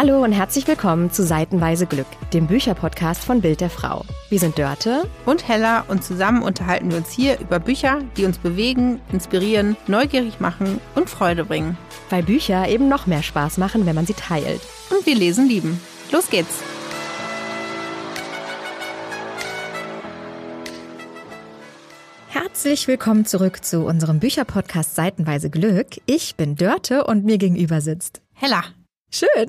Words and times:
Hallo 0.00 0.22
und 0.22 0.30
herzlich 0.30 0.68
willkommen 0.68 1.10
zu 1.10 1.26
Seitenweise 1.26 1.84
Glück, 1.84 2.06
dem 2.32 2.46
Bücherpodcast 2.46 3.24
von 3.24 3.40
Bild 3.40 3.60
der 3.60 3.68
Frau. 3.68 4.04
Wir 4.30 4.38
sind 4.38 4.56
Dörte 4.56 5.10
und 5.26 5.48
Hella 5.48 5.86
und 5.88 6.04
zusammen 6.04 6.44
unterhalten 6.44 6.92
wir 6.92 6.98
uns 6.98 7.10
hier 7.10 7.40
über 7.40 7.58
Bücher, 7.58 8.02
die 8.16 8.24
uns 8.24 8.38
bewegen, 8.38 9.00
inspirieren, 9.10 9.76
neugierig 9.88 10.38
machen 10.38 10.80
und 10.94 11.10
Freude 11.10 11.44
bringen. 11.44 11.76
Weil 12.10 12.22
Bücher 12.22 12.68
eben 12.68 12.88
noch 12.88 13.08
mehr 13.08 13.24
Spaß 13.24 13.58
machen, 13.58 13.86
wenn 13.86 13.96
man 13.96 14.06
sie 14.06 14.14
teilt. 14.14 14.60
Und 14.90 15.04
wir 15.04 15.16
lesen 15.16 15.48
lieben. 15.48 15.80
Los 16.12 16.30
geht's! 16.30 16.62
Herzlich 22.28 22.86
willkommen 22.86 23.26
zurück 23.26 23.64
zu 23.64 23.80
unserem 23.80 24.20
Bücherpodcast 24.20 24.94
Seitenweise 24.94 25.50
Glück. 25.50 25.88
Ich 26.06 26.36
bin 26.36 26.54
Dörte 26.54 27.02
und 27.02 27.24
mir 27.24 27.38
gegenüber 27.38 27.80
sitzt 27.80 28.20
Hella. 28.32 28.62
Schön. 29.10 29.48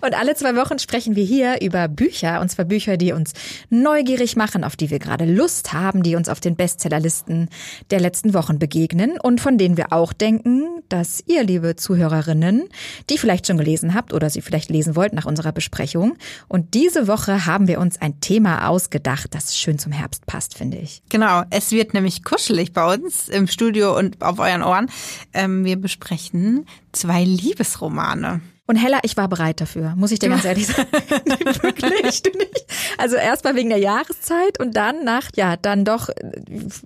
und 0.00 0.14
alle 0.14 0.36
zwei 0.36 0.54
Wochen 0.54 0.78
sprechen 0.78 1.16
wir 1.16 1.24
hier 1.24 1.60
über 1.60 1.88
Bücher, 1.88 2.40
und 2.40 2.48
zwar 2.48 2.64
Bücher, 2.66 2.96
die 2.96 3.12
uns 3.12 3.32
neugierig 3.68 4.36
machen, 4.36 4.62
auf 4.62 4.76
die 4.76 4.90
wir 4.90 5.00
gerade 5.00 5.24
Lust 5.24 5.72
haben, 5.72 6.04
die 6.04 6.14
uns 6.14 6.28
auf 6.28 6.38
den 6.38 6.54
Bestsellerlisten 6.54 7.48
der 7.90 7.98
letzten 7.98 8.34
Wochen 8.34 8.60
begegnen 8.60 9.18
und 9.20 9.40
von 9.40 9.58
denen 9.58 9.76
wir 9.76 9.92
auch 9.92 10.12
denken, 10.12 10.62
dass 10.88 11.20
ihr, 11.26 11.42
liebe 11.42 11.74
Zuhörerinnen, 11.74 12.68
die 13.10 13.18
vielleicht 13.18 13.48
schon 13.48 13.58
gelesen 13.58 13.92
habt 13.92 14.12
oder 14.12 14.30
sie 14.30 14.40
vielleicht 14.40 14.70
lesen 14.70 14.94
wollt 14.94 15.14
nach 15.14 15.26
unserer 15.26 15.50
Besprechung. 15.50 16.16
Und 16.46 16.74
diese 16.74 17.08
Woche 17.08 17.44
haben 17.44 17.66
wir 17.66 17.80
uns 17.80 18.00
ein 18.00 18.20
Thema 18.20 18.68
ausgedacht, 18.68 19.34
das 19.34 19.58
schön 19.58 19.80
zum 19.80 19.90
Herbst 19.90 20.26
passt, 20.26 20.56
finde 20.56 20.78
ich. 20.78 21.02
Genau, 21.08 21.42
es 21.50 21.72
wird 21.72 21.92
nämlich 21.92 22.22
kuschelig 22.22 22.72
bei 22.72 22.94
uns 22.94 23.28
im 23.28 23.48
Studio 23.48 23.98
und 23.98 24.22
auf 24.22 24.38
euren 24.38 24.62
Ohren. 24.62 24.88
Ähm, 25.34 25.64
wir 25.64 25.76
besprechen 25.76 26.66
zwei 26.92 27.24
Liebesromane. 27.24 28.27
Und 28.68 28.76
Hella, 28.76 28.98
ich 29.02 29.16
war 29.16 29.28
bereit 29.28 29.62
dafür, 29.62 29.94
muss 29.96 30.12
ich 30.12 30.18
dir 30.18 30.28
ganz 30.28 30.44
ehrlich 30.44 30.66
sagen. 30.66 30.88
Wirklich, 31.62 32.22
du 32.22 32.30
nicht. 32.36 32.66
Also 32.98 33.16
erstmal 33.16 33.56
wegen 33.56 33.70
der 33.70 33.78
Jahreszeit 33.78 34.60
und 34.60 34.76
dann 34.76 35.04
nach, 35.04 35.30
ja, 35.36 35.56
dann 35.56 35.86
doch 35.86 36.10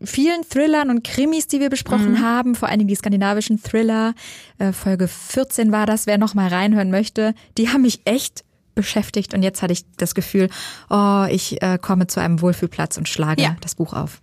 vielen 0.04 0.48
Thrillern 0.48 0.90
und 0.90 1.02
Krimis, 1.02 1.48
die 1.48 1.58
wir 1.58 1.70
besprochen 1.70 2.12
mhm. 2.12 2.20
haben, 2.20 2.54
vor 2.54 2.68
allen 2.68 2.78
Dingen 2.78 2.88
die 2.88 2.94
skandinavischen 2.94 3.60
Thriller. 3.60 4.14
Äh, 4.58 4.72
Folge 4.72 5.08
14 5.08 5.72
war 5.72 5.86
das, 5.86 6.06
wer 6.06 6.18
noch 6.18 6.34
mal 6.34 6.46
reinhören 6.46 6.92
möchte. 6.92 7.34
Die 7.58 7.68
haben 7.70 7.82
mich 7.82 8.02
echt 8.04 8.44
beschäftigt 8.76 9.34
und 9.34 9.42
jetzt 9.42 9.60
hatte 9.60 9.72
ich 9.72 9.84
das 9.96 10.14
Gefühl, 10.14 10.50
oh, 10.88 11.26
ich 11.28 11.60
äh, 11.62 11.78
komme 11.82 12.06
zu 12.06 12.20
einem 12.20 12.40
Wohlfühlplatz 12.42 12.96
und 12.96 13.08
schlage 13.08 13.42
ja. 13.42 13.56
das 13.60 13.74
Buch 13.74 13.92
auf. 13.92 14.21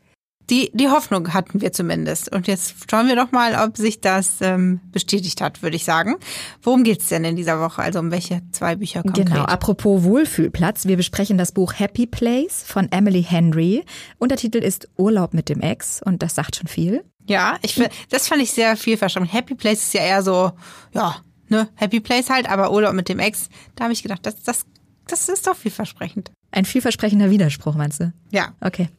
Die, 0.50 0.72
die 0.74 0.90
Hoffnung 0.90 1.34
hatten 1.34 1.62
wir 1.62 1.72
zumindest. 1.72 2.34
Und 2.34 2.48
jetzt 2.48 2.76
schauen 2.90 3.08
wir 3.08 3.16
doch 3.16 3.32
mal, 3.32 3.56
ob 3.68 3.78
sich 3.78 4.02
das 4.02 4.42
ähm, 4.42 4.80
bestätigt 4.92 5.42
hat, 5.42 5.62
würde 5.62 5.76
ich 5.76 5.86
sagen. 5.86 6.16
Worum 6.64 6.84
geht's 6.84 7.10
denn 7.10 7.24
in 7.24 7.36
dieser 7.36 7.60
Woche? 7.60 7.82
Also 7.82 8.00
um 8.00 8.10
welche 8.12 8.42
zwei 8.52 8.76
Bücher 8.76 9.04
konkret? 9.04 9.28
Genau, 9.28 9.44
apropos 9.44 10.04
Wohlfühlplatz. 10.04 10.88
Wir 10.88 10.98
besprechen 10.98 11.38
das 11.38 11.52
Buch 11.52 11.74
Happy 11.78 12.08
Place 12.08 12.64
von 12.66 12.92
Emily 12.92 13.24
Henry. 13.24 13.84
Untertitel 14.18 14.58
ist 14.58 14.90
Urlaub 14.98 15.34
mit 15.34 15.50
dem 15.50 15.62
Ex 15.62 16.02
und 16.02 16.24
das 16.24 16.36
sagt 16.36 16.56
schon 16.56 16.68
viel. 16.68 17.04
Ja, 17.28 17.58
ich 17.62 17.80
das 18.10 18.28
fand 18.28 18.42
ich 18.42 18.52
sehr 18.52 18.76
vielversprechend. 18.76 19.32
Happy 19.32 19.54
Place 19.54 19.84
ist 19.84 19.94
ja 19.94 20.02
eher 20.02 20.24
so, 20.24 20.52
ja, 20.94 21.18
ne, 21.48 21.70
Happy 21.76 22.00
Place 22.00 22.30
halt, 22.32 22.50
aber 22.50 22.72
Urlaub 22.72 22.94
mit 22.94 23.08
dem 23.08 23.20
Ex, 23.20 23.50
da 23.76 23.84
habe 23.84 23.94
ich 23.94 24.02
gedacht, 24.02 24.26
das, 24.26 24.42
das, 24.42 24.66
das 25.06 25.30
ist 25.30 25.46
doch 25.46 25.56
vielversprechend. 25.56 26.32
Ein 26.52 26.66
vielversprechender 26.66 27.30
Widerspruch, 27.30 27.76
meinst 27.76 28.00
du? 28.00 28.12
Ja. 28.32 28.50
Okay. 28.60 28.90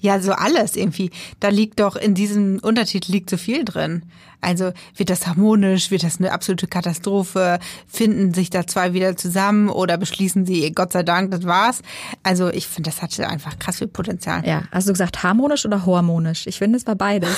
Ja, 0.00 0.20
so 0.20 0.32
alles 0.32 0.74
irgendwie. 0.74 1.10
Da 1.38 1.48
liegt 1.48 1.78
doch 1.78 1.94
in 1.94 2.14
diesem 2.14 2.58
Untertitel 2.60 3.12
liegt 3.12 3.30
so 3.30 3.36
viel 3.36 3.64
drin. 3.64 4.02
Also 4.40 4.72
wird 4.96 5.10
das 5.10 5.26
harmonisch, 5.26 5.90
wird 5.90 6.04
das 6.04 6.18
eine 6.18 6.32
absolute 6.32 6.66
Katastrophe, 6.66 7.58
finden 7.86 8.34
sich 8.34 8.50
da 8.50 8.66
zwei 8.66 8.94
wieder 8.94 9.16
zusammen 9.16 9.68
oder 9.68 9.96
beschließen 9.96 10.46
sie, 10.46 10.72
Gott 10.72 10.92
sei 10.92 11.02
Dank, 11.02 11.30
das 11.30 11.44
war's. 11.44 11.82
Also 12.22 12.48
ich 12.48 12.66
finde, 12.66 12.90
das 12.90 13.02
hatte 13.02 13.28
einfach 13.28 13.58
krass 13.58 13.78
viel 13.78 13.88
Potenzial. 13.88 14.46
Ja, 14.46 14.62
hast 14.70 14.88
du 14.88 14.92
gesagt 14.92 15.22
harmonisch 15.22 15.66
oder 15.66 15.86
hormonisch? 15.86 16.46
Ich 16.46 16.58
finde, 16.58 16.78
es 16.78 16.86
war 16.86 16.94
beides. 16.94 17.30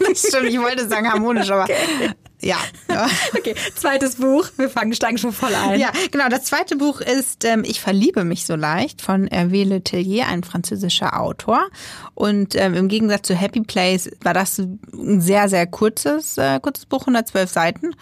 das 0.00 0.26
stimmt, 0.26 0.48
ich 0.48 0.58
wollte 0.58 0.88
sagen 0.88 1.10
harmonisch, 1.10 1.50
aber 1.50 1.64
okay. 1.64 2.10
Ja. 2.42 2.58
okay, 3.38 3.54
zweites 3.76 4.16
Buch. 4.16 4.48
Wir 4.56 4.68
fangen, 4.68 4.92
steigen 4.92 5.16
schon 5.16 5.32
voll 5.32 5.54
ein. 5.54 5.78
Ja, 5.78 5.90
genau. 6.10 6.28
Das 6.28 6.44
zweite 6.44 6.76
Buch 6.76 7.00
ist 7.00 7.44
ähm, 7.44 7.62
Ich 7.64 7.80
verliebe 7.80 8.24
mich 8.24 8.44
so 8.44 8.56
leicht 8.56 9.00
von 9.00 9.28
Hervé 9.28 9.64
Le 9.64 9.82
Tellier, 9.82 10.26
ein 10.26 10.42
französischer 10.42 11.20
Autor. 11.20 11.68
Und 12.14 12.56
ähm, 12.56 12.74
im 12.74 12.88
Gegensatz 12.88 13.28
zu 13.28 13.34
Happy 13.34 13.60
Place 13.60 14.10
war 14.22 14.34
das 14.34 14.58
ein 14.58 15.20
sehr, 15.20 15.48
sehr 15.48 15.66
kurzes, 15.66 16.36
äh, 16.36 16.58
kurzes 16.60 16.86
Buch, 16.86 17.02
112 17.02 17.50
Seiten. 17.50 17.94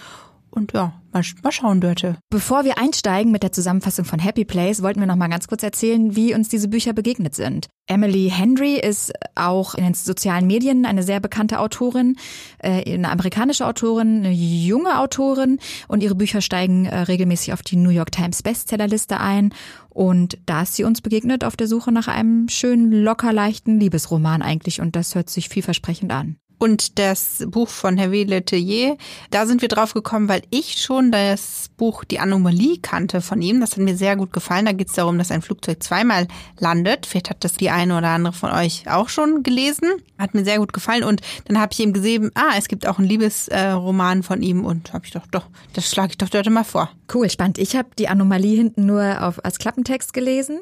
Und 0.51 0.73
ja, 0.73 1.01
mal, 1.13 1.23
mal 1.43 1.53
schauen, 1.53 1.81
Dörte. 1.81 2.17
Bevor 2.29 2.65
wir 2.65 2.79
einsteigen 2.79 3.31
mit 3.31 3.43
der 3.43 3.53
Zusammenfassung 3.53 4.05
von 4.05 4.19
Happy 4.19 4.45
Place, 4.45 4.83
wollten 4.83 5.01
wir 5.01 5.07
noch 5.07 5.17
mal 5.17 5.29
ganz 5.29 5.47
kurz 5.47 5.63
erzählen, 5.63 6.17
wie 6.17 6.35
uns 6.35 6.49
diese 6.49 6.69
Bücher 6.69 6.93
begegnet 6.93 7.35
sind. 7.35 7.69
Emily 7.87 8.31
Henry 8.31 8.75
ist 8.75 9.13
auch 9.35 9.75
in 9.75 9.85
den 9.85 9.95
sozialen 9.95 10.47
Medien 10.47 10.87
eine 10.87 11.03
sehr 11.03 11.21
bekannte 11.21 11.61
Autorin, 11.61 12.17
äh, 12.59 12.95
eine 12.95 13.11
amerikanische 13.11 13.67
Autorin, 13.67 14.19
eine 14.19 14.33
junge 14.33 14.99
Autorin 14.99 15.59
und 15.89 16.03
ihre 16.03 16.15
Bücher 16.15 16.41
steigen 16.41 16.87
äh, 16.87 17.01
regelmäßig 17.01 17.53
auf 17.53 17.63
die 17.63 17.77
New 17.77 17.91
York 17.91 18.13
Times 18.13 18.43
Bestsellerliste 18.43 19.21
ein. 19.21 19.55
Und 19.89 20.39
da 20.47 20.63
ist 20.63 20.75
sie 20.75 20.85
uns 20.85 21.01
begegnet 21.01 21.45
auf 21.45 21.57
der 21.57 21.67
Suche 21.67 21.93
nach 21.93 22.09
einem 22.09 22.49
schönen, 22.49 22.93
locker 22.93 23.33
leichten 23.33 23.79
Liebesroman 23.79 24.43
eigentlich 24.43 24.81
und 24.81 24.97
das 24.97 25.15
hört 25.15 25.31
sich 25.31 25.49
vielversprechend 25.49 26.13
an 26.13 26.37
und 26.61 26.99
das 26.99 27.43
Buch 27.49 27.69
von 27.69 27.99
Hervé 27.99 28.27
Letelier. 28.27 28.97
Da 29.31 29.47
sind 29.47 29.63
wir 29.63 29.69
drauf 29.69 29.95
gekommen, 29.95 30.29
weil 30.29 30.43
ich 30.51 30.81
schon 30.81 31.11
das 31.11 31.71
Buch 31.79 32.05
Die 32.05 32.21
Anomalie 32.21 32.79
kannte 32.81 33.23
von 33.23 33.41
ihm. 33.41 33.61
Das 33.61 33.73
hat 33.73 33.79
mir 33.79 33.97
sehr 33.97 34.15
gut 34.15 34.33
gefallen. 34.33 34.67
Da 34.67 34.73
geht 34.73 34.89
es 34.89 34.95
darum, 34.95 35.17
dass 35.17 35.31
ein 35.31 35.41
Flugzeug 35.41 35.83
zweimal 35.83 36.29
landet. 36.59 37.07
Vielleicht 37.07 37.31
hat 37.31 37.45
das 37.45 37.55
die 37.55 37.71
eine 37.71 37.97
oder 37.97 38.09
andere 38.09 38.35
von 38.35 38.53
euch 38.53 38.85
auch 38.91 39.09
schon 39.09 39.43
gelesen. 39.43 39.89
Hat 40.19 40.35
mir 40.35 40.45
sehr 40.45 40.59
gut 40.59 40.75
gefallen. 40.75 41.03
Und 41.03 41.23
dann 41.47 41.59
habe 41.59 41.73
ich 41.73 41.81
ihm 41.81 41.95
gesehen, 41.95 42.31
ah, 42.35 42.53
es 42.59 42.69
gibt 42.69 42.87
auch 42.87 42.99
einen 42.99 43.09
Liebesroman 43.09 44.23
von 44.23 44.43
ihm. 44.43 44.67
Und 44.67 44.93
habe 44.93 45.07
ich 45.07 45.13
doch, 45.13 45.27
doch, 45.29 45.47
das 45.73 45.91
schlage 45.91 46.11
ich 46.11 46.19
doch 46.19 46.29
dort 46.29 46.51
mal 46.51 46.65
vor. 46.65 46.91
Cool, 47.13 47.31
spannend. 47.31 47.57
Ich 47.57 47.75
habe 47.75 47.89
die 47.99 48.09
Anomalie 48.09 48.57
hinten 48.57 48.85
nur 48.85 49.27
auf, 49.27 49.43
als 49.43 49.59
Klappentext 49.59 50.13
gelesen. 50.13 50.61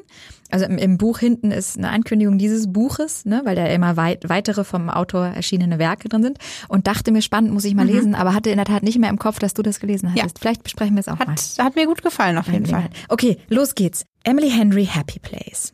Also 0.51 0.65
im, 0.65 0.77
im, 0.79 0.97
Buch 0.97 1.19
hinten 1.19 1.51
ist 1.51 1.77
eine 1.77 1.89
Ankündigung 1.89 2.39
dieses 2.39 2.73
Buches, 2.73 3.25
ne, 3.25 3.41
weil 3.45 3.55
da 3.55 3.67
immer 3.67 3.97
weit, 3.97 4.29
weitere 4.29 4.63
vom 4.63 4.89
Autor 4.89 5.27
erschienene 5.27 5.77
Werke 5.77 5.88
drin 5.97 6.21
sind. 6.23 6.37
Und 6.67 6.87
dachte 6.87 7.11
mir, 7.11 7.21
spannend, 7.21 7.51
muss 7.51 7.65
ich 7.65 7.73
mal 7.73 7.85
mhm. 7.85 7.91
lesen, 7.91 8.15
aber 8.15 8.33
hatte 8.33 8.49
in 8.49 8.57
der 8.57 8.65
Tat 8.65 8.83
nicht 8.83 8.99
mehr 8.99 9.09
im 9.09 9.17
Kopf, 9.17 9.39
dass 9.39 9.53
du 9.53 9.61
das 9.61 9.79
gelesen 9.79 10.11
hattest. 10.11 10.37
Ja. 10.37 10.39
Vielleicht 10.39 10.63
besprechen 10.63 10.95
wir 10.95 11.01
es 11.01 11.07
auch 11.07 11.19
hat, 11.19 11.27
mal. 11.27 11.65
Hat 11.65 11.75
mir 11.75 11.85
gut 11.87 12.01
gefallen, 12.01 12.37
auf 12.37 12.47
jeden 12.47 12.65
Fall. 12.65 12.89
Okay, 13.07 13.37
los 13.49 13.75
geht's. 13.75 14.05
Emily 14.23 14.49
Henry, 14.49 14.85
Happy 14.85 15.19
Place. 15.19 15.73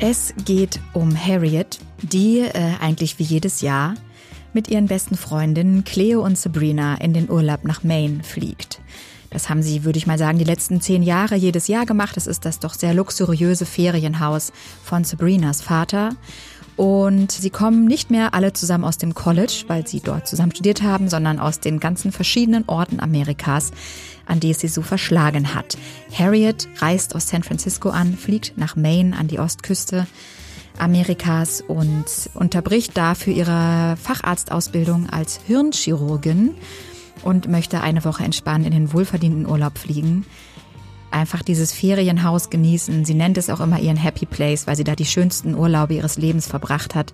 Es 0.00 0.34
geht 0.44 0.80
um 0.92 1.16
Harriet, 1.16 1.78
die 2.02 2.40
äh, 2.40 2.72
eigentlich 2.80 3.18
wie 3.18 3.22
jedes 3.22 3.62
Jahr 3.62 3.94
mit 4.52 4.68
ihren 4.68 4.86
besten 4.86 5.16
Freundinnen 5.16 5.84
Cleo 5.84 6.22
und 6.22 6.36
Sabrina 6.36 6.96
in 6.96 7.14
den 7.14 7.30
Urlaub 7.30 7.64
nach 7.64 7.84
Maine 7.84 8.22
fliegt. 8.22 8.80
Das 9.34 9.48
haben 9.48 9.64
sie, 9.64 9.82
würde 9.82 9.98
ich 9.98 10.06
mal 10.06 10.16
sagen, 10.16 10.38
die 10.38 10.44
letzten 10.44 10.80
zehn 10.80 11.02
Jahre 11.02 11.34
jedes 11.34 11.66
Jahr 11.66 11.86
gemacht. 11.86 12.16
Das 12.16 12.28
ist 12.28 12.44
das 12.44 12.60
doch 12.60 12.72
sehr 12.72 12.94
luxuriöse 12.94 13.66
Ferienhaus 13.66 14.52
von 14.84 15.02
Sabrinas 15.02 15.60
Vater. 15.60 16.10
Und 16.76 17.32
sie 17.32 17.50
kommen 17.50 17.84
nicht 17.84 18.12
mehr 18.12 18.32
alle 18.32 18.52
zusammen 18.52 18.84
aus 18.84 18.96
dem 18.96 19.12
College, 19.12 19.64
weil 19.66 19.88
sie 19.88 19.98
dort 19.98 20.28
zusammen 20.28 20.52
studiert 20.52 20.82
haben, 20.82 21.08
sondern 21.08 21.40
aus 21.40 21.58
den 21.58 21.80
ganzen 21.80 22.12
verschiedenen 22.12 22.62
Orten 22.68 23.00
Amerikas, 23.00 23.72
an 24.24 24.38
die 24.38 24.52
es 24.52 24.60
sie 24.60 24.68
so 24.68 24.82
verschlagen 24.82 25.52
hat. 25.52 25.76
Harriet 26.16 26.68
reist 26.78 27.16
aus 27.16 27.28
San 27.28 27.42
Francisco 27.42 27.90
an, 27.90 28.16
fliegt 28.16 28.56
nach 28.56 28.76
Maine 28.76 29.16
an 29.16 29.26
die 29.26 29.40
Ostküste 29.40 30.06
Amerikas 30.78 31.60
und 31.60 32.04
unterbricht 32.34 32.96
dafür 32.96 33.32
ihre 33.32 33.96
Facharztausbildung 34.00 35.10
als 35.10 35.40
Hirnchirurgin 35.44 36.54
und 37.22 37.48
möchte 37.48 37.80
eine 37.80 38.04
Woche 38.04 38.24
entspannen 38.24 38.66
in 38.66 38.72
den 38.72 38.92
wohlverdienten 38.92 39.46
Urlaub 39.46 39.78
fliegen. 39.78 40.26
Einfach 41.10 41.42
dieses 41.42 41.72
Ferienhaus 41.72 42.50
genießen. 42.50 43.04
Sie 43.04 43.14
nennt 43.14 43.38
es 43.38 43.48
auch 43.48 43.60
immer 43.60 43.78
ihren 43.78 43.96
Happy 43.96 44.26
Place, 44.26 44.66
weil 44.66 44.76
sie 44.76 44.84
da 44.84 44.96
die 44.96 45.06
schönsten 45.06 45.54
Urlaube 45.54 45.94
ihres 45.94 46.16
Lebens 46.16 46.46
verbracht 46.46 46.94
hat 46.94 47.12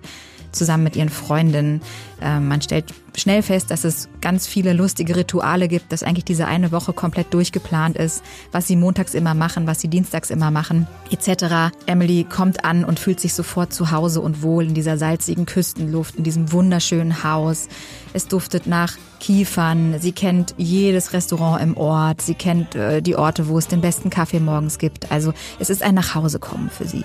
zusammen 0.51 0.83
mit 0.83 0.95
ihren 0.95 1.09
Freundinnen. 1.09 1.81
Ähm, 2.21 2.47
man 2.47 2.61
stellt 2.61 2.93
schnell 3.15 3.41
fest, 3.41 3.71
dass 3.71 3.83
es 3.83 4.09
ganz 4.21 4.47
viele 4.47 4.73
lustige 4.73 5.15
Rituale 5.15 5.67
gibt, 5.67 5.91
dass 5.91 6.03
eigentlich 6.03 6.25
diese 6.25 6.47
eine 6.47 6.71
Woche 6.71 6.93
komplett 6.93 7.33
durchgeplant 7.33 7.97
ist, 7.97 8.23
was 8.51 8.67
sie 8.67 8.75
montags 8.75 9.13
immer 9.13 9.33
machen, 9.33 9.67
was 9.67 9.81
sie 9.81 9.87
dienstags 9.87 10.29
immer 10.29 10.51
machen, 10.51 10.87
etc. 11.11 11.73
Emily 11.85 12.25
kommt 12.25 12.63
an 12.65 12.83
und 12.85 12.99
fühlt 12.99 13.19
sich 13.19 13.33
sofort 13.33 13.73
zu 13.73 13.91
Hause 13.91 14.21
und 14.21 14.41
wohl 14.41 14.65
in 14.65 14.73
dieser 14.73 14.97
salzigen 14.97 15.45
Küstenluft, 15.45 16.15
in 16.15 16.23
diesem 16.23 16.51
wunderschönen 16.51 17.23
Haus. 17.23 17.67
Es 18.13 18.27
duftet 18.27 18.67
nach 18.67 18.97
Kiefern. 19.21 19.99
Sie 19.99 20.11
kennt 20.11 20.55
jedes 20.57 21.13
Restaurant 21.13 21.61
im 21.61 21.77
Ort. 21.77 22.21
Sie 22.21 22.33
kennt 22.33 22.75
äh, 22.75 23.01
die 23.01 23.15
Orte, 23.15 23.47
wo 23.47 23.57
es 23.57 23.67
den 23.67 23.79
besten 23.79 24.09
Kaffee 24.09 24.39
morgens 24.39 24.79
gibt. 24.79 25.11
Also 25.11 25.31
es 25.59 25.69
ist 25.69 25.83
ein 25.83 25.95
Nachhausekommen 25.95 26.69
für 26.69 26.87
sie. 26.87 27.03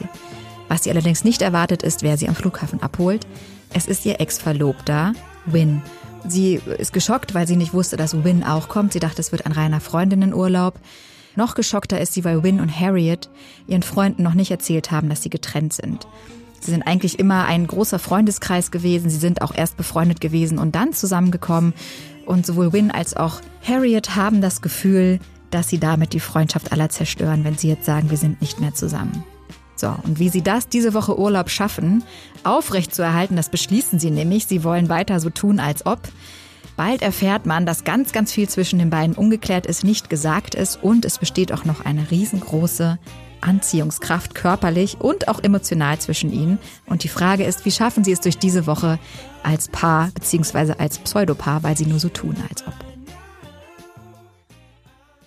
Was 0.66 0.82
sie 0.82 0.90
allerdings 0.90 1.22
nicht 1.22 1.42
erwartet 1.42 1.82
ist, 1.82 2.02
wer 2.02 2.16
sie 2.16 2.28
am 2.28 2.34
Flughafen 2.34 2.82
abholt. 2.82 3.26
Es 3.72 3.86
ist 3.86 4.04
ihr 4.06 4.20
Ex-Verlobter, 4.20 5.12
Win. 5.44 5.82
Sie 6.26 6.54
ist 6.78 6.92
geschockt, 6.92 7.34
weil 7.34 7.46
sie 7.46 7.56
nicht 7.56 7.74
wusste, 7.74 7.96
dass 7.96 8.24
Win 8.24 8.42
auch 8.42 8.68
kommt. 8.68 8.94
Sie 8.94 8.98
dachte, 8.98 9.20
es 9.20 9.30
wird 9.30 9.46
ein 9.46 9.52
reiner 9.52 9.80
Freundinnenurlaub. 9.80 10.80
Noch 11.36 11.54
geschockter 11.54 12.00
ist 12.00 12.14
sie, 12.14 12.24
weil 12.24 12.42
Win 12.42 12.60
und 12.60 12.80
Harriet 12.80 13.28
ihren 13.68 13.82
Freunden 13.82 14.22
noch 14.22 14.34
nicht 14.34 14.50
erzählt 14.50 14.90
haben, 14.90 15.10
dass 15.10 15.22
sie 15.22 15.30
getrennt 15.30 15.74
sind. 15.74 16.08
Sie 16.66 16.72
sind 16.72 16.82
eigentlich 16.82 17.20
immer 17.20 17.44
ein 17.44 17.66
großer 17.66 18.00
Freundeskreis 18.00 18.72
gewesen. 18.72 19.08
Sie 19.08 19.18
sind 19.18 19.40
auch 19.40 19.54
erst 19.54 19.76
befreundet 19.76 20.20
gewesen 20.20 20.58
und 20.58 20.74
dann 20.74 20.92
zusammengekommen. 20.92 21.74
Und 22.26 22.44
sowohl 22.44 22.72
Win 22.72 22.90
als 22.90 23.16
auch 23.16 23.40
Harriet 23.62 24.16
haben 24.16 24.40
das 24.40 24.62
Gefühl, 24.62 25.20
dass 25.50 25.68
sie 25.68 25.78
damit 25.78 26.12
die 26.12 26.18
Freundschaft 26.18 26.72
aller 26.72 26.88
zerstören, 26.88 27.44
wenn 27.44 27.56
sie 27.56 27.68
jetzt 27.68 27.86
sagen, 27.86 28.10
wir 28.10 28.16
sind 28.16 28.40
nicht 28.40 28.60
mehr 28.60 28.74
zusammen. 28.74 29.24
So, 29.76 29.94
und 30.02 30.18
wie 30.18 30.28
sie 30.28 30.42
das 30.42 30.68
diese 30.68 30.92
Woche 30.92 31.16
Urlaub 31.16 31.50
schaffen, 31.50 32.02
aufrecht 32.42 32.92
zu 32.92 33.02
erhalten, 33.02 33.36
das 33.36 33.48
beschließen 33.48 34.00
sie 34.00 34.10
nämlich. 34.10 34.46
Sie 34.46 34.64
wollen 34.64 34.88
weiter 34.88 35.20
so 35.20 35.30
tun, 35.30 35.60
als 35.60 35.86
ob. 35.86 36.00
Bald 36.76 37.00
erfährt 37.00 37.46
man, 37.46 37.64
dass 37.64 37.84
ganz, 37.84 38.10
ganz 38.10 38.32
viel 38.32 38.48
zwischen 38.48 38.80
den 38.80 38.90
beiden 38.90 39.14
ungeklärt 39.14 39.66
ist, 39.66 39.84
nicht 39.84 40.10
gesagt 40.10 40.56
ist 40.56 40.82
und 40.82 41.04
es 41.04 41.18
besteht 41.18 41.52
auch 41.52 41.64
noch 41.64 41.84
eine 41.84 42.10
riesengroße 42.10 42.98
Anziehungskraft 43.40 44.34
körperlich 44.34 45.00
und 45.00 45.28
auch 45.28 45.42
emotional 45.42 45.98
zwischen 45.98 46.32
ihnen. 46.32 46.58
Und 46.86 47.04
die 47.04 47.08
Frage 47.08 47.44
ist, 47.44 47.64
wie 47.64 47.70
schaffen 47.70 48.04
sie 48.04 48.12
es 48.12 48.20
durch 48.20 48.38
diese 48.38 48.66
Woche 48.66 48.98
als 49.42 49.68
Paar 49.68 50.10
bzw. 50.14 50.74
als 50.78 50.98
Pseudopaar, 50.98 51.62
weil 51.62 51.76
sie 51.76 51.86
nur 51.86 51.98
so 51.98 52.08
tun, 52.08 52.36
als 52.48 52.66
ob. 52.66 52.74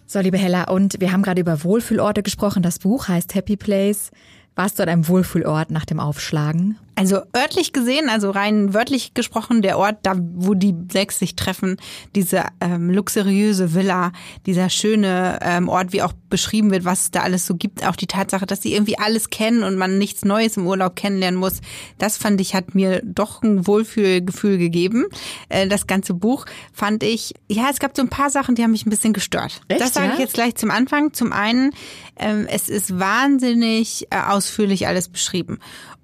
So, 0.05 0.19
liebe 0.19 0.37
Hella, 0.37 0.63
und 0.63 0.99
wir 0.99 1.11
haben 1.11 1.21
gerade 1.21 1.41
über 1.41 1.63
Wohlfühlorte 1.63 2.23
gesprochen. 2.23 2.63
Das 2.63 2.79
Buch 2.79 3.07
heißt 3.07 3.35
Happy 3.35 3.55
Place. 3.55 4.09
Warst 4.55 4.79
du 4.79 4.83
an 4.83 4.89
einem 4.89 5.07
Wohlfühlort 5.07 5.69
nach 5.69 5.85
dem 5.85 5.99
Aufschlagen? 5.99 6.77
Also 6.99 7.21
örtlich 7.33 7.71
gesehen, 7.71 8.09
also 8.09 8.29
rein 8.29 8.73
wörtlich 8.73 9.13
gesprochen, 9.13 9.61
der 9.61 9.77
Ort, 9.77 9.99
da 10.03 10.15
wo 10.17 10.53
die 10.53 10.75
sechs 10.91 11.17
sich 11.17 11.37
treffen, 11.37 11.77
diese 12.13 12.43
ähm, 12.59 12.89
luxuriöse 12.89 13.73
Villa, 13.73 14.11
dieser 14.45 14.69
schöne 14.69 15.39
ähm, 15.41 15.69
Ort, 15.69 15.93
wie 15.93 16.01
auch 16.01 16.11
beschrieben 16.29 16.71
wird, 16.71 16.83
was 16.83 17.03
es 17.03 17.11
da 17.11 17.21
alles 17.21 17.47
so 17.47 17.55
gibt, 17.55 17.87
auch 17.87 17.95
die 17.95 18.05
Tatsache, 18.05 18.45
dass 18.45 18.61
sie 18.61 18.73
irgendwie 18.73 18.99
alles 18.99 19.29
kennen 19.29 19.63
und 19.63 19.77
man 19.77 19.97
nichts 19.97 20.25
Neues 20.25 20.57
im 20.57 20.67
Urlaub 20.67 20.97
kennenlernen 20.97 21.39
muss, 21.39 21.61
das 21.99 22.17
fand 22.17 22.41
ich, 22.41 22.53
hat 22.53 22.75
mir 22.75 23.01
doch 23.05 23.43
ein 23.43 23.65
Wohlfühlgefühl 23.65 24.57
gegeben. 24.57 25.05
Äh, 25.47 25.69
das 25.69 25.87
ganze 25.87 26.13
Buch 26.13 26.47
fand 26.73 27.03
ich, 27.03 27.33
ja, 27.47 27.69
es 27.71 27.79
gab 27.79 27.95
so 27.95 28.01
ein 28.01 28.09
paar 28.09 28.29
Sachen, 28.29 28.55
die 28.55 28.63
haben 28.63 28.71
mich 28.71 28.85
ein 28.85 28.89
bisschen 28.89 29.13
gestört. 29.13 29.61
Echt, 29.69 29.79
das 29.79 29.93
sage 29.93 30.07
ja? 30.07 30.13
ich 30.15 30.19
jetzt 30.19 30.33
gleich 30.33 30.55
zum 30.55 30.69
Anfang. 30.69 31.13
Zum 31.13 31.31
einen, 31.31 31.71
ähm, 32.17 32.45
es 32.49 32.67
ist 32.67 32.99
wahnsinnig 32.99 34.07
äh, 34.09 34.17
ausführlich 34.17 34.85
alles 34.85 35.07
beschrieben. 35.07 35.59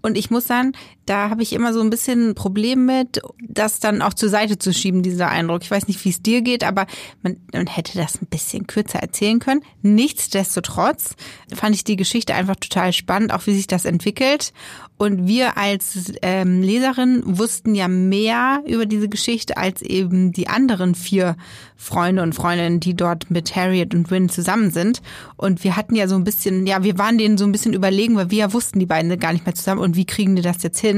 Und 0.06 0.20
ich 0.20 0.30
muss 0.30 0.46
sagen, 0.46 0.74
da 1.06 1.30
habe 1.30 1.44
ich 1.44 1.54
immer 1.54 1.74
so 1.74 1.82
ein 1.82 1.90
bisschen 1.90 2.30
ein 2.30 2.36
Problem 2.36 2.86
mit, 2.86 3.22
das 3.42 3.80
dann 3.80 4.02
auch 4.02 4.14
zur 4.14 4.30
Seite 4.30 4.58
zu 4.58 4.74
schieben, 4.74 5.04
dieser 5.04 5.30
Eindruck. 5.30 5.62
Ich 5.64 5.72
weiß 5.72 5.88
nicht, 5.88 6.04
wie 6.04 6.10
es 6.10 6.22
dir 6.22 6.42
geht, 6.42 6.64
aber 6.64 6.88
man, 7.22 7.38
man 7.54 7.68
hätte 7.68 7.98
das 7.98 8.22
ein 8.22 8.28
bisschen 8.28 8.68
kürzer 8.68 9.00
erzählen 9.00 9.40
können. 9.40 9.62
Nichtsdestotrotz 9.82 11.16
fand 11.54 11.76
ich 11.76 11.84
die 11.84 11.96
Geschichte 11.96 12.34
einfach 12.34 12.56
total 12.56 12.94
spannend, 12.94 13.34
auch 13.34 13.46
wie 13.46 13.56
sich 13.56 13.68
das 13.68 13.86
entwickelt. 13.86 14.52
Und 14.98 15.28
wir 15.28 15.58
als 15.58 16.14
ähm, 16.22 16.62
Leserin 16.62 17.22
wussten 17.26 17.76
ja 17.76 17.90
mehr 17.90 18.64
über 18.66 18.86
diese 18.86 19.10
Geschichte 19.10 19.58
als 19.58 19.82
eben 19.82 20.32
die 20.32 20.48
anderen 20.48 20.96
vier 20.96 21.36
Freunde 21.76 22.24
und 22.24 22.34
Freundinnen, 22.34 22.80
die 22.80 22.96
dort 22.96 23.30
mit 23.30 23.56
Harriet 23.56 23.94
und 23.94 24.10
Win 24.10 24.30
zusammen 24.30 24.72
sind. 24.72 25.02
Und 25.36 25.66
wir 25.66 25.76
hatten 25.76 25.96
ja 25.96 26.08
so 26.08 26.16
ein 26.16 26.24
bisschen, 26.24 26.66
ja, 26.66 26.84
wir 26.84 26.98
waren 26.98 27.18
denen 27.18 27.38
so 27.38 27.44
ein 27.44 27.52
bisschen 27.52 27.74
überlegen, 27.74 28.16
weil 28.16 28.32
wir 28.32 28.38
ja 28.38 28.54
wussten, 28.54 28.80
die 28.80 28.86
beiden 28.86 29.12
sind 29.12 29.20
gar 29.20 29.34
nicht 29.34 29.46
mehr 29.46 29.56
zusammen. 29.56 29.82
Und 29.82 29.98
wie 29.98 30.06
kriegen 30.06 30.38
die 30.38 30.42
das 30.42 30.64
jetzt 30.64 30.80
hin? 30.80 30.95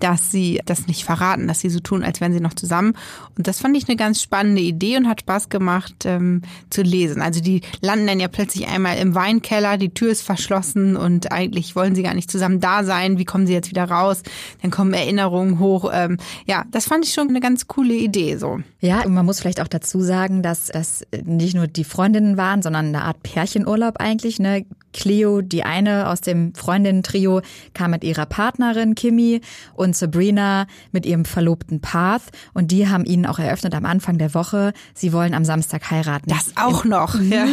Dass 0.00 0.30
sie 0.30 0.60
das 0.64 0.86
nicht 0.86 1.04
verraten, 1.04 1.46
dass 1.46 1.60
sie 1.60 1.70
so 1.70 1.78
tun, 1.78 2.02
als 2.02 2.20
wären 2.20 2.32
sie 2.32 2.40
noch 2.40 2.54
zusammen. 2.54 2.94
Und 3.36 3.46
das 3.46 3.60
fand 3.60 3.76
ich 3.76 3.88
eine 3.88 3.96
ganz 3.96 4.20
spannende 4.20 4.62
Idee 4.62 4.96
und 4.96 5.06
hat 5.06 5.20
Spaß 5.20 5.48
gemacht 5.48 5.94
ähm, 6.04 6.42
zu 6.70 6.82
lesen. 6.82 7.22
Also 7.22 7.40
die 7.40 7.60
landen 7.80 8.06
dann 8.06 8.20
ja 8.20 8.28
plötzlich 8.28 8.66
einmal 8.66 8.98
im 8.98 9.14
Weinkeller, 9.14 9.76
die 9.76 9.94
Tür 9.94 10.10
ist 10.10 10.22
verschlossen 10.22 10.96
und 10.96 11.30
eigentlich 11.30 11.76
wollen 11.76 11.94
sie 11.94 12.02
gar 12.02 12.14
nicht 12.14 12.30
zusammen 12.30 12.60
da 12.60 12.82
sein. 12.82 13.18
Wie 13.18 13.24
kommen 13.24 13.46
sie 13.46 13.52
jetzt 13.52 13.70
wieder 13.70 13.84
raus? 13.84 14.22
Dann 14.62 14.70
kommen 14.70 14.94
Erinnerungen 14.94 15.58
hoch. 15.58 15.90
Ähm, 15.92 16.16
ja, 16.46 16.64
das 16.70 16.86
fand 16.86 17.04
ich 17.04 17.12
schon 17.12 17.28
eine 17.28 17.40
ganz 17.40 17.68
coole 17.68 17.94
Idee 17.94 18.36
so. 18.36 18.60
Ja, 18.80 19.04
und 19.04 19.12
man 19.12 19.26
muss 19.26 19.40
vielleicht 19.40 19.60
auch 19.60 19.68
dazu 19.68 20.00
sagen, 20.00 20.42
dass 20.42 20.70
es 20.70 21.06
nicht 21.24 21.54
nur 21.54 21.66
die 21.66 21.84
Freundinnen 21.84 22.38
waren, 22.38 22.62
sondern 22.62 22.86
eine 22.86 23.02
Art 23.02 23.22
Pärchenurlaub 23.22 23.98
eigentlich. 23.98 24.38
Ne? 24.38 24.64
Cleo, 24.92 25.40
die 25.40 25.62
eine 25.62 26.08
aus 26.08 26.20
dem 26.20 26.54
Freundinnen-Trio, 26.54 27.42
kam 27.74 27.92
mit 27.92 28.04
ihrer 28.04 28.26
Partnerin 28.26 28.94
Kimi 28.94 29.40
und 29.74 29.96
Sabrina 29.96 30.66
mit 30.92 31.06
ihrem 31.06 31.24
Verlobten 31.24 31.80
Path. 31.80 32.22
Und 32.54 32.70
die 32.70 32.88
haben 32.88 33.04
ihnen 33.04 33.26
auch 33.26 33.38
eröffnet 33.38 33.74
am 33.74 33.84
Anfang 33.84 34.18
der 34.18 34.34
Woche, 34.34 34.72
sie 34.94 35.12
wollen 35.12 35.34
am 35.34 35.44
Samstag 35.44 35.90
heiraten. 35.90 36.30
Das 36.30 36.52
auch 36.56 36.84
noch. 36.84 37.18
Ja. 37.30 37.46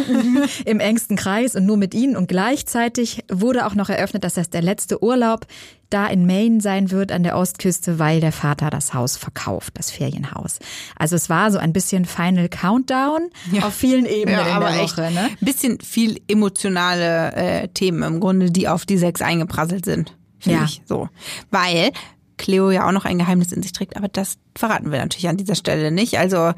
Im 0.64 0.80
engsten 0.80 1.16
Kreis 1.16 1.54
und 1.54 1.64
nur 1.64 1.76
mit 1.76 1.94
ihnen. 1.94 2.16
Und 2.16 2.26
gleichzeitig 2.26 3.24
wurde 3.30 3.64
auch 3.64 3.74
noch 3.74 3.88
eröffnet, 3.88 4.24
dass 4.24 4.34
das 4.34 4.50
der 4.50 4.62
letzte 4.62 5.02
Urlaub 5.02 5.46
da 5.90 6.06
in 6.06 6.26
Maine 6.26 6.60
sein 6.60 6.90
wird 6.90 7.12
an 7.12 7.22
der 7.22 7.36
Ostküste, 7.36 7.98
weil 7.98 8.20
der 8.20 8.32
Vater 8.32 8.70
das 8.70 8.92
Haus 8.94 9.16
verkauft, 9.16 9.74
das 9.78 9.90
Ferienhaus. 9.90 10.58
Also 10.96 11.16
es 11.16 11.28
war 11.30 11.50
so 11.50 11.58
ein 11.58 11.72
bisschen 11.72 12.04
Final 12.04 12.48
Countdown 12.48 13.30
Ja. 13.52 13.64
auf 13.66 13.74
vielen 13.74 14.04
Ebenen 14.06 14.38
Ja, 14.38 14.46
in 14.48 14.52
aber 14.52 14.70
der 14.70 14.82
echt 14.82 14.98
Woche. 14.98 15.10
Ne? 15.10 15.20
ein 15.30 15.36
bisschen 15.40 15.80
viel 15.80 16.20
emotionale 16.28 17.32
äh, 17.34 17.68
Themen 17.68 18.02
im 18.02 18.20
Grunde, 18.20 18.50
die 18.50 18.68
auf 18.68 18.84
die 18.86 18.98
sechs 18.98 19.22
eingeprasselt 19.22 19.84
sind. 19.84 20.16
Finde 20.38 20.58
Ja. 20.60 20.64
ich 20.64 20.82
so. 20.86 21.08
Weil 21.50 21.90
Cleo 22.36 22.70
ja 22.70 22.86
auch 22.86 22.92
noch 22.92 23.04
ein 23.04 23.18
Geheimnis 23.18 23.50
in 23.52 23.62
sich 23.62 23.72
trägt, 23.72 23.96
aber 23.96 24.06
das 24.08 24.38
verraten 24.54 24.92
wir 24.92 24.98
natürlich 25.00 25.28
an 25.28 25.36
dieser 25.36 25.56
Stelle 25.56 25.90
nicht. 25.90 26.18
Also 26.18 26.52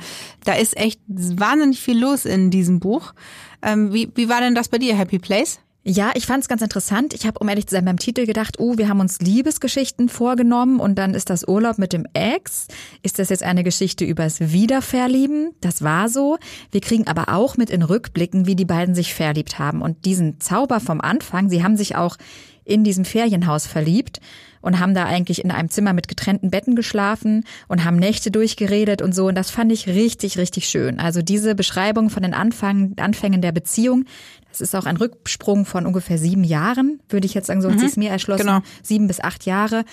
da 0.44 0.52
ist 0.52 0.76
echt 0.76 1.00
wahnsinnig 1.08 1.80
viel 1.80 1.98
los 1.98 2.26
in 2.26 2.50
diesem 2.50 2.80
Buch. 2.80 3.14
Ähm, 3.62 3.92
wie, 3.92 4.10
wie 4.14 4.28
war 4.28 4.40
denn 4.40 4.54
das 4.54 4.68
bei 4.68 4.76
dir, 4.78 4.94
Happy 4.94 5.18
Place? 5.18 5.60
Ja, 5.82 6.12
ich 6.14 6.26
fand 6.26 6.42
es 6.42 6.48
ganz 6.48 6.60
interessant. 6.60 7.14
Ich 7.14 7.26
habe, 7.26 7.38
um 7.38 7.48
ehrlich 7.48 7.66
zu 7.66 7.74
sein, 7.74 7.86
beim 7.86 7.98
Titel 7.98 8.26
gedacht, 8.26 8.58
oh, 8.58 8.76
wir 8.76 8.88
haben 8.88 9.00
uns 9.00 9.18
Liebesgeschichten 9.20 10.10
vorgenommen 10.10 10.78
und 10.78 10.96
dann 10.96 11.14
ist 11.14 11.30
das 11.30 11.48
Urlaub 11.48 11.78
mit 11.78 11.94
dem 11.94 12.06
Ex. 12.12 12.68
Ist 13.02 13.18
das 13.18 13.30
jetzt 13.30 13.42
eine 13.42 13.64
Geschichte 13.64 14.04
übers 14.04 14.40
Wiederverlieben? 14.40 15.52
Das 15.62 15.82
war 15.82 16.10
so. 16.10 16.36
Wir 16.70 16.82
kriegen 16.82 17.06
aber 17.06 17.34
auch 17.34 17.56
mit 17.56 17.70
in 17.70 17.82
Rückblicken, 17.82 18.46
wie 18.46 18.56
die 18.56 18.66
beiden 18.66 18.94
sich 18.94 19.14
verliebt 19.14 19.58
haben. 19.58 19.80
Und 19.80 20.04
diesen 20.04 20.38
Zauber 20.38 20.80
vom 20.80 21.00
Anfang, 21.00 21.48
sie 21.48 21.64
haben 21.64 21.78
sich 21.78 21.96
auch 21.96 22.18
in 22.64 22.84
diesem 22.84 23.06
Ferienhaus 23.06 23.66
verliebt 23.66 24.20
und 24.60 24.78
haben 24.78 24.94
da 24.94 25.04
eigentlich 25.04 25.44
in 25.44 25.50
einem 25.50 25.70
Zimmer 25.70 25.92
mit 25.92 26.08
getrennten 26.08 26.50
Betten 26.50 26.76
geschlafen 26.76 27.44
und 27.68 27.84
haben 27.84 27.96
Nächte 27.96 28.30
durchgeredet 28.30 29.02
und 29.02 29.14
so. 29.14 29.28
Und 29.28 29.34
das 29.34 29.50
fand 29.50 29.72
ich 29.72 29.86
richtig, 29.86 30.38
richtig 30.38 30.68
schön. 30.68 31.00
Also 31.00 31.22
diese 31.22 31.54
Beschreibung 31.54 32.10
von 32.10 32.22
den 32.22 32.34
Anfang, 32.34 32.94
Anfängen 32.98 33.42
der 33.42 33.52
Beziehung, 33.52 34.04
das 34.50 34.60
ist 34.60 34.74
auch 34.74 34.86
ein 34.86 34.96
Rücksprung 34.96 35.64
von 35.64 35.86
ungefähr 35.86 36.18
sieben 36.18 36.44
Jahren, 36.44 37.00
würde 37.08 37.26
ich 37.26 37.34
jetzt 37.34 37.46
sagen, 37.46 37.62
so 37.62 37.70
hat 37.70 37.78
sie 37.78 37.86
es 37.86 37.96
mir 37.96 38.10
erschlossen. 38.10 38.46
genau. 38.46 38.60
Sieben 38.82 39.06
bis 39.06 39.20
acht 39.20 39.46
Jahre. 39.46 39.84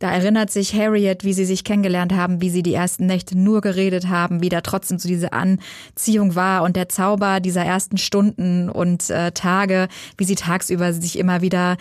Da 0.00 0.10
erinnert 0.10 0.50
sich 0.50 0.74
Harriet, 0.74 1.24
wie 1.24 1.32
sie 1.32 1.44
sich 1.44 1.64
kennengelernt 1.64 2.12
haben, 2.12 2.40
wie 2.40 2.50
sie 2.50 2.62
die 2.62 2.74
ersten 2.74 3.06
Nächte 3.06 3.38
nur 3.38 3.60
geredet 3.60 4.08
haben, 4.08 4.42
wie 4.42 4.48
da 4.48 4.60
trotzdem 4.60 4.98
so 4.98 5.08
diese 5.08 5.32
Anziehung 5.32 6.34
war 6.34 6.62
und 6.62 6.76
der 6.76 6.88
Zauber 6.88 7.40
dieser 7.40 7.64
ersten 7.64 7.96
Stunden 7.96 8.68
und 8.68 9.08
äh, 9.10 9.32
Tage, 9.32 9.88
wie 10.18 10.24
sie 10.24 10.34
tagsüber 10.34 10.92
sich 10.92 11.18
immer 11.18 11.42
wieder 11.42 11.76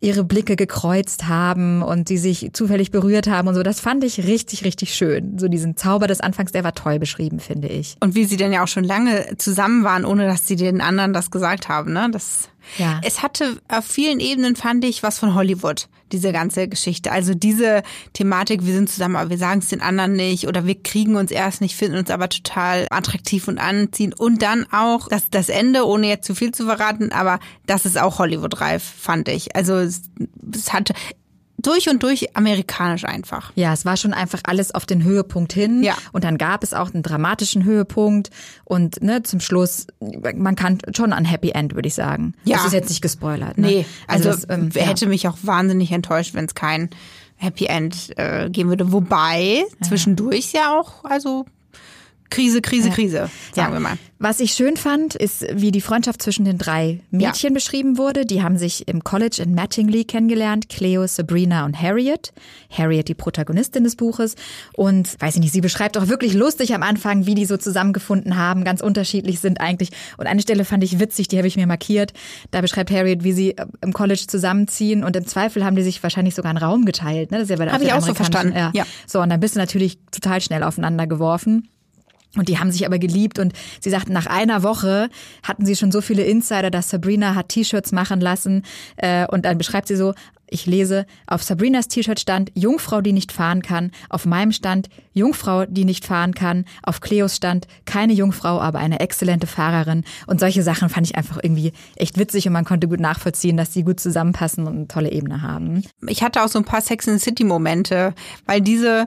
ihre 0.00 0.24
Blicke 0.24 0.56
gekreuzt 0.56 1.26
haben 1.26 1.82
und 1.82 2.08
sie 2.08 2.18
sich 2.18 2.50
zufällig 2.52 2.90
berührt 2.90 3.28
haben 3.28 3.48
und 3.48 3.54
so. 3.54 3.62
Das 3.62 3.80
fand 3.80 4.04
ich 4.04 4.26
richtig, 4.26 4.64
richtig 4.64 4.94
schön. 4.94 5.38
So 5.38 5.48
diesen 5.48 5.76
Zauber 5.76 6.06
des 6.06 6.20
Anfangs, 6.20 6.52
der 6.52 6.64
war 6.64 6.74
toll 6.74 6.98
beschrieben, 6.98 7.40
finde 7.40 7.68
ich. 7.68 7.96
Und 8.00 8.14
wie 8.14 8.24
sie 8.24 8.36
denn 8.36 8.52
ja 8.52 8.62
auch 8.62 8.68
schon 8.68 8.84
lange 8.84 9.36
zusammen 9.38 9.84
waren, 9.84 10.04
ohne 10.04 10.26
dass 10.26 10.46
sie 10.46 10.56
den 10.56 10.80
anderen 10.80 11.12
das 11.12 11.30
gesagt 11.30 11.68
haben, 11.68 11.92
ne? 11.92 12.08
Das 12.12 12.50
Ja. 12.78 13.00
Es 13.04 13.22
hatte 13.22 13.60
auf 13.68 13.84
vielen 13.84 14.20
Ebenen, 14.20 14.56
fand 14.56 14.84
ich, 14.84 15.02
was 15.02 15.18
von 15.18 15.34
Hollywood, 15.34 15.88
diese 16.12 16.32
ganze 16.32 16.68
Geschichte. 16.68 17.10
Also 17.12 17.34
diese 17.34 17.82
Thematik, 18.12 18.64
wir 18.64 18.74
sind 18.74 18.88
zusammen, 18.88 19.16
aber 19.16 19.30
wir 19.30 19.38
sagen 19.38 19.60
es 19.60 19.68
den 19.68 19.80
anderen 19.80 20.12
nicht 20.12 20.46
oder 20.46 20.66
wir 20.66 20.80
kriegen 20.80 21.16
uns 21.16 21.30
erst 21.30 21.60
nicht, 21.60 21.76
finden 21.76 21.98
uns 21.98 22.10
aber 22.10 22.28
total 22.28 22.86
attraktiv 22.90 23.48
und 23.48 23.58
anziehend. 23.58 24.18
Und 24.18 24.42
dann 24.42 24.66
auch 24.72 25.08
das, 25.08 25.30
das 25.30 25.48
Ende, 25.48 25.86
ohne 25.86 26.08
jetzt 26.08 26.26
zu 26.26 26.34
viel 26.34 26.52
zu 26.52 26.66
verraten, 26.66 27.12
aber 27.12 27.38
das 27.66 27.86
ist 27.86 27.98
auch 27.98 28.18
Hollywood-reif, 28.18 28.82
fand 28.82 29.28
ich. 29.28 29.56
Also 29.56 29.74
es, 29.74 30.02
es 30.54 30.72
hatte 30.72 30.94
durch 31.66 31.88
und 31.88 32.02
durch 32.02 32.36
amerikanisch 32.36 33.04
einfach. 33.04 33.52
Ja, 33.54 33.72
es 33.72 33.84
war 33.84 33.96
schon 33.96 34.12
einfach 34.12 34.40
alles 34.44 34.74
auf 34.74 34.86
den 34.86 35.02
Höhepunkt 35.02 35.52
hin. 35.52 35.82
Ja. 35.82 35.96
Und 36.12 36.24
dann 36.24 36.38
gab 36.38 36.62
es 36.62 36.72
auch 36.72 36.92
einen 36.92 37.02
dramatischen 37.02 37.64
Höhepunkt. 37.64 38.30
Und 38.64 39.02
ne, 39.02 39.22
zum 39.22 39.40
Schluss, 39.40 39.86
man 40.34 40.56
kann 40.56 40.78
schon 40.94 41.12
ein 41.12 41.24
Happy 41.24 41.50
End, 41.50 41.74
würde 41.74 41.88
ich 41.88 41.94
sagen. 41.94 42.34
Ja. 42.44 42.58
Das 42.58 42.66
ist 42.66 42.72
jetzt 42.72 42.88
nicht 42.88 43.02
gespoilert. 43.02 43.58
Ne? 43.58 43.66
Nee, 43.66 43.86
also, 44.06 44.30
das, 44.30 44.46
ähm, 44.48 44.70
ja. 44.72 44.82
hätte 44.82 45.06
mich 45.06 45.26
auch 45.28 45.36
wahnsinnig 45.42 45.92
enttäuscht, 45.92 46.34
wenn 46.34 46.44
es 46.44 46.54
kein 46.54 46.90
Happy 47.36 47.66
End 47.66 48.16
äh, 48.16 48.48
geben 48.50 48.70
würde. 48.70 48.92
Wobei 48.92 49.64
zwischendurch 49.82 50.52
ja 50.52 50.78
auch, 50.78 51.04
also 51.04 51.44
Krise, 52.30 52.60
Krise, 52.60 52.90
Krise, 52.90 53.30
sagen 53.52 53.70
Ja. 53.70 53.72
wir 53.72 53.80
mal. 53.80 53.98
Was 54.18 54.40
ich 54.40 54.52
schön 54.52 54.78
fand, 54.78 55.14
ist, 55.14 55.44
wie 55.52 55.70
die 55.70 55.82
Freundschaft 55.82 56.22
zwischen 56.22 56.46
den 56.46 56.56
drei 56.56 57.00
Mädchen 57.10 57.52
beschrieben 57.52 57.98
wurde. 57.98 58.24
Die 58.24 58.42
haben 58.42 58.56
sich 58.56 58.88
im 58.88 59.04
College 59.04 59.42
in 59.42 59.54
Mattingly 59.54 60.04
kennengelernt. 60.04 60.70
Cleo, 60.70 61.06
Sabrina 61.06 61.66
und 61.66 61.78
Harriet. 61.80 62.32
Harriet, 62.70 63.08
die 63.08 63.14
Protagonistin 63.14 63.84
des 63.84 63.94
Buches. 63.94 64.34
Und, 64.74 65.20
weiß 65.20 65.34
ich 65.34 65.40
nicht, 65.42 65.52
sie 65.52 65.60
beschreibt 65.60 65.98
auch 65.98 66.08
wirklich 66.08 66.32
lustig 66.32 66.74
am 66.74 66.82
Anfang, 66.82 67.26
wie 67.26 67.34
die 67.34 67.44
so 67.44 67.58
zusammengefunden 67.58 68.38
haben. 68.38 68.64
Ganz 68.64 68.80
unterschiedlich 68.80 69.40
sind 69.40 69.60
eigentlich. 69.60 69.90
Und 70.16 70.26
eine 70.26 70.40
Stelle 70.40 70.64
fand 70.64 70.82
ich 70.82 70.98
witzig, 70.98 71.28
die 71.28 71.36
habe 71.36 71.46
ich 71.48 71.56
mir 71.56 71.66
markiert. 71.66 72.14
Da 72.52 72.62
beschreibt 72.62 72.90
Harriet, 72.90 73.22
wie 73.22 73.32
sie 73.32 73.50
äh, 73.50 73.66
im 73.82 73.92
College 73.92 74.24
zusammenziehen. 74.26 75.04
Und 75.04 75.14
im 75.14 75.26
Zweifel 75.26 75.62
haben 75.62 75.76
die 75.76 75.82
sich 75.82 76.02
wahrscheinlich 76.02 76.34
sogar 76.34 76.50
einen 76.50 76.58
Raum 76.58 76.86
geteilt. 76.86 77.30
Ne? 77.32 77.36
Das 77.36 77.44
ist 77.44 77.50
ja 77.50 77.56
bei 77.56 77.66
der 77.66 77.74
Hab 77.74 77.82
ich 77.82 77.92
auch 77.92 78.00
so 78.00 78.14
verstanden, 78.14 78.56
ja. 78.56 78.86
So, 79.06 79.20
und 79.20 79.28
dann 79.28 79.40
bist 79.40 79.56
du 79.56 79.58
natürlich 79.58 79.98
total 80.10 80.40
schnell 80.40 80.62
aufeinander 80.62 81.06
geworfen. 81.06 81.68
Und 82.36 82.48
die 82.48 82.58
haben 82.58 82.70
sich 82.70 82.86
aber 82.86 82.98
geliebt 82.98 83.38
und 83.38 83.52
sie 83.80 83.90
sagten, 83.90 84.12
nach 84.12 84.26
einer 84.26 84.62
Woche 84.62 85.08
hatten 85.42 85.66
sie 85.66 85.76
schon 85.76 85.92
so 85.92 86.00
viele 86.00 86.24
Insider, 86.24 86.70
dass 86.70 86.90
Sabrina 86.90 87.34
hat 87.34 87.48
T-Shirts 87.48 87.92
machen 87.92 88.20
lassen. 88.20 88.62
Äh, 88.96 89.26
und 89.26 89.44
dann 89.44 89.58
beschreibt 89.58 89.88
sie 89.88 89.96
so, 89.96 90.14
ich 90.48 90.66
lese, 90.66 91.06
auf 91.26 91.42
Sabrinas 91.42 91.88
T-Shirt 91.88 92.20
stand 92.20 92.52
Jungfrau, 92.54 93.00
die 93.00 93.12
nicht 93.12 93.32
fahren 93.32 93.62
kann. 93.62 93.90
Auf 94.08 94.26
meinem 94.26 94.52
stand 94.52 94.88
Jungfrau, 95.12 95.66
die 95.66 95.84
nicht 95.84 96.04
fahren 96.04 96.34
kann. 96.34 96.64
Auf 96.82 97.00
Cleos 97.00 97.36
stand 97.36 97.66
keine 97.84 98.12
Jungfrau, 98.12 98.60
aber 98.60 98.78
eine 98.78 99.00
exzellente 99.00 99.46
Fahrerin. 99.46 100.04
Und 100.26 100.38
solche 100.38 100.62
Sachen 100.62 100.88
fand 100.88 101.06
ich 101.06 101.16
einfach 101.16 101.38
irgendwie 101.42 101.72
echt 101.96 102.18
witzig 102.18 102.46
und 102.46 102.52
man 102.52 102.64
konnte 102.64 102.86
gut 102.86 103.00
nachvollziehen, 103.00 103.56
dass 103.56 103.70
die 103.70 103.82
gut 103.82 103.98
zusammenpassen 103.98 104.66
und 104.66 104.76
eine 104.76 104.88
tolle 104.88 105.10
Ebene 105.10 105.42
haben. 105.42 105.82
Ich 106.06 106.22
hatte 106.22 106.44
auch 106.44 106.48
so 106.48 106.58
ein 106.58 106.64
paar 106.64 106.80
Sex 106.80 107.06
the 107.06 107.18
City 107.18 107.44
Momente, 107.44 108.14
weil 108.46 108.60
diese 108.60 109.06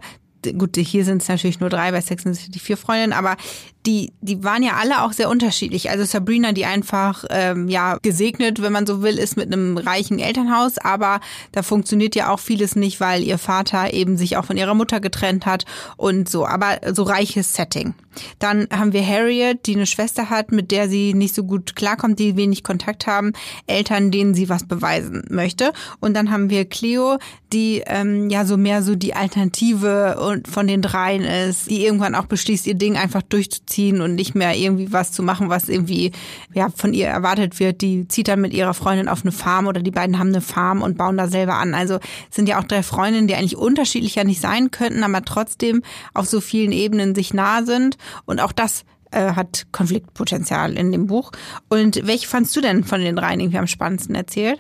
gut, 0.58 0.78
hier 0.78 1.06
sind 1.06 1.22
es 1.22 1.28
natürlich 1.28 1.60
nur 1.60 1.70
drei, 1.70 1.92
bei 1.92 2.02
Sex 2.02 2.26
and 2.26 2.36
the 2.36 2.44
City 2.44 2.60
vier 2.60 2.78
Freundinnen, 2.78 3.14
aber 3.14 3.38
die, 3.86 4.12
die 4.20 4.44
waren 4.44 4.62
ja 4.62 4.74
alle 4.74 5.04
auch 5.04 5.14
sehr 5.14 5.30
unterschiedlich. 5.30 5.90
Also 5.90 6.04
Sabrina, 6.04 6.52
die 6.52 6.66
einfach 6.66 7.24
ähm, 7.30 7.70
ja 7.70 7.98
gesegnet, 8.02 8.62
wenn 8.62 8.74
man 8.74 8.86
so 8.86 9.02
will, 9.02 9.18
ist 9.18 9.38
mit 9.38 9.52
einem 9.52 9.78
reichen 9.78 10.20
Elternhaus, 10.20 10.78
aber 10.78 11.22
da 11.54 11.64
funktioniert 11.64 12.16
ja 12.16 12.30
auch 12.30 12.40
vieles 12.40 12.76
nicht, 12.76 13.00
weil 13.00 13.24
ihr 13.24 13.38
Vater 13.38 13.94
eben 13.94 14.18
sich 14.18 14.36
auch 14.36 14.46
von 14.46 14.58
ihrer 14.58 14.74
Mutter 14.74 15.00
getrennt 15.00 15.46
hat 15.46 15.66
und 15.96 16.28
so. 16.28 16.46
Aber 16.46 16.80
so 16.94 17.04
reiches 17.04 17.54
Setting. 17.54 17.94
Dann 18.40 18.68
haben 18.70 18.92
wir 18.92 19.06
Harriet, 19.06 19.66
die 19.66 19.76
eine 19.76 19.86
Schwester 19.86 20.30
hat, 20.30 20.52
mit 20.52 20.72
der 20.72 20.90
sie 20.90 21.14
nicht 21.14 21.34
so 21.34 21.44
gut 21.44 21.78
klarkommt, 21.78 22.20
die 22.20 22.36
wenig 22.36 22.64
Kontakt 22.64 23.08
haben, 23.08 23.32
Eltern, 23.66 24.12
denen 24.12 24.34
sie 24.34 24.50
was 24.50 24.68
beweisen 24.68 25.24
möchte. 25.30 25.72
Und 26.02 26.16
dann 26.16 26.32
haben 26.32 26.50
wir 26.50 26.66
Cleo, 26.66 27.18
die 27.54 27.82
ähm, 27.86 28.30
ja 28.30 28.44
so 28.44 28.58
mehr 28.58 28.84
so 28.84 28.96
die 28.96 29.14
Alternative 29.14 30.42
von 30.50 30.68
den 30.68 30.82
dreien 30.82 31.24
ist, 31.24 31.70
die 31.70 31.86
irgendwann 31.86 32.16
auch 32.16 32.26
beschließt, 32.26 32.68
ihr 32.68 32.74
Ding 32.74 32.98
einfach 32.98 33.22
durchzuziehen 33.22 33.69
und 34.02 34.16
nicht 34.16 34.36
mehr 34.36 34.56
irgendwie 34.56 34.92
was 34.92 35.12
zu 35.12 35.24
machen, 35.24 35.50
was 35.50 35.70
irgendwie 35.70 36.12
ja 36.54 36.70
von 36.76 36.94
ihr 36.94 37.08
erwartet 37.08 37.60
wird. 37.60 37.82
Die 37.82 38.08
zieht 38.08 38.28
dann 38.28 38.42
mit 38.42 38.54
ihrer 38.54 38.74
Freundin 38.74 39.08
auf 39.08 39.22
eine 39.24 39.32
Farm 39.32 39.68
oder 39.68 39.82
die 39.82 39.92
beiden 39.92 40.20
haben 40.20 40.30
eine 40.30 40.42
Farm 40.42 40.82
und 40.82 40.98
bauen 40.98 41.18
da 41.18 41.28
selber 41.28 41.56
an. 41.56 41.74
Also 41.74 42.00
sind 42.30 42.50
ja 42.50 42.60
auch 42.60 42.64
drei 42.64 42.84
Freundinnen, 42.84 43.28
die 43.28 43.36
eigentlich 43.36 43.58
unterschiedlicher 43.58 44.24
nicht 44.24 44.42
sein 44.42 44.72
könnten, 44.72 45.04
aber 45.04 45.24
trotzdem 45.24 45.84
auf 46.14 46.26
so 46.28 46.42
vielen 46.42 46.72
Ebenen 46.72 47.16
sich 47.16 47.34
nah 47.34 47.64
sind. 47.64 47.98
Und 48.26 48.40
auch 48.40 48.52
das 48.52 48.84
äh, 49.12 49.34
hat 49.34 49.68
Konfliktpotenzial 49.72 50.74
in 50.74 50.92
dem 50.92 51.08
Buch. 51.08 51.32
Und 51.70 52.06
welche 52.06 52.28
fandst 52.28 52.56
du 52.56 52.62
denn 52.62 52.84
von 52.84 53.02
den 53.02 53.16
dreien 53.16 53.40
irgendwie 53.40 53.58
am 53.58 53.68
spannendsten 53.68 54.16
erzählt? 54.16 54.60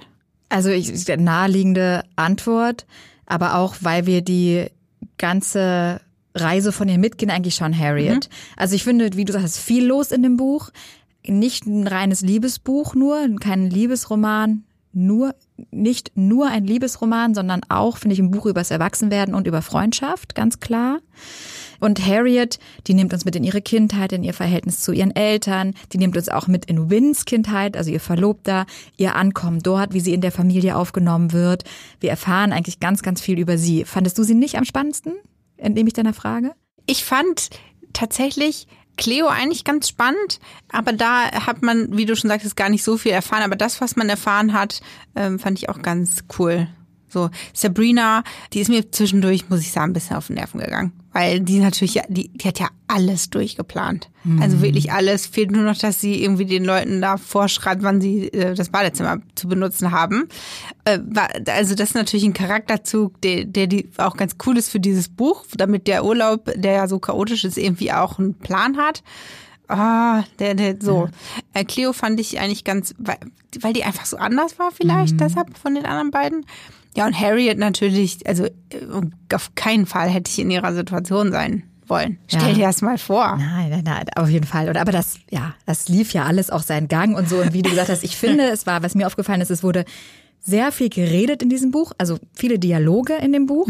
Also 0.49 0.69
ich, 0.69 1.07
naheliegende 1.17 2.03
Antwort, 2.15 2.87
aber 3.25 3.55
auch, 3.55 3.75
weil 3.81 4.07
wir 4.07 4.23
die 4.23 4.65
ganze 5.17 6.01
Reise 6.39 6.71
von 6.71 6.89
ihr 6.89 6.97
mitgehen, 6.97 7.31
eigentlich 7.31 7.55
schon 7.55 7.77
Harriet. 7.77 8.29
Also 8.55 8.75
ich 8.75 8.83
finde, 8.83 9.09
wie 9.15 9.25
du 9.25 9.33
sagst, 9.33 9.59
viel 9.59 9.85
los 9.85 10.11
in 10.11 10.23
dem 10.23 10.37
Buch. 10.37 10.69
Nicht 11.25 11.65
ein 11.65 11.85
reines 11.85 12.21
Liebesbuch 12.21 12.95
nur, 12.95 13.27
kein 13.39 13.69
Liebesroman, 13.69 14.63
nur 14.93 15.35
nicht 15.71 16.11
nur 16.15 16.47
ein 16.47 16.65
Liebesroman, 16.65 17.35
sondern 17.35 17.61
auch, 17.69 17.97
finde 17.97 18.13
ich, 18.13 18.19
ein 18.19 18.31
Buch 18.31 18.45
übers 18.45 18.71
Erwachsenwerden 18.71 19.35
und 19.35 19.45
über 19.45 19.61
Freundschaft, 19.61 20.35
ganz 20.35 20.59
klar. 20.59 20.99
Und 21.79 22.05
Harriet, 22.05 22.59
die 22.87 22.93
nimmt 22.93 23.13
uns 23.13 23.25
mit 23.25 23.35
in 23.35 23.43
ihre 23.43 23.61
Kindheit, 23.61 24.11
in 24.11 24.23
ihr 24.23 24.33
Verhältnis 24.33 24.81
zu 24.81 24.91
ihren 24.91 25.15
Eltern, 25.15 25.73
die 25.93 25.97
nimmt 25.97 26.17
uns 26.17 26.29
auch 26.29 26.47
mit 26.47 26.65
in 26.65 26.89
Wins 26.89 27.25
Kindheit, 27.25 27.77
also 27.77 27.91
ihr 27.91 28.01
Verlobter, 28.01 28.65
ihr 28.97 29.15
Ankommen 29.15 29.59
dort, 29.59 29.93
wie 29.93 30.01
sie 30.01 30.13
in 30.13 30.21
der 30.21 30.31
Familie 30.31 30.75
aufgenommen 30.75 31.31
wird. 31.31 31.63
Wir 31.99 32.09
erfahren 32.09 32.51
eigentlich 32.51 32.79
ganz, 32.79 33.01
ganz 33.01 33.21
viel 33.21 33.39
über 33.39 33.57
sie. 33.57 33.85
Fandest 33.85 34.17
du 34.17 34.23
sie 34.23 34.35
nicht 34.35 34.57
am 34.57 34.65
spannendsten? 34.65 35.13
Entnehme 35.59 35.87
ich 35.87 35.93
deiner 35.93 36.13
Frage? 36.13 36.53
Ich 36.85 37.03
fand 37.03 37.49
tatsächlich 37.93 38.67
Cleo 38.97 39.27
eigentlich 39.27 39.63
ganz 39.63 39.87
spannend, 39.87 40.39
aber 40.71 40.91
da 40.91 41.31
hat 41.45 41.61
man, 41.61 41.95
wie 41.97 42.05
du 42.05 42.15
schon 42.15 42.29
sagtest, 42.29 42.57
gar 42.57 42.69
nicht 42.69 42.83
so 42.83 42.97
viel 42.97 43.13
erfahren. 43.13 43.43
Aber 43.43 43.55
das, 43.55 43.79
was 43.79 43.95
man 43.95 44.09
erfahren 44.09 44.53
hat, 44.53 44.81
ähm, 45.15 45.39
fand 45.39 45.57
ich 45.57 45.69
auch 45.69 45.81
ganz 45.81 46.25
cool. 46.37 46.67
So, 47.07 47.29
Sabrina, 47.53 48.23
die 48.53 48.59
ist 48.59 48.69
mir 48.69 48.91
zwischendurch, 48.91 49.49
muss 49.49 49.61
ich 49.61 49.71
sagen, 49.71 49.91
ein 49.91 49.93
bisschen 49.93 50.15
auf 50.15 50.27
den 50.27 50.35
Nerven 50.35 50.59
gegangen. 50.59 50.91
Weil 51.19 51.41
die 51.41 51.59
natürlich, 51.59 51.95
ja- 51.95 52.05
die, 52.07 52.29
die 52.29 52.47
hat 52.47 52.59
ja 52.59 52.69
alles 52.87 53.29
durchgeplant. 53.29 54.09
Also 54.41 54.61
wirklich 54.61 54.91
alles. 54.91 55.25
Fehlt 55.27 55.51
nur 55.51 55.63
noch, 55.63 55.77
dass 55.77 55.99
sie 55.99 56.23
irgendwie 56.23 56.45
den 56.45 56.63
Leuten 56.65 57.01
da 57.01 57.17
vorschreibt, 57.17 57.83
wann 57.83 57.99
sie 57.99 58.27
äh, 58.31 58.53
das 58.53 58.69
Badezimmer 58.69 59.19
zu 59.35 59.47
benutzen 59.47 59.91
haben. 59.91 60.27
Äh, 60.85 60.99
also 61.47 61.75
das 61.75 61.89
ist 61.89 61.95
natürlich 61.95 62.25
ein 62.25 62.33
Charakterzug, 62.33 63.19
der, 63.21 63.45
der 63.45 63.67
die 63.67 63.89
auch 63.97 64.15
ganz 64.17 64.35
cool 64.45 64.57
ist 64.57 64.69
für 64.69 64.79
dieses 64.79 65.09
Buch, 65.09 65.45
damit 65.55 65.87
der 65.87 66.05
Urlaub, 66.05 66.51
der 66.55 66.73
ja 66.73 66.87
so 66.87 66.99
chaotisch 66.99 67.43
ist, 67.43 67.57
irgendwie 67.57 67.91
auch 67.91 68.17
einen 68.19 68.33
Plan 68.35 68.77
hat. 68.77 69.03
Ah, 69.67 70.23
der, 70.39 70.55
der, 70.55 70.77
so. 70.79 71.09
Äh, 71.53 71.63
Cleo 71.65 71.93
fand 71.93 72.19
ich 72.19 72.39
eigentlich 72.39 72.63
ganz, 72.63 72.95
weil, 72.97 73.17
weil 73.61 73.73
die 73.73 73.83
einfach 73.83 74.05
so 74.05 74.17
anders 74.17 74.57
war 74.57 74.71
vielleicht, 74.71 75.19
deshalb 75.19 75.57
von 75.57 75.75
den 75.75 75.85
anderen 75.85 76.09
beiden. 76.11 76.45
Ja, 76.95 77.05
und 77.05 77.19
Harriet 77.19 77.57
natürlich, 77.57 78.25
also 78.27 78.45
äh, 78.45 78.51
auf 79.33 79.53
keinen 79.55 79.85
Fall 79.85 80.09
hätte 80.09 80.29
ich 80.31 80.39
in 80.39 80.49
ihrer 80.51 80.73
Situation 80.73 81.31
sein 81.31 81.63
wollen. 81.87 82.17
Stell 82.27 82.49
Ja. 82.49 82.53
dir 82.53 82.65
das 82.67 82.81
mal 82.81 82.97
vor. 82.97 83.37
Nein, 83.37 83.69
nein, 83.69 83.83
nein, 83.83 84.05
auf 84.15 84.29
jeden 84.29 84.45
Fall. 84.45 84.69
Oder, 84.69 84.81
aber 84.81 84.91
das, 84.91 85.15
ja, 85.31 85.53
das 85.65 85.87
lief 85.89 86.13
ja 86.13 86.25
alles 86.25 86.49
auch 86.49 86.61
seinen 86.61 86.87
Gang 86.87 87.17
und 87.17 87.27
so. 87.29 87.37
Und 87.41 87.53
wie 87.53 87.61
du 87.61 87.69
gesagt 87.69 87.89
hast, 87.89 88.03
ich 88.03 88.15
finde, 88.17 88.43
es 88.49 88.65
war, 88.67 88.83
was 88.83 88.95
mir 88.95 89.07
aufgefallen 89.07 89.41
ist, 89.41 89.49
es 89.51 89.63
wurde 89.63 89.85
sehr 90.39 90.71
viel 90.71 90.89
geredet 90.89 91.41
in 91.43 91.49
diesem 91.49 91.71
Buch, 91.71 91.91
also 91.97 92.17
viele 92.33 92.59
Dialoge 92.59 93.13
in 93.15 93.33
dem 93.33 93.45
Buch. 93.45 93.67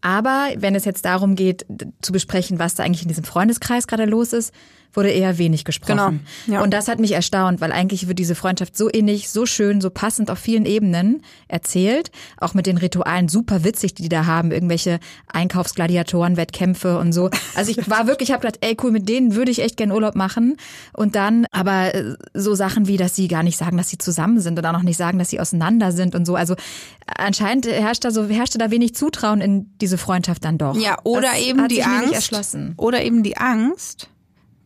Aber 0.00 0.48
wenn 0.56 0.74
es 0.74 0.84
jetzt 0.84 1.04
darum 1.04 1.34
geht, 1.34 1.66
zu 2.02 2.12
besprechen, 2.12 2.58
was 2.58 2.74
da 2.76 2.84
eigentlich 2.84 3.02
in 3.02 3.08
diesem 3.08 3.24
Freundeskreis 3.24 3.86
gerade 3.88 4.04
los 4.04 4.32
ist, 4.32 4.52
wurde 4.92 5.10
eher 5.10 5.38
wenig 5.38 5.64
gesprochen. 5.64 6.24
Genau, 6.46 6.58
ja. 6.58 6.62
Und 6.62 6.72
das 6.72 6.88
hat 6.88 6.98
mich 6.98 7.12
erstaunt, 7.12 7.60
weil 7.60 7.72
eigentlich 7.72 8.08
wird 8.08 8.18
diese 8.18 8.34
Freundschaft 8.34 8.76
so 8.76 8.88
innig, 8.88 9.28
so 9.28 9.46
schön, 9.46 9.80
so 9.80 9.90
passend 9.90 10.30
auf 10.30 10.38
vielen 10.38 10.66
Ebenen 10.66 11.22
erzählt. 11.46 12.10
Auch 12.38 12.54
mit 12.54 12.66
den 12.66 12.78
Ritualen 12.78 13.28
super 13.28 13.64
witzig, 13.64 13.94
die 13.94 14.02
die 14.02 14.08
da 14.08 14.26
haben. 14.26 14.50
Irgendwelche 14.50 14.98
Einkaufsgladiatoren, 15.28 16.36
Wettkämpfe 16.36 16.98
und 16.98 17.12
so. 17.12 17.30
Also 17.54 17.70
ich 17.70 17.88
war 17.88 18.06
wirklich, 18.06 18.30
ich 18.30 18.32
habe 18.32 18.46
gedacht, 18.46 18.58
ey 18.64 18.76
cool, 18.82 18.90
mit 18.90 19.08
denen 19.08 19.34
würde 19.34 19.50
ich 19.50 19.62
echt 19.62 19.76
gern 19.76 19.92
Urlaub 19.92 20.14
machen. 20.14 20.56
Und 20.92 21.14
dann 21.14 21.46
aber 21.52 21.94
äh, 21.94 22.14
so 22.34 22.54
Sachen 22.54 22.88
wie, 22.88 22.96
dass 22.96 23.14
sie 23.14 23.28
gar 23.28 23.42
nicht 23.42 23.56
sagen, 23.56 23.76
dass 23.76 23.88
sie 23.88 23.98
zusammen 23.98 24.40
sind 24.40 24.58
und 24.58 24.66
auch 24.66 24.72
noch 24.72 24.82
nicht 24.82 24.96
sagen, 24.96 25.18
dass 25.18 25.30
sie 25.30 25.40
auseinander 25.40 25.92
sind 25.92 26.14
und 26.14 26.26
so. 26.26 26.34
Also 26.34 26.54
anscheinend 27.06 27.66
herrscht 27.66 28.04
da 28.04 28.10
so, 28.10 28.26
herrschte 28.26 28.58
da 28.58 28.70
wenig 28.70 28.94
Zutrauen 28.94 29.40
in 29.40 29.70
diese 29.80 29.98
Freundschaft 29.98 30.44
dann 30.44 30.58
doch. 30.58 30.76
Ja, 30.76 30.96
oder 31.04 31.28
das 31.32 31.40
eben 31.40 31.68
die 31.68 31.82
Angst. 31.82 32.14
erschlossen. 32.14 32.74
Oder 32.76 33.02
eben 33.02 33.22
die 33.22 33.36
Angst, 33.36 34.08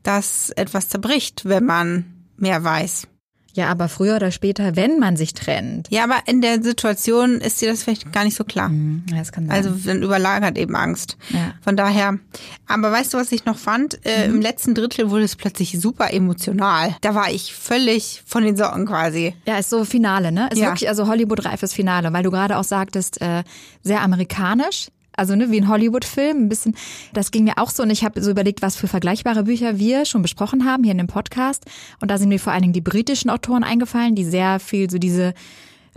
dass 0.03 0.51
etwas 0.51 0.89
zerbricht, 0.89 1.43
wenn 1.45 1.65
man 1.65 2.05
mehr 2.37 2.63
weiß. 2.65 3.07
Ja, 3.55 3.69
aber 3.69 3.91
früher 3.91 4.17
oder 4.17 4.31
später, 4.31 4.77
wenn 4.77 4.99
man 4.99 5.19
sich 5.19 5.35
trennt. 5.35 5.87
Ja, 5.91 6.05
aber 6.05 6.21
in 6.25 6.41
der 6.41 6.63
Situation 6.63 7.33
ist 7.43 7.61
dir 7.61 7.71
das 7.71 7.83
vielleicht 7.83 8.11
gar 8.11 8.25
nicht 8.25 8.35
so 8.35 8.45
klar. 8.45 8.71
Ja, 9.11 9.19
das 9.19 9.31
kann 9.31 9.47
sein. 9.47 9.55
Also 9.55 9.69
dann 9.85 10.03
überlagert 10.03 10.57
eben 10.57 10.75
Angst. 10.75 11.19
Ja. 11.29 11.53
Von 11.61 11.77
daher, 11.77 12.19
aber 12.67 12.91
weißt 12.91 13.13
du, 13.13 13.19
was 13.19 13.31
ich 13.31 13.45
noch 13.45 13.59
fand? 13.59 14.07
Äh, 14.07 14.25
Im 14.25 14.41
letzten 14.41 14.75
Drittel 14.75 15.11
wurde 15.11 15.25
es 15.25 15.37
plötzlich 15.37 15.79
super 15.79 16.15
emotional. 16.15 16.97
Da 17.03 17.15
war 17.15 17.31
ich 17.31 17.53
völlig 17.53 18.23
von 18.25 18.43
den 18.43 18.57
Socken 18.57 18.87
quasi. 18.87 19.35
Ja, 19.47 19.59
ist 19.59 19.69
so 19.69 19.85
Finale, 19.85 20.33
ne? 20.33 20.49
Ist 20.51 20.59
Ja. 20.59 20.69
wirklich 20.69 20.89
also 20.89 21.07
Hollywood-reifes 21.07 21.75
Finale, 21.75 22.11
weil 22.15 22.23
du 22.23 22.31
gerade 22.31 22.57
auch 22.57 22.65
sagtest, 22.65 23.21
äh, 23.21 23.45
sehr 23.83 24.01
amerikanisch. 24.01 24.87
Also 25.17 25.37
ne, 25.37 25.51
wie 25.51 25.61
ein 25.61 25.69
Hollywood-Film, 25.69 26.45
ein 26.45 26.49
bisschen. 26.49 26.77
Das 27.13 27.31
ging 27.31 27.45
mir 27.45 27.59
auch 27.59 27.71
so 27.71 27.83
und 27.83 27.91
ich 27.91 28.05
habe 28.05 28.23
so 28.23 28.31
überlegt, 28.31 28.63
was 28.63 28.77
für 28.77 28.89
vergleichbare 28.89 29.45
Bücher 29.45 29.79
wir 29.79 30.05
schon 30.05 30.23
besprochen 30.23 30.65
haben 30.65 30.85
hier 30.85 30.93
in 30.93 30.99
dem 30.99 31.07
Podcast. 31.07 31.65
Und 32.01 32.11
da 32.11 32.19
sind 32.19 32.29
mir 32.29 32.41
vor 32.41 32.53
allen 32.53 32.63
Dingen 32.63 32.73
die 32.73 32.81
britischen 32.81 33.31
Autoren 33.31 33.65
eingefallen, 33.65 34.15
die 34.15 34.25
sehr 34.25 34.59
viel 34.61 34.91
so 34.91 34.99
diese 34.99 35.35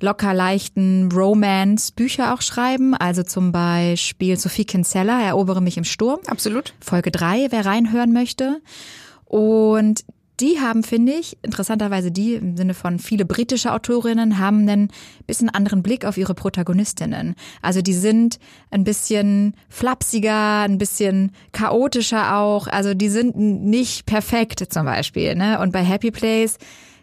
locker 0.01 0.33
leichten 0.33 1.09
Romance-Bücher 1.11 2.33
auch 2.33 2.41
schreiben. 2.41 2.93
Also 2.93 3.23
zum 3.23 3.51
Beispiel 3.51 4.37
Sophie 4.37 4.65
Kinsella, 4.65 5.21
Erobere 5.21 5.61
mich 5.61 5.77
im 5.77 5.83
Sturm. 5.83 6.19
Absolut. 6.27 6.73
Folge 6.81 7.11
3, 7.11 7.47
wer 7.51 7.65
reinhören 7.65 8.11
möchte. 8.11 8.61
Und 9.25 10.05
die 10.39 10.59
haben, 10.59 10.83
finde 10.83 11.13
ich, 11.13 11.37
interessanterweise 11.43 12.11
die 12.11 12.33
im 12.33 12.57
Sinne 12.57 12.73
von 12.73 12.99
viele 12.99 13.25
britische 13.25 13.71
Autorinnen 13.71 14.37
haben 14.37 14.61
einen 14.61 14.89
bisschen 15.27 15.49
anderen 15.49 15.81
Blick 15.81 16.05
auf 16.05 16.17
ihre 16.17 16.33
Protagonistinnen. 16.33 17.35
Also 17.61 17.81
die 17.81 17.93
sind 17.93 18.39
ein 18.69 18.83
bisschen 18.83 19.55
flapsiger, 19.69 20.61
ein 20.61 20.77
bisschen 20.77 21.31
chaotischer 21.53 22.37
auch. 22.37 22.67
Also 22.67 22.93
die 22.93 23.09
sind 23.09 23.37
nicht 23.37 24.05
perfekt 24.05 24.65
zum 24.69 24.85
Beispiel. 24.85 25.35
Ne? 25.35 25.59
Und 25.59 25.71
bei 25.71 25.83
Happy 25.83 26.11
Place 26.11 26.57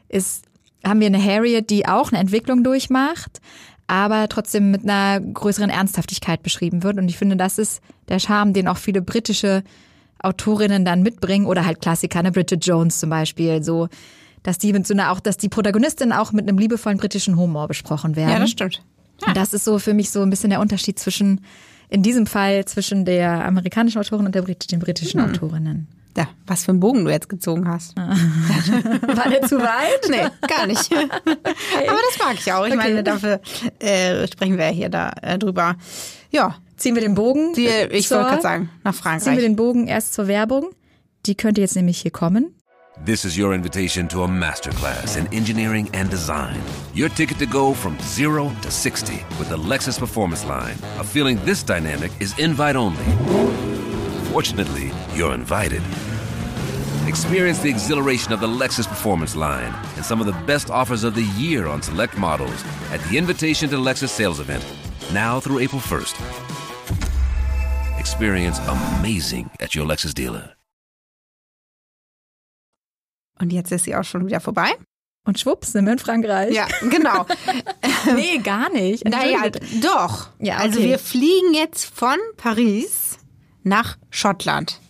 ist, 0.09 0.45
haben 0.85 1.01
wir 1.01 1.07
eine 1.07 1.23
Harriet, 1.23 1.71
die 1.71 1.87
auch 1.87 2.13
eine 2.13 2.21
Entwicklung 2.21 2.65
durchmacht, 2.65 3.41
aber 3.87 4.29
trotzdem 4.29 4.71
mit 4.71 4.83
einer 4.83 5.21
größeren 5.21 5.71
Ernsthaftigkeit 5.71 6.43
beschrieben 6.43 6.83
wird. 6.83 6.99
Und 6.99 7.09
ich 7.09 7.17
finde, 7.17 7.37
das 7.37 7.59
ist 7.59 7.81
der 8.09 8.19
Charme, 8.19 8.53
den 8.53 8.69
auch 8.69 8.77
viele 8.77 9.01
britische 9.01 9.63
Autorinnen 10.23 10.85
dann 10.85 11.03
mitbringen 11.03 11.47
oder 11.47 11.65
halt 11.65 11.81
Klassiker, 11.81 12.21
eine 12.21 12.33
Bridget 12.33 12.65
Jones 12.65 12.99
zum 12.99 13.11
Beispiel, 13.11 13.63
so, 13.63 13.89
dass 14.43 14.59
die 14.59 14.73
mit 14.73 14.87
so 14.87 14.95
einer 14.95 15.13
auch, 15.13 15.21
dass 15.21 15.37
die 15.37 15.49
Protagonistinnen 15.49 16.13
auch 16.13 16.33
mit 16.33 16.49
einem 16.49 16.59
liebevollen 16.59 16.99
britischen 16.99 17.37
Humor 17.37 17.69
besprochen 17.69 18.17
werden. 18.17 18.31
Ja, 18.31 18.39
das 18.39 18.51
stimmt. 18.51 18.83
Ja. 19.21 19.29
Und 19.29 19.37
das 19.37 19.53
ist 19.53 19.65
so 19.65 19.79
für 19.79 19.95
mich 19.95 20.11
so 20.11 20.23
ein 20.23 20.31
bisschen 20.31 20.51
der 20.51 20.61
Unterschied 20.61 20.99
zwischen, 20.99 21.41
in 21.89 22.03
diesem 22.03 22.27
Fall 22.27 22.65
zwischen 22.65 23.05
der 23.05 23.45
amerikanischen 23.45 23.99
Autorin 23.99 24.27
und 24.27 24.35
der 24.35 24.43
den 24.43 24.81
britischen 24.81 25.23
hm. 25.23 25.31
Autorinnen. 25.31 25.89
Ja, 26.17 26.29
was 26.47 26.65
für 26.65 26.73
einen 26.73 26.81
Bogen 26.81 27.05
du 27.05 27.11
jetzt 27.11 27.29
gezogen 27.31 27.67
hast. 27.67 27.97
War 27.97 29.31
der 29.31 29.43
zu 29.43 29.59
weit? 29.59 30.11
Nee, 30.11 30.29
gar 30.47 30.67
nicht. 30.67 30.93
Okay. 30.93 31.09
Aber 31.89 31.99
das 32.11 32.19
mag 32.19 32.35
ich 32.35 32.53
auch. 32.53 32.67
Ich 32.67 32.75
okay. 32.75 32.77
meine, 32.77 33.03
dafür 33.03 33.41
äh, 33.79 34.27
sprechen 34.27 34.59
wir 34.59 34.67
ja 34.67 34.73
hier 34.73 34.89
da 34.91 35.13
äh, 35.23 35.39
drüber. 35.39 35.77
Ja, 36.31 36.57
Ziehen 36.77 36.95
wir 36.95 37.03
den 37.03 37.15
Bogen. 37.15 37.55
Die, 37.55 37.67
ich 37.67 38.11
wollte 38.11 38.25
gerade 38.25 38.43
sagen, 38.43 38.71
nach 38.85 38.95
Frankreich. 38.95 39.25
Ziehen 39.25 39.35
wir 39.37 39.43
den 39.43 39.57
Bogen 39.57 39.87
erst 39.87 40.15
zur 40.15 40.27
Werbung. 40.29 40.71
Die 41.27 41.35
könnte 41.35 41.61
jetzt 41.61 41.77
nämlich 41.77 42.01
hier 42.01 42.11
kommen. 42.11 42.55
This 43.05 43.25
is 43.25 43.39
your 43.39 43.55
invitation 43.55 44.07
to 44.09 44.23
a 44.23 44.29
masterclass 44.29 45.17
in 45.17 45.27
engineering 45.33 45.89
and 45.95 46.11
design. 46.11 46.61
Your 46.95 47.09
ticket 47.09 47.39
to 47.39 47.47
go 47.47 47.73
from 47.73 47.99
zero 48.01 48.53
to 48.63 48.71
60 48.71 49.25
with 49.39 49.49
the 49.49 49.57
Lexus 49.57 49.99
Performance 49.99 50.45
Line. 50.47 50.77
A 50.99 51.05
feeling 51.05 51.39
this 51.45 51.63
dynamic 51.65 52.13
is 52.21 52.39
invite 52.39 52.77
only. 52.77 53.03
Fortunately, 54.31 54.93
you're 55.15 55.35
invited. 55.35 55.83
Experience 57.09 57.59
the 57.61 57.71
exhilaration 57.71 58.33
of 58.33 58.41
the 58.41 58.47
Lexus 58.47 58.87
Performance 58.87 59.35
Line 59.35 59.75
and 59.97 60.05
some 60.05 60.21
of 60.21 60.27
the 60.27 60.39
best 60.47 60.71
offers 60.71 61.03
of 61.03 61.15
the 61.15 61.25
year 61.37 61.67
on 61.67 61.83
select 61.83 62.17
models 62.19 62.63
at 62.93 63.01
the 63.09 63.19
Invitation 63.19 63.69
to 63.71 63.77
Lexus 63.77 64.11
sales 64.11 64.39
event, 64.39 64.65
now 65.13 65.41
through 65.41 65.59
April 65.59 65.81
1st. 65.81 66.52
Experience 68.03 68.61
amazing 68.67 69.49
at 69.61 69.77
your 69.77 69.87
Lexus 69.87 70.13
dealer. 70.13 70.57
Und 73.39 73.53
jetzt 73.53 73.71
ist 73.71 73.85
sie 73.85 73.95
auch 73.95 74.03
schon 74.03 74.27
wieder 74.27 74.41
vorbei. 74.41 74.73
Und 75.25 75.39
schwupps, 75.39 75.71
sind 75.71 75.85
wir 75.85 75.93
in 75.93 76.01
Frankreich. 76.01 76.53
Ja, 76.53 76.67
genau. 76.91 77.27
nee, 78.17 78.39
gar 78.39 78.71
nicht. 78.71 79.05
Naja, 79.05 79.49
doch. 79.81 80.31
Ja, 80.41 80.57
also 80.57 80.79
okay. 80.79 80.79
Also 80.79 80.81
wir 80.81 80.99
fliegen 80.99 81.55
jetzt 81.55 81.85
von 81.85 82.19
Paris 82.37 83.19
nach 83.63 83.99
Schottland. 84.11 84.81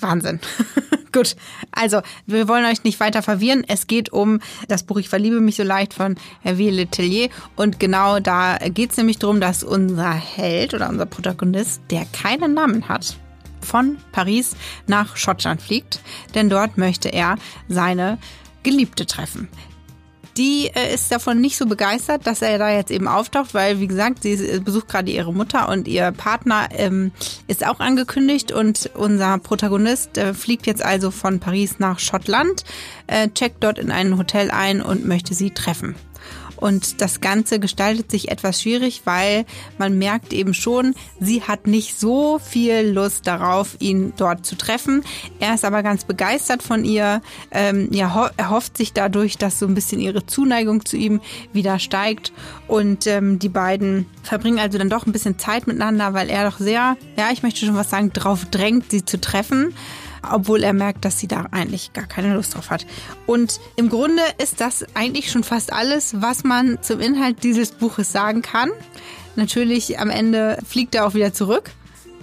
Wahnsinn. 0.00 0.40
Gut, 1.12 1.36
also 1.72 2.02
wir 2.26 2.48
wollen 2.48 2.66
euch 2.66 2.84
nicht 2.84 3.00
weiter 3.00 3.22
verwirren. 3.22 3.64
Es 3.66 3.86
geht 3.86 4.12
um 4.12 4.40
das 4.68 4.82
Buch 4.82 4.98
Ich 4.98 5.08
verliebe 5.08 5.40
mich 5.40 5.56
so 5.56 5.62
leicht 5.62 5.94
von 5.94 6.16
Hervé 6.44 6.70
Letellier. 6.70 7.30
Und 7.56 7.80
genau 7.80 8.20
da 8.20 8.58
geht 8.58 8.90
es 8.90 8.98
nämlich 8.98 9.18
darum, 9.18 9.40
dass 9.40 9.64
unser 9.64 10.12
Held 10.12 10.74
oder 10.74 10.88
unser 10.88 11.06
Protagonist, 11.06 11.80
der 11.90 12.04
keinen 12.06 12.54
Namen 12.54 12.88
hat, 12.88 13.16
von 13.60 13.96
Paris 14.12 14.54
nach 14.86 15.16
Schottland 15.16 15.62
fliegt. 15.62 16.00
Denn 16.34 16.50
dort 16.50 16.76
möchte 16.76 17.08
er 17.08 17.36
seine 17.68 18.18
Geliebte 18.62 19.06
treffen 19.06 19.48
die 20.38 20.70
äh, 20.72 20.94
ist 20.94 21.10
davon 21.10 21.40
nicht 21.40 21.56
so 21.56 21.66
begeistert, 21.66 22.26
dass 22.26 22.40
er 22.40 22.58
da 22.58 22.70
jetzt 22.70 22.90
eben 22.90 23.08
auftaucht, 23.08 23.52
weil, 23.54 23.80
wie 23.80 23.88
gesagt, 23.88 24.22
sie 24.22 24.60
besucht 24.60 24.88
gerade 24.88 25.10
ihre 25.10 25.34
Mutter 25.34 25.68
und 25.68 25.88
ihr 25.88 26.12
Partner 26.12 26.68
ähm, 26.70 27.10
ist 27.48 27.66
auch 27.66 27.80
angekündigt 27.80 28.52
und 28.52 28.90
unser 28.94 29.38
Protagonist 29.38 30.16
äh, 30.16 30.32
fliegt 30.34 30.66
jetzt 30.66 30.82
also 30.82 31.10
von 31.10 31.40
Paris 31.40 31.80
nach 31.80 31.98
Schottland, 31.98 32.64
äh, 33.08 33.28
checkt 33.28 33.64
dort 33.64 33.78
in 33.78 33.90
ein 33.90 34.16
Hotel 34.16 34.50
ein 34.50 34.80
und 34.80 35.04
möchte 35.04 35.34
sie 35.34 35.50
treffen. 35.50 35.96
Und 36.58 37.00
das 37.00 37.20
Ganze 37.20 37.60
gestaltet 37.60 38.10
sich 38.10 38.30
etwas 38.30 38.62
schwierig, 38.62 39.02
weil 39.04 39.46
man 39.78 39.98
merkt 39.98 40.32
eben 40.32 40.54
schon, 40.54 40.94
sie 41.20 41.42
hat 41.42 41.66
nicht 41.66 41.98
so 41.98 42.38
viel 42.38 42.90
Lust 42.90 43.26
darauf, 43.26 43.76
ihn 43.78 44.12
dort 44.16 44.44
zu 44.44 44.56
treffen. 44.56 45.04
Er 45.40 45.54
ist 45.54 45.64
aber 45.64 45.82
ganz 45.82 46.04
begeistert 46.04 46.62
von 46.62 46.84
ihr. 46.84 47.22
Ähm, 47.50 47.88
ja, 47.92 48.30
er 48.36 48.50
hofft 48.50 48.76
sich 48.76 48.92
dadurch, 48.92 49.38
dass 49.38 49.58
so 49.58 49.66
ein 49.66 49.74
bisschen 49.74 50.00
ihre 50.00 50.26
Zuneigung 50.26 50.84
zu 50.84 50.96
ihm 50.96 51.20
wieder 51.52 51.78
steigt. 51.78 52.32
Und 52.66 53.06
ähm, 53.06 53.38
die 53.38 53.48
beiden 53.48 54.06
verbringen 54.22 54.58
also 54.58 54.78
dann 54.78 54.90
doch 54.90 55.06
ein 55.06 55.12
bisschen 55.12 55.38
Zeit 55.38 55.66
miteinander, 55.66 56.12
weil 56.14 56.28
er 56.28 56.50
doch 56.50 56.58
sehr, 56.58 56.96
ja, 57.16 57.30
ich 57.32 57.42
möchte 57.42 57.64
schon 57.64 57.76
was 57.76 57.90
sagen, 57.90 58.12
drauf 58.12 58.44
drängt, 58.46 58.90
sie 58.90 59.04
zu 59.04 59.20
treffen 59.20 59.74
obwohl 60.22 60.62
er 60.62 60.72
merkt, 60.72 61.04
dass 61.04 61.18
sie 61.18 61.28
da 61.28 61.46
eigentlich 61.50 61.92
gar 61.92 62.06
keine 62.06 62.34
Lust 62.34 62.54
drauf 62.54 62.70
hat. 62.70 62.86
Und 63.26 63.60
im 63.76 63.88
Grunde 63.88 64.22
ist 64.42 64.60
das 64.60 64.84
eigentlich 64.94 65.30
schon 65.30 65.44
fast 65.44 65.72
alles, 65.72 66.20
was 66.20 66.44
man 66.44 66.82
zum 66.82 67.00
Inhalt 67.00 67.42
dieses 67.42 67.72
Buches 67.72 68.12
sagen 68.12 68.42
kann. 68.42 68.70
Natürlich 69.36 69.98
am 69.98 70.10
Ende 70.10 70.58
fliegt 70.66 70.94
er 70.94 71.06
auch 71.06 71.14
wieder 71.14 71.32
zurück. 71.32 71.70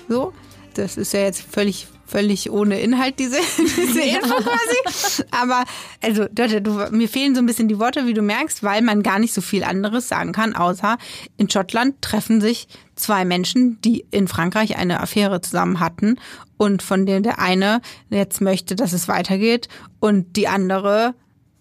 So, 0.07 0.33
das 0.73 0.97
ist 0.97 1.13
ja 1.13 1.21
jetzt 1.21 1.41
völlig 1.41 1.87
völlig 2.07 2.51
ohne 2.51 2.79
Inhalt, 2.79 3.19
diese, 3.19 3.37
diese 3.57 4.01
Info 4.01 4.35
quasi. 4.35 5.23
Aber 5.31 5.63
also, 6.01 6.25
Dörte, 6.31 6.61
du, 6.61 6.71
mir 6.91 7.09
fehlen 7.09 7.35
so 7.35 7.41
ein 7.41 7.45
bisschen 7.45 7.67
die 7.67 7.79
Worte, 7.79 8.05
wie 8.05 8.13
du 8.13 8.21
merkst, 8.21 8.63
weil 8.63 8.81
man 8.81 9.03
gar 9.03 9.19
nicht 9.19 9.33
so 9.33 9.41
viel 9.41 9.63
anderes 9.63 10.07
sagen 10.07 10.31
kann, 10.31 10.55
außer 10.55 10.97
in 11.37 11.49
Schottland 11.49 12.01
treffen 12.01 12.41
sich 12.41 12.67
zwei 12.95 13.25
Menschen, 13.25 13.81
die 13.81 14.05
in 14.11 14.27
Frankreich 14.27 14.77
eine 14.77 15.01
Affäre 15.01 15.41
zusammen 15.41 15.79
hatten 15.79 16.17
und 16.57 16.81
von 16.81 17.05
denen 17.05 17.23
der 17.23 17.39
eine 17.39 17.81
jetzt 18.09 18.41
möchte, 18.41 18.75
dass 18.75 18.93
es 18.93 19.07
weitergeht 19.07 19.67
und 19.99 20.35
die 20.35 20.47
andere 20.47 21.15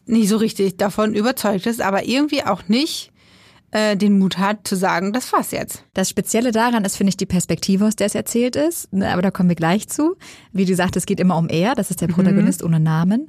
nicht 0.06 0.28
so 0.28 0.36
richtig 0.36 0.76
davon 0.76 1.14
überzeugt 1.14 1.66
ist, 1.66 1.80
aber 1.80 2.04
irgendwie 2.04 2.44
auch 2.44 2.68
nicht 2.68 3.10
äh, 3.74 3.96
den 3.96 4.18
Mut 4.18 4.38
hat 4.38 4.66
zu 4.68 4.76
sagen, 4.76 5.12
das 5.12 5.32
war's 5.32 5.50
jetzt. 5.50 5.84
Das 5.94 6.08
Spezielle 6.08 6.52
daran 6.52 6.84
ist, 6.84 6.96
finde 6.96 7.08
ich, 7.08 7.16
die 7.16 7.26
Perspektive, 7.26 7.86
aus 7.86 7.96
der 7.96 8.06
es 8.06 8.14
erzählt 8.14 8.54
ist. 8.54 8.92
Ne, 8.92 9.12
aber 9.12 9.20
da 9.20 9.30
kommen 9.30 9.48
wir 9.48 9.56
gleich 9.56 9.88
zu. 9.88 10.16
Wie 10.52 10.64
du 10.64 10.74
sagst, 10.76 10.96
es 10.96 11.06
geht 11.06 11.18
immer 11.18 11.36
um 11.36 11.48
er, 11.48 11.74
das 11.74 11.90
ist 11.90 12.00
der 12.00 12.08
mhm. 12.08 12.12
Protagonist 12.12 12.60
mhm. 12.62 12.68
ohne 12.68 12.80
Namen. 12.80 13.28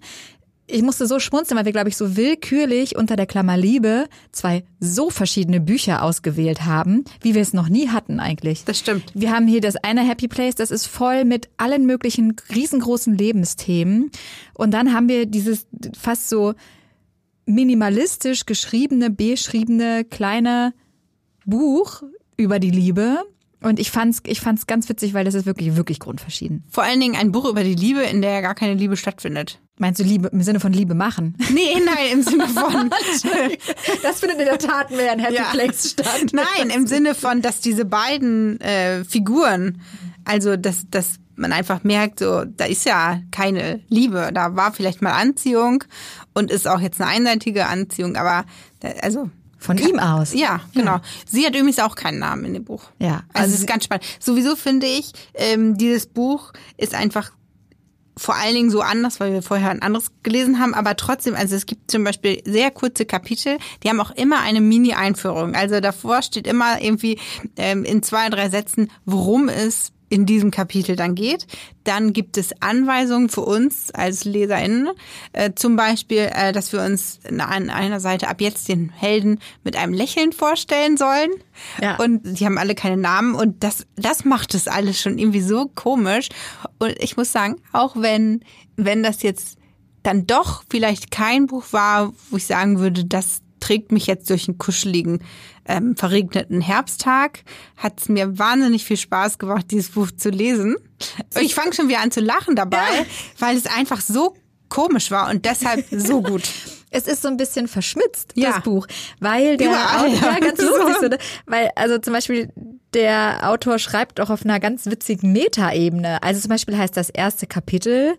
Ich 0.67 0.81
musste 0.81 1.05
so 1.05 1.19
schmunzeln, 1.19 1.57
weil 1.57 1.65
wir, 1.65 1.71
glaube 1.71 1.89
ich, 1.89 1.97
so 1.97 2.17
willkürlich 2.17 2.95
unter 2.95 3.15
der 3.15 3.27
Klammer 3.27 3.55
Liebe 3.55 4.07
zwei 4.31 4.63
so 4.79 5.11
verschiedene 5.11 5.59
Bücher 5.59 6.01
ausgewählt 6.01 6.65
haben, 6.65 7.03
wie 7.21 7.35
wir 7.35 7.41
es 7.41 7.53
noch 7.53 7.69
nie 7.69 7.89
hatten 7.89 8.19
eigentlich. 8.19 8.65
Das 8.65 8.79
stimmt. 8.79 9.11
Wir 9.13 9.31
haben 9.31 9.47
hier 9.47 9.61
das 9.61 9.75
eine 9.75 10.01
Happy 10.01 10.27
Place, 10.27 10.55
das 10.55 10.71
ist 10.71 10.87
voll 10.87 11.23
mit 11.23 11.49
allen 11.57 11.85
möglichen 11.85 12.35
riesengroßen 12.53 13.15
Lebensthemen. 13.15 14.09
Und 14.55 14.71
dann 14.71 14.91
haben 14.91 15.07
wir 15.07 15.27
dieses 15.27 15.67
fast 15.97 16.29
so 16.29 16.55
minimalistisch 17.45 18.47
geschriebene, 18.47 19.11
beschriebene 19.11 20.03
kleine 20.03 20.73
Buch 21.45 22.01
über 22.37 22.57
die 22.57 22.71
Liebe. 22.71 23.19
Und 23.65 23.79
ich 23.79 23.89
fand's, 23.89 24.21
ich 24.27 24.41
fand's 24.41 24.67
ganz 24.67 24.87
witzig, 24.89 25.15
weil 25.15 25.25
das 25.25 25.33
ist 25.33 25.47
wirklich, 25.47 25.75
wirklich 25.75 25.99
grundverschieden. 25.99 26.63
Vor 26.69 26.83
allen 26.83 26.99
Dingen 26.99 27.15
ein 27.15 27.31
Buch 27.31 27.49
über 27.49 27.63
die 27.63 27.73
Liebe, 27.73 28.03
in 28.03 28.21
der 28.21 28.29
ja 28.29 28.41
gar 28.41 28.53
keine 28.53 28.75
Liebe 28.75 28.95
stattfindet. 28.95 29.59
Meinst 29.79 29.99
du 29.99 30.03
Liebe 30.03 30.27
im 30.27 30.43
Sinne 30.43 30.59
von 30.59 30.71
Liebe 30.71 30.93
machen? 30.93 31.35
Nee, 31.51 31.81
nein, 31.83 32.11
im 32.13 32.21
Sinne 32.21 32.47
von. 32.47 32.91
das 34.03 34.19
findet 34.19 34.37
in 34.37 34.45
der 34.45 34.59
Tat 34.59 34.91
mehr 34.91 35.13
in 35.13 35.19
Happy 35.19 35.33
ja. 35.33 35.45
Place 35.45 35.89
statt. 35.89 36.27
Nein, 36.31 36.69
im 36.69 36.85
Sinne 36.85 37.15
von, 37.15 37.41
dass 37.41 37.59
diese 37.59 37.85
beiden 37.85 38.61
äh, 38.61 39.03
Figuren, 39.03 39.81
also 40.25 40.57
dass, 40.57 40.87
dass 40.91 41.15
man 41.35 41.51
einfach 41.51 41.83
merkt, 41.83 42.19
so, 42.19 42.45
da 42.45 42.65
ist 42.65 42.85
ja 42.85 43.19
keine 43.31 43.81
Liebe. 43.89 44.29
Da 44.31 44.55
war 44.55 44.73
vielleicht 44.73 45.01
mal 45.01 45.13
Anziehung 45.13 45.83
und 46.35 46.51
ist 46.51 46.67
auch 46.67 46.81
jetzt 46.81 47.01
eine 47.01 47.09
einseitige 47.09 47.65
Anziehung, 47.65 48.15
aber 48.15 48.45
also 49.01 49.31
von 49.65 49.77
ihm 49.77 49.99
aus. 49.99 50.33
Ja, 50.33 50.61
genau. 50.73 50.93
Ja. 50.93 51.01
Sie 51.29 51.45
hat 51.45 51.55
übrigens 51.55 51.79
auch 51.79 51.95
keinen 51.95 52.19
Namen 52.19 52.45
in 52.45 52.53
dem 52.53 52.63
Buch. 52.63 52.83
Ja. 52.99 53.23
Also, 53.33 53.53
es 53.53 53.59
ist 53.61 53.67
ganz 53.67 53.85
spannend. 53.85 54.05
Sowieso 54.19 54.55
finde 54.55 54.87
ich, 54.87 55.11
ähm, 55.33 55.77
dieses 55.77 56.07
Buch 56.07 56.53
ist 56.77 56.93
einfach 56.93 57.31
vor 58.17 58.35
allen 58.35 58.55
Dingen 58.55 58.71
so 58.71 58.81
anders, 58.81 59.19
weil 59.19 59.33
wir 59.33 59.41
vorher 59.41 59.71
ein 59.71 59.81
anderes 59.81 60.07
gelesen 60.23 60.59
haben, 60.59 60.73
aber 60.73 60.95
trotzdem, 60.95 61.35
also 61.35 61.55
es 61.55 61.65
gibt 61.65 61.91
zum 61.91 62.03
Beispiel 62.03 62.41
sehr 62.45 62.71
kurze 62.71 63.05
Kapitel, 63.05 63.57
die 63.83 63.89
haben 63.89 63.99
auch 63.99 64.11
immer 64.11 64.39
eine 64.39 64.61
Mini-Einführung. 64.61 65.53
Also 65.53 65.81
davor 65.81 66.21
steht 66.21 66.47
immer 66.47 66.81
irgendwie 66.81 67.19
ähm, 67.57 67.83
in 67.83 68.03
zwei, 68.03 68.29
drei 68.29 68.49
Sätzen, 68.49 68.89
worum 69.03 69.49
es 69.49 69.91
in 70.15 70.25
diesem 70.25 70.49
Kapitel 70.49 70.95
dann 70.95 71.13
geht. 71.13 71.45
Dann 71.83 72.13
gibt 72.13 72.37
es 72.37 72.61
Anweisungen 72.61 73.27
für 73.27 73.41
uns 73.41 73.91
als 73.91 74.23
LeserInnen, 74.23 74.89
äh, 75.33 75.51
zum 75.55 75.75
Beispiel, 75.75 76.29
äh, 76.33 76.53
dass 76.53 76.71
wir 76.71 76.81
uns 76.81 77.19
an 77.29 77.69
einer 77.69 77.99
Seite 77.99 78.29
ab 78.29 78.39
jetzt 78.39 78.69
den 78.69 78.89
Helden 78.89 79.39
mit 79.65 79.75
einem 79.75 79.93
Lächeln 79.93 80.31
vorstellen 80.31 80.95
sollen. 80.95 81.31
Ja. 81.81 81.97
Und 81.97 82.21
die 82.23 82.45
haben 82.45 82.57
alle 82.57 82.75
keine 82.75 82.95
Namen 82.95 83.35
und 83.35 83.61
das, 83.61 83.85
das 83.97 84.23
macht 84.23 84.55
es 84.55 84.69
alles 84.69 85.01
schon 85.01 85.17
irgendwie 85.17 85.41
so 85.41 85.69
komisch. 85.75 86.29
Und 86.79 86.95
ich 86.99 87.17
muss 87.17 87.33
sagen, 87.33 87.57
auch 87.73 87.97
wenn, 87.97 88.39
wenn 88.77 89.03
das 89.03 89.21
jetzt 89.21 89.57
dann 90.01 90.25
doch 90.25 90.63
vielleicht 90.69 91.11
kein 91.11 91.47
Buch 91.47 91.65
war, 91.71 92.13
wo 92.29 92.37
ich 92.37 92.45
sagen 92.45 92.79
würde, 92.79 93.03
das 93.03 93.41
trägt 93.65 93.91
mich 93.91 94.05
jetzt 94.05 94.29
durch 94.29 94.47
einen 94.47 94.59
kuscheligen, 94.59 95.19
ähm, 95.67 95.95
verregneten 95.95 96.61
Herbsttag. 96.61 97.43
Hat 97.77 97.99
es 97.99 98.09
mir 98.09 98.37
wahnsinnig 98.37 98.85
viel 98.85 98.97
Spaß 98.97 99.39
gemacht, 99.39 99.71
dieses 99.71 99.89
Buch 99.89 100.11
zu 100.15 100.29
lesen. 100.29 100.75
Ich 101.39 101.55
fange 101.55 101.73
schon 101.73 101.89
wieder 101.89 102.01
an 102.01 102.11
zu 102.11 102.21
lachen 102.21 102.55
dabei, 102.55 102.77
ja. 102.77 103.05
weil 103.39 103.57
es 103.57 103.65
einfach 103.65 104.01
so 104.01 104.35
komisch 104.69 105.09
war 105.09 105.29
und 105.31 105.45
deshalb 105.45 105.85
so 105.89 106.21
gut. 106.21 106.43
Es 106.91 107.07
ist 107.07 107.23
so 107.23 107.27
ein 107.27 107.35
bisschen 107.35 107.67
verschmitzt, 107.67 108.31
ja. 108.35 108.53
das 108.53 108.63
Buch, 108.63 108.87
weil 109.19 109.57
der 109.57 109.67
Überall, 109.67 110.13
Autor, 110.13 110.31
ja, 110.31 110.39
ganz 110.39 110.61
lustig, 110.61 110.95
so, 111.01 111.07
ne? 111.09 111.17
weil 111.45 111.69
also 111.75 111.97
zum 111.97 112.13
Beispiel 112.13 112.53
der 112.93 113.49
Autor 113.49 113.79
schreibt 113.79 114.21
auch 114.21 114.29
auf 114.29 114.45
einer 114.45 114.61
ganz 114.61 114.85
witzigen 114.85 115.33
Metaebene. 115.33 116.23
Also 116.23 116.39
zum 116.39 116.51
Beispiel 116.51 116.77
heißt 116.77 116.95
das 116.95 117.09
erste 117.09 117.47
Kapitel 117.47 118.15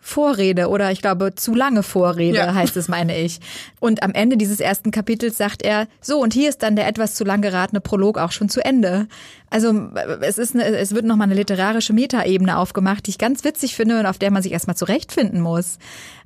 Vorrede 0.00 0.68
oder 0.68 0.90
ich 0.90 1.02
glaube 1.02 1.34
zu 1.34 1.54
lange 1.54 1.82
Vorrede 1.82 2.38
ja. 2.38 2.54
heißt 2.54 2.76
es, 2.76 2.88
meine 2.88 3.18
ich. 3.18 3.40
Und 3.80 4.02
am 4.02 4.12
Ende 4.12 4.36
dieses 4.36 4.60
ersten 4.60 4.90
Kapitels 4.90 5.36
sagt 5.36 5.62
er, 5.62 5.86
so 6.00 6.20
und 6.20 6.32
hier 6.32 6.48
ist 6.48 6.62
dann 6.62 6.76
der 6.76 6.88
etwas 6.88 7.14
zu 7.14 7.24
lang 7.24 7.42
geratene 7.42 7.80
Prolog 7.80 8.18
auch 8.18 8.32
schon 8.32 8.48
zu 8.48 8.64
Ende. 8.64 9.08
Also 9.50 9.90
es 10.20 10.38
ist 10.38 10.54
eine, 10.54 10.64
es 10.64 10.94
wird 10.94 11.04
nochmal 11.04 11.26
eine 11.26 11.34
literarische 11.34 11.92
Metaebene 11.92 12.56
aufgemacht, 12.56 13.06
die 13.06 13.10
ich 13.10 13.18
ganz 13.18 13.44
witzig 13.44 13.74
finde 13.74 13.98
und 13.98 14.06
auf 14.06 14.18
der 14.18 14.30
man 14.30 14.42
sich 14.42 14.52
erstmal 14.52 14.76
zurechtfinden 14.76 15.40
muss. 15.40 15.78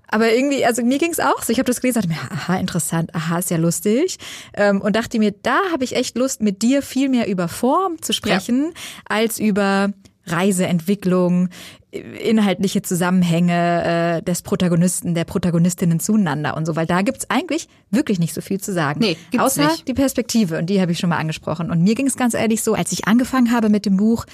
Aber 0.09 0.33
irgendwie, 0.33 0.65
also 0.65 0.83
mir 0.85 0.99
ging's 0.99 1.19
auch 1.19 1.43
so. 1.43 1.51
Ich 1.51 1.59
habe 1.59 1.67
das 1.67 1.81
gelesen, 1.81 2.03
dachte 2.03 2.09
mir, 2.09 2.31
aha, 2.31 2.57
interessant, 2.57 3.15
aha, 3.15 3.39
ist 3.39 3.51
ja 3.51 3.57
lustig. 3.57 4.19
Ähm, 4.55 4.81
und 4.81 4.95
dachte 4.95 5.19
mir, 5.19 5.33
da 5.43 5.59
habe 5.73 5.83
ich 5.83 5.97
echt 5.97 6.17
Lust, 6.17 6.43
mit 6.43 6.63
dir 6.63 6.83
viel 6.83 7.09
mehr 7.09 7.27
über 7.27 7.49
Form 7.49 8.01
zu 8.01 8.13
sprechen, 8.13 8.67
ja. 8.67 8.71
als 9.09 9.39
über 9.39 9.93
Reiseentwicklung, 10.27 11.49
inhaltliche 11.91 12.83
Zusammenhänge 12.83 14.19
äh, 14.19 14.23
des 14.23 14.43
Protagonisten, 14.43 15.15
der 15.15 15.25
Protagonistinnen 15.25 16.01
zueinander 16.01 16.57
und 16.57 16.67
so, 16.67 16.77
weil 16.77 16.87
da 16.87 17.03
gibt's 17.03 17.31
eigentlich 17.31 17.69
wirklich 17.91 18.19
nicht 18.19 18.35
so 18.35 18.41
viel 18.41 18.61
zu 18.61 18.73
sagen. 18.73 19.01
Nee, 19.01 19.17
gibt's 19.31 19.45
Außer 19.45 19.69
nicht. 19.69 19.89
die 19.89 19.95
Perspektive 19.95 20.59
und 20.59 20.67
die 20.67 20.81
habe 20.81 20.93
ich 20.93 20.99
schon 20.99 21.11
mal 21.11 21.19
angesprochen. 21.19 21.71
Und 21.71 21.83
mir 21.83 21.95
ging's 21.95 22.17
ganz 22.17 22.35
ehrlich 22.35 22.63
so, 22.63 22.75
als 22.75 22.93
ich 22.93 23.07
angefangen 23.07 23.53
habe 23.53 23.69
mit 23.69 23.87
dem 23.87 23.97
Buch, 23.97 24.25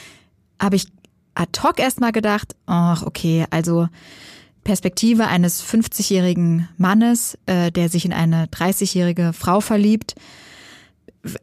habe 0.61 0.77
ich 0.77 0.87
ad 1.35 1.61
hoc 1.63 1.79
erstmal 1.79 2.13
gedacht, 2.13 2.55
ach 2.67 3.03
okay, 3.03 3.47
also 3.51 3.89
Perspektive 4.63 5.27
eines 5.27 5.65
50-jährigen 5.65 6.69
Mannes, 6.77 7.39
äh, 7.47 7.73
der 7.73 7.89
sich 7.89 8.05
in 8.05 8.13
eine 8.13 8.47
30-jährige 8.47 9.33
Frau 9.33 9.61
verliebt 9.61 10.15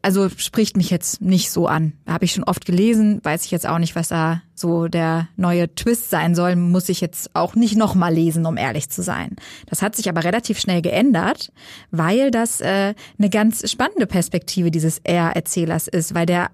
also 0.02 0.28
spricht 0.28 0.76
mich 0.76 0.90
jetzt 0.90 1.20
nicht 1.20 1.50
so 1.50 1.66
an. 1.66 1.92
Habe 2.06 2.24
ich 2.24 2.32
schon 2.32 2.44
oft 2.44 2.64
gelesen, 2.66 3.20
weiß 3.22 3.44
ich 3.44 3.50
jetzt 3.50 3.66
auch 3.66 3.78
nicht, 3.78 3.94
was 3.94 4.08
da 4.08 4.42
so 4.54 4.88
der 4.88 5.28
neue 5.36 5.72
Twist 5.74 6.10
sein 6.10 6.34
soll, 6.34 6.56
muss 6.56 6.88
ich 6.88 7.00
jetzt 7.00 7.34
auch 7.34 7.54
nicht 7.54 7.76
nochmal 7.76 8.12
lesen, 8.12 8.44
um 8.46 8.56
ehrlich 8.56 8.90
zu 8.90 9.02
sein. 9.02 9.36
Das 9.66 9.80
hat 9.80 9.94
sich 9.94 10.08
aber 10.08 10.24
relativ 10.24 10.58
schnell 10.58 10.82
geändert, 10.82 11.52
weil 11.90 12.30
das 12.30 12.60
äh, 12.60 12.94
eine 13.18 13.30
ganz 13.30 13.70
spannende 13.70 14.06
Perspektive 14.06 14.70
dieses 14.70 15.00
Er-Erzählers 15.04 15.86
ist, 15.86 16.14
weil 16.14 16.26
der 16.26 16.50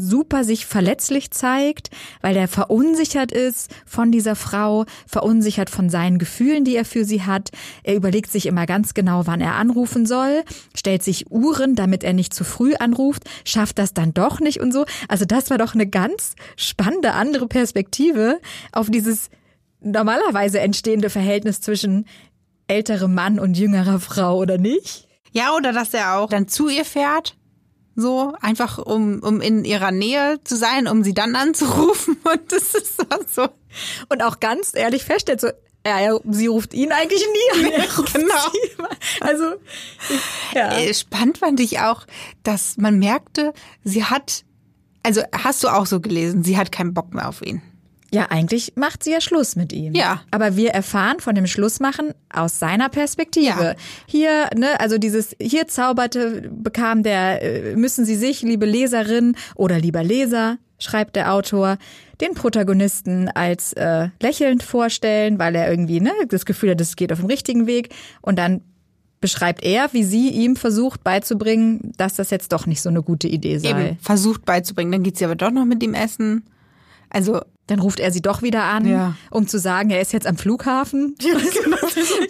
super 0.00 0.44
sich 0.44 0.66
verletzlich 0.66 1.30
zeigt, 1.30 1.90
weil 2.20 2.36
er 2.36 2.48
verunsichert 2.48 3.32
ist 3.32 3.70
von 3.86 4.12
dieser 4.12 4.36
Frau, 4.36 4.84
verunsichert 5.06 5.70
von 5.70 5.88
seinen 5.90 6.18
Gefühlen, 6.18 6.64
die 6.64 6.76
er 6.76 6.84
für 6.84 7.04
sie 7.04 7.22
hat. 7.22 7.50
Er 7.82 7.96
überlegt 7.96 8.30
sich 8.30 8.46
immer 8.46 8.66
ganz 8.66 8.94
genau, 8.94 9.26
wann 9.26 9.40
er 9.40 9.54
anrufen 9.54 10.06
soll, 10.06 10.44
stellt 10.74 11.02
sich 11.02 11.30
Uhren, 11.30 11.74
damit 11.74 12.04
er 12.04 12.12
nicht 12.12 12.34
zu 12.34 12.44
früh 12.44 12.74
anruft, 12.74 13.24
schafft 13.44 13.78
das 13.78 13.94
dann 13.94 14.14
doch 14.14 14.40
nicht 14.40 14.60
und 14.60 14.72
so. 14.72 14.84
Also 15.08 15.24
das 15.24 15.50
war 15.50 15.58
doch 15.58 15.74
eine 15.74 15.86
ganz 15.86 16.34
spannende 16.56 17.12
andere 17.12 17.46
Perspektive 17.46 18.40
auf 18.72 18.90
dieses 18.90 19.30
normalerweise 19.80 20.60
entstehende 20.60 21.10
Verhältnis 21.10 21.60
zwischen 21.60 22.06
älterem 22.68 23.14
Mann 23.14 23.38
und 23.38 23.56
jüngerer 23.56 24.00
Frau, 24.00 24.38
oder 24.38 24.58
nicht? 24.58 25.06
Ja, 25.32 25.54
oder 25.54 25.72
dass 25.72 25.94
er 25.94 26.18
auch 26.18 26.28
dann 26.28 26.48
zu 26.48 26.68
ihr 26.68 26.84
fährt 26.84 27.36
so, 27.96 28.34
einfach 28.40 28.78
um, 28.78 29.20
um 29.20 29.40
in 29.40 29.64
ihrer 29.64 29.90
Nähe 29.90 30.38
zu 30.44 30.54
sein, 30.54 30.86
um 30.86 31.02
sie 31.02 31.14
dann 31.14 31.34
anzurufen. 31.34 32.18
Und 32.30 32.52
das 32.52 32.74
ist 32.74 33.02
so. 33.34 33.48
Und 34.10 34.22
auch 34.22 34.38
ganz 34.38 34.72
ehrlich 34.74 35.04
feststellt, 35.04 35.40
so, 35.40 35.48
ja, 35.86 36.18
sie 36.30 36.46
ruft 36.46 36.74
ihn 36.74 36.92
eigentlich 36.92 37.24
nie 37.32 37.74
an. 37.74 38.04
genau. 38.12 38.88
Also, 39.20 39.54
ja. 40.54 40.78
Äh, 40.78 40.92
spannend 40.92 41.38
fand 41.38 41.58
ich 41.60 41.80
auch, 41.80 42.06
dass 42.42 42.76
man 42.76 42.98
merkte, 42.98 43.54
sie 43.82 44.04
hat, 44.04 44.44
also 45.02 45.22
hast 45.32 45.64
du 45.64 45.68
auch 45.68 45.86
so 45.86 46.00
gelesen, 46.00 46.44
sie 46.44 46.58
hat 46.58 46.72
keinen 46.72 46.92
Bock 46.92 47.14
mehr 47.14 47.28
auf 47.28 47.40
ihn. 47.40 47.62
Ja, 48.12 48.26
eigentlich 48.30 48.74
macht 48.76 49.02
sie 49.02 49.10
ja 49.10 49.20
Schluss 49.20 49.56
mit 49.56 49.72
ihm. 49.72 49.94
Ja. 49.94 50.22
Aber 50.30 50.56
wir 50.56 50.70
erfahren 50.70 51.20
von 51.20 51.34
dem 51.34 51.46
Schlussmachen 51.46 52.14
aus 52.30 52.58
seiner 52.58 52.88
Perspektive. 52.88 53.46
Ja. 53.46 53.74
Hier, 54.06 54.50
ne, 54.56 54.78
also 54.80 54.98
dieses, 54.98 55.34
hier 55.40 55.66
zauberte, 55.66 56.48
bekam 56.50 57.02
der, 57.02 57.42
äh, 57.42 57.76
müssen 57.76 58.04
Sie 58.04 58.14
sich, 58.16 58.42
liebe 58.42 58.66
Leserin 58.66 59.36
oder 59.54 59.78
lieber 59.78 60.04
Leser, 60.04 60.58
schreibt 60.78 61.16
der 61.16 61.32
Autor, 61.32 61.78
den 62.20 62.34
Protagonisten 62.34 63.28
als 63.28 63.72
äh, 63.74 64.08
lächelnd 64.22 64.62
vorstellen, 64.62 65.38
weil 65.38 65.54
er 65.54 65.70
irgendwie 65.70 66.00
ne, 66.00 66.12
das 66.28 66.46
Gefühl 66.46 66.70
hat, 66.70 66.80
es 66.80 66.96
geht 66.96 67.12
auf 67.12 67.18
dem 67.18 67.26
richtigen 67.26 67.66
Weg. 67.66 67.94
Und 68.22 68.38
dann 68.38 68.62
beschreibt 69.20 69.64
er, 69.64 69.92
wie 69.92 70.04
sie 70.04 70.28
ihm 70.28 70.56
versucht 70.56 71.02
beizubringen, 71.02 71.92
dass 71.96 72.14
das 72.14 72.30
jetzt 72.30 72.52
doch 72.52 72.66
nicht 72.66 72.82
so 72.82 72.88
eine 72.88 73.02
gute 73.02 73.28
Idee 73.28 73.58
sei. 73.58 73.70
Eben, 73.70 73.98
versucht 73.98 74.44
beizubringen. 74.44 74.92
Dann 74.92 75.02
geht 75.02 75.16
sie 75.16 75.24
aber 75.24 75.34
doch 75.34 75.50
noch 75.50 75.64
mit 75.64 75.82
ihm 75.82 75.94
essen. 75.94 76.44
Also 77.10 77.40
dann 77.66 77.80
ruft 77.80 77.98
er 77.98 78.12
sie 78.12 78.22
doch 78.22 78.42
wieder 78.42 78.64
an, 78.64 78.86
ja. 78.86 79.16
um 79.30 79.48
zu 79.48 79.58
sagen, 79.58 79.90
er 79.90 80.00
ist 80.00 80.12
jetzt 80.12 80.26
am 80.26 80.36
Flughafen. 80.36 81.16
Genau. 81.66 81.76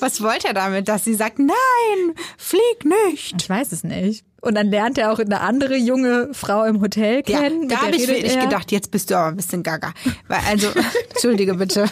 Was 0.01 0.23
wollte 0.23 0.49
er 0.49 0.55
damit, 0.55 0.89
dass 0.89 1.05
sie 1.05 1.15
sagt, 1.15 1.39
nein, 1.39 2.15
flieg 2.39 2.85
nicht? 2.85 3.35
Ich 3.41 3.49
weiß 3.49 3.73
es 3.73 3.85
nicht. 3.85 4.25
Und 4.41 4.55
dann 4.55 4.69
lernt 4.69 4.97
er 4.97 5.13
auch 5.13 5.19
eine 5.19 5.41
andere 5.41 5.77
junge 5.77 6.31
Frau 6.33 6.65
im 6.65 6.81
Hotel 6.81 7.23
kennen. 7.23 7.63
Ja, 7.63 7.77
da 7.77 7.83
habe 7.83 7.97
ich 7.97 8.07
wirklich 8.07 8.39
gedacht, 8.39 8.71
jetzt 8.71 8.91
bist 8.91 9.11
du 9.11 9.17
aber 9.17 9.29
ein 9.29 9.37
bisschen 9.37 9.63
gaga. 9.63 9.93
Weil, 10.29 10.39
also, 10.49 10.69
entschuldige 11.11 11.55
bitte. 11.55 11.87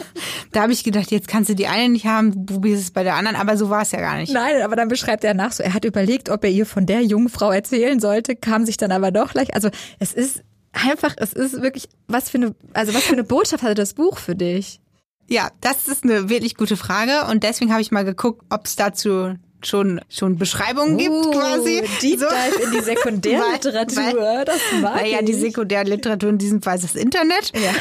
Da 0.53 0.63
habe 0.63 0.73
ich 0.73 0.85
gedacht, 0.85 1.11
jetzt 1.11 1.29
kannst 1.29 1.51
du 1.51 1.55
die 1.55 1.67
eine 1.67 1.89
nicht 1.91 2.07
haben, 2.07 2.47
probierst 2.47 2.83
es 2.83 2.91
bei 2.93 3.03
der 3.03 3.17
anderen, 3.17 3.37
aber 3.37 3.57
so 3.57 3.71
war 3.71 3.83
es 3.83 3.93
ja 3.93 4.01
gar 4.01 4.17
nicht. 4.17 4.33
Nein, 4.33 4.63
aber 4.63 4.77
dann 4.77 4.89
beschreibt 4.89 5.25
er 5.25 5.35
nach 5.35 5.53
so, 5.53 5.63
er 5.63 5.75
hat 5.75 5.85
überlegt, 5.85 6.29
ob 6.29 6.45
er 6.45 6.51
ihr 6.51 6.67
von 6.67 6.87
der 6.87 7.03
jungen 7.03 7.29
Frau 7.29 7.51
erzählen 7.51 7.99
sollte, 7.99 8.37
kam 8.37 8.65
sich 8.65 8.77
dann 8.77 8.93
aber 8.93 9.11
doch 9.11 9.33
gleich. 9.33 9.55
Also 9.55 9.71
es 9.99 10.13
ist 10.13 10.43
einfach, 10.75 11.15
es 11.17 11.33
ist 11.33 11.63
wirklich, 11.63 11.89
was 12.07 12.31
für 12.31 12.39
eine, 12.39 12.55
also 12.73 12.95
was 12.95 13.05
für 13.05 13.13
eine 13.13 13.25
Botschaft 13.25 13.63
hatte 13.63 13.75
das 13.75 13.95
Buch 13.95 14.19
für 14.19 14.35
dich? 14.35 14.81
Ja, 15.29 15.51
das 15.61 15.89
ist 15.89 16.05
eine 16.05 16.29
wirklich 16.29 16.55
gute 16.55 16.77
Frage 16.77 17.25
und 17.31 17.43
deswegen 17.45 17.73
habe 17.73 17.81
ich 17.81 17.91
mal 17.91 18.05
geguckt, 18.05 18.45
ob 18.51 18.67
es 18.67 18.77
dazu 18.77 19.35
schon, 19.67 20.01
schon 20.09 20.37
Beschreibungen 20.37 20.99
gibt 20.99 21.11
uh, 21.11 21.31
quasi. 21.31 21.83
Deep 22.03 22.21
so. 22.21 22.27
Dive 22.27 22.63
in 22.65 22.73
die 22.73 22.81
Sekundärliteratur, 22.81 23.97
weil, 23.97 24.17
weil, 24.17 24.45
das 24.45 24.61
mag 24.81 25.03
weil 25.03 25.11
ja 25.11 25.23
die 25.23 25.35
Sekundärliteratur 25.35 26.31
in 26.31 26.39
diesem 26.39 26.63
Fall 26.63 26.77
ist 26.77 26.85
das 26.85 26.95
Internet. 26.95 27.53
Ja. 27.55 27.73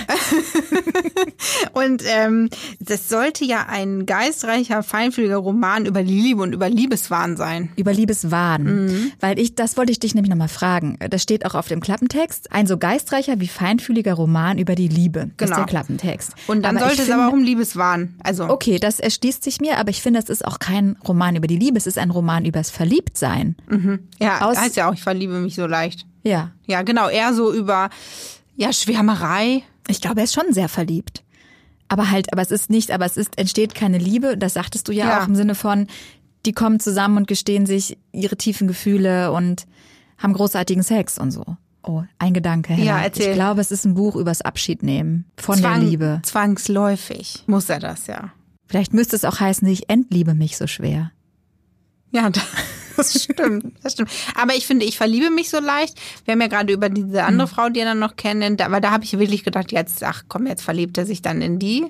und 1.74 2.04
ähm, 2.06 2.50
das 2.80 3.10
sollte 3.10 3.46
ja 3.46 3.66
ein 3.68 4.06
geistreicher, 4.06 4.84
feinfühliger 4.84 5.38
Roman 5.38 5.86
über 5.86 6.02
Liebe 6.02 6.42
und 6.42 6.54
über 6.54 6.70
Liebeswahn 6.70 7.38
sein. 7.38 7.70
Über 7.76 7.94
Liebeswahn. 7.94 8.64
Mhm. 8.64 9.12
Weil 9.20 9.40
ich, 9.40 9.56
das 9.56 9.78
wollte 9.78 9.92
ich 9.92 10.00
dich 10.00 10.16
nämlich 10.16 10.30
nochmal 10.30 10.48
fragen. 10.48 10.98
Das 11.10 11.22
steht 11.22 11.46
auch 11.46 11.56
auf 11.56 11.68
dem 11.68 11.80
Klappentext. 11.80 12.52
Ein 12.52 12.68
so 12.68 12.78
geistreicher 12.78 13.40
wie 13.40 13.48
feinfühliger 13.48 14.14
Roman 14.14 14.58
über 14.58 14.76
die 14.76 14.88
Liebe. 14.88 15.32
Genau. 15.38 15.52
Ist 15.52 15.58
der 15.58 15.66
Klappentext. 15.66 16.34
Und 16.48 16.64
dann 16.64 16.78
aber 16.78 16.88
sollte 16.88 17.02
es 17.02 17.08
finde, 17.08 17.22
aber 17.22 17.30
auch 17.30 17.34
um 17.34 17.44
Liebeswahn. 17.44 18.16
Also. 18.24 18.50
Okay, 18.50 18.80
das 18.80 19.00
erschließt 19.00 19.44
sich 19.44 19.62
mir, 19.62 19.78
aber 19.78 19.90
ich 19.90 20.02
finde, 20.02 20.20
es 20.20 20.30
ist 20.30 20.46
auch 20.46 20.60
kein 20.60 20.96
Roman 21.08 21.36
über 21.36 21.48
die 21.48 21.58
Liebe 21.58 21.73
Liebe, 21.74 21.80
es 21.80 21.88
ist 21.88 21.98
ein 21.98 22.12
Roman 22.12 22.46
übers 22.46 22.70
Verliebtsein. 22.70 23.56
Mhm. 23.68 24.08
Ja, 24.20 24.42
Aus, 24.42 24.58
heißt 24.58 24.76
ja 24.76 24.90
auch, 24.90 24.94
ich 24.94 25.02
verliebe 25.02 25.40
mich 25.40 25.56
so 25.56 25.66
leicht. 25.66 26.06
Ja. 26.24 26.52
Ja, 26.68 26.84
genau, 26.84 27.10
eher 27.10 27.34
so 27.34 27.52
über, 27.52 27.90
ja, 28.56 28.72
Schwärmerei. 28.72 29.64
Ich 29.88 30.00
glaube, 30.00 30.22
er 30.22 30.26
ist 30.26 30.34
schon 30.34 30.54
sehr 30.54 30.70
verliebt. 30.70 31.24
Aber 31.90 32.12
halt, 32.12 32.32
aber 32.32 32.42
es 32.42 32.52
ist 32.52 32.70
nicht, 32.70 32.92
aber 32.92 33.06
es 33.06 33.18
ist, 33.18 33.38
entsteht 33.38 33.76
keine 33.76 33.98
Liebe, 33.98 34.38
das 34.38 34.54
sagtest 34.54 34.88
du 34.88 34.92
ja, 34.92 35.06
ja. 35.06 35.22
auch 35.22 35.28
im 35.28 35.36
Sinne 35.36 35.56
von, 35.56 35.88
die 36.46 36.54
kommen 36.54 36.80
zusammen 36.80 37.18
und 37.18 37.28
gestehen 37.28 37.66
sich 37.66 37.98
ihre 38.12 38.38
tiefen 38.38 38.68
Gefühle 38.68 39.32
und 39.32 39.66
haben 40.18 40.34
großartigen 40.34 40.84
Sex 40.84 41.18
und 41.18 41.32
so. 41.32 41.44
Oh, 41.86 42.04
ein 42.20 42.34
Gedanke. 42.34 42.74
Hella. 42.74 42.86
Ja, 42.86 43.02
erzähl. 43.02 43.30
Ich 43.30 43.34
glaube, 43.34 43.62
es 43.62 43.72
ist 43.72 43.86
ein 43.86 43.96
Buch 43.96 44.16
übers 44.16 44.42
Abschiednehmen 44.42 45.26
von 45.38 45.58
Zwang, 45.58 45.82
der 45.82 45.90
Liebe. 45.90 46.20
Zwangsläufig 46.24 47.44
muss 47.48 47.68
er 47.70 47.80
das, 47.80 48.08
ja. 48.08 48.32
Vielleicht 48.68 48.94
müsste 48.94 49.16
es 49.16 49.26
auch 49.26 49.40
heißen, 49.40 49.68
ich 49.68 49.90
entliebe 49.90 50.34
mich 50.34 50.56
so 50.56 50.68
schwer. 50.68 51.12
Ja, 52.14 52.30
das 52.96 53.24
stimmt, 53.24 53.74
das 53.84 53.94
stimmt. 53.94 54.10
Aber 54.36 54.56
ich 54.56 54.66
finde, 54.66 54.86
ich 54.86 54.98
verliebe 54.98 55.30
mich 55.30 55.50
so 55.50 55.60
leicht. 55.60 56.00
Wir 56.24 56.34
haben 56.34 56.42
ja 56.42 56.48
gerade 56.48 56.72
über 56.72 56.90
diese 56.90 57.24
andere 57.24 57.48
mhm. 57.48 57.52
Frau, 57.52 57.70
die 57.70 57.82
er 57.82 57.88
dann 57.88 58.00
noch 58.00 58.16
kennt, 58.16 58.62
aber 58.62 58.80
da 58.80 58.92
habe 58.92 59.04
ich 59.04 59.18
wirklich 59.20 59.44
gedacht, 59.44 59.72
jetzt, 59.72 60.04
ach 60.04 60.24
komm, 60.30 60.48
jetzt 60.48 60.64
verliebt 60.64 60.98
er 60.98 61.06
sich 61.06 61.22
dann 61.22 61.42
in 61.42 61.60
die. 61.60 61.86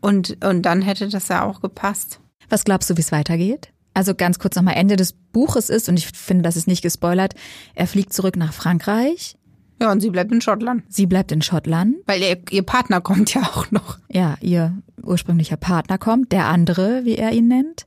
Und, 0.00 0.44
und 0.44 0.62
dann 0.62 0.82
hätte 0.82 1.08
das 1.08 1.28
ja 1.28 1.44
auch 1.44 1.60
gepasst. 1.60 2.20
Was 2.48 2.64
glaubst 2.64 2.90
du, 2.90 2.96
wie 2.96 3.00
es 3.00 3.12
weitergeht? 3.12 3.72
Also 3.94 4.14
ganz 4.14 4.38
kurz 4.38 4.56
nochmal, 4.56 4.74
Ende 4.74 4.96
des 4.96 5.12
Buches 5.12 5.70
ist, 5.70 5.88
und 5.88 5.98
ich 5.98 6.06
finde, 6.08 6.42
das 6.42 6.56
ist 6.56 6.66
nicht 6.66 6.82
gespoilert, 6.82 7.34
er 7.74 7.86
fliegt 7.86 8.12
zurück 8.12 8.36
nach 8.36 8.52
Frankreich. 8.52 9.36
Ja, 9.80 9.90
und 9.90 10.00
sie 10.00 10.10
bleibt 10.10 10.32
in 10.32 10.40
Schottland. 10.40 10.84
Sie 10.88 11.06
bleibt 11.06 11.32
in 11.32 11.42
Schottland. 11.42 11.96
Weil 12.06 12.22
ihr, 12.22 12.38
ihr 12.50 12.62
Partner 12.62 13.00
kommt 13.00 13.34
ja 13.34 13.42
auch 13.42 13.70
noch. 13.70 13.98
Ja, 14.08 14.36
ihr 14.40 14.76
ursprünglicher 15.02 15.56
Partner 15.56 15.98
kommt, 15.98 16.32
der 16.32 16.46
andere, 16.46 17.04
wie 17.04 17.16
er 17.16 17.32
ihn 17.32 17.48
nennt. 17.48 17.86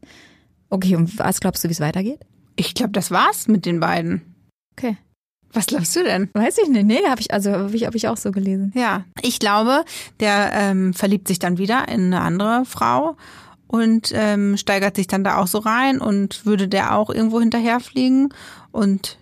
Okay, 0.69 0.95
und 0.95 1.17
was 1.19 1.39
glaubst 1.39 1.63
du, 1.63 1.67
wie 1.67 1.73
es 1.73 1.79
weitergeht? 1.79 2.19
Ich 2.55 2.73
glaube, 2.73 2.91
das 2.91 3.11
war's 3.11 3.47
mit 3.47 3.65
den 3.65 3.79
beiden. 3.79 4.35
Okay. 4.77 4.97
Was 5.53 5.67
glaubst 5.67 5.95
du 5.95 6.03
denn? 6.03 6.29
Weiß 6.33 6.57
ich 6.57 6.69
nicht. 6.69 6.85
Nee, 6.85 6.99
habe 7.07 7.21
ich, 7.21 7.31
also 7.31 7.51
habe 7.51 7.75
ich, 7.75 7.85
hab 7.85 7.95
ich 7.95 8.07
auch 8.07 8.17
so 8.17 8.31
gelesen. 8.31 8.73
Ja, 8.75 9.05
ich 9.21 9.39
glaube, 9.39 9.85
der 10.19 10.51
ähm, 10.53 10.93
verliebt 10.93 11.27
sich 11.27 11.39
dann 11.39 11.57
wieder 11.57 11.87
in 11.87 12.13
eine 12.13 12.21
andere 12.21 12.65
Frau 12.65 13.15
und 13.67 14.11
ähm, 14.13 14.57
steigert 14.57 14.97
sich 14.97 15.07
dann 15.07 15.23
da 15.23 15.37
auch 15.37 15.47
so 15.47 15.59
rein 15.59 16.01
und 16.01 16.45
würde 16.45 16.67
der 16.67 16.95
auch 16.95 17.09
irgendwo 17.09 17.39
hinterherfliegen 17.39 18.33
und 18.71 19.17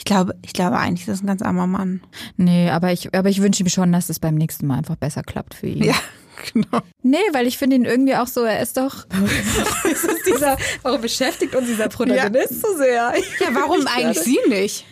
ich 0.00 0.04
glaube, 0.04 0.34
ich 0.40 0.54
glaube 0.54 0.78
eigentlich, 0.78 1.04
das 1.04 1.16
ist 1.16 1.24
ein 1.24 1.26
ganz 1.26 1.42
armer 1.42 1.66
Mann. 1.66 2.00
Nee, 2.38 2.70
aber 2.70 2.90
ich, 2.90 3.14
aber 3.14 3.28
ich 3.28 3.42
wünsche 3.42 3.62
ihm 3.62 3.68
schon, 3.68 3.92
dass 3.92 4.08
es 4.08 4.18
beim 4.18 4.34
nächsten 4.34 4.66
Mal 4.66 4.78
einfach 4.78 4.96
besser 4.96 5.22
klappt 5.22 5.52
für 5.52 5.66
ihn. 5.66 5.84
Ja, 5.84 5.94
genau. 6.52 6.82
Nee, 7.02 7.18
weil 7.32 7.46
ich 7.46 7.58
finde 7.58 7.76
ihn 7.76 7.84
irgendwie 7.84 8.16
auch 8.16 8.26
so, 8.26 8.42
er 8.42 8.60
ist 8.60 8.76
doch. 8.76 9.06
ist 9.84 10.26
dieser, 10.26 10.56
warum 10.82 11.00
beschäftigt 11.00 11.54
uns 11.54 11.66
dieser 11.66 11.88
Protagonist 11.88 12.52
ja. 12.52 12.68
so 12.68 12.76
sehr? 12.76 13.12
Ja, 13.40 13.48
warum 13.54 13.86
eigentlich 13.86 14.20
sie 14.20 14.38
nicht? 14.48 14.84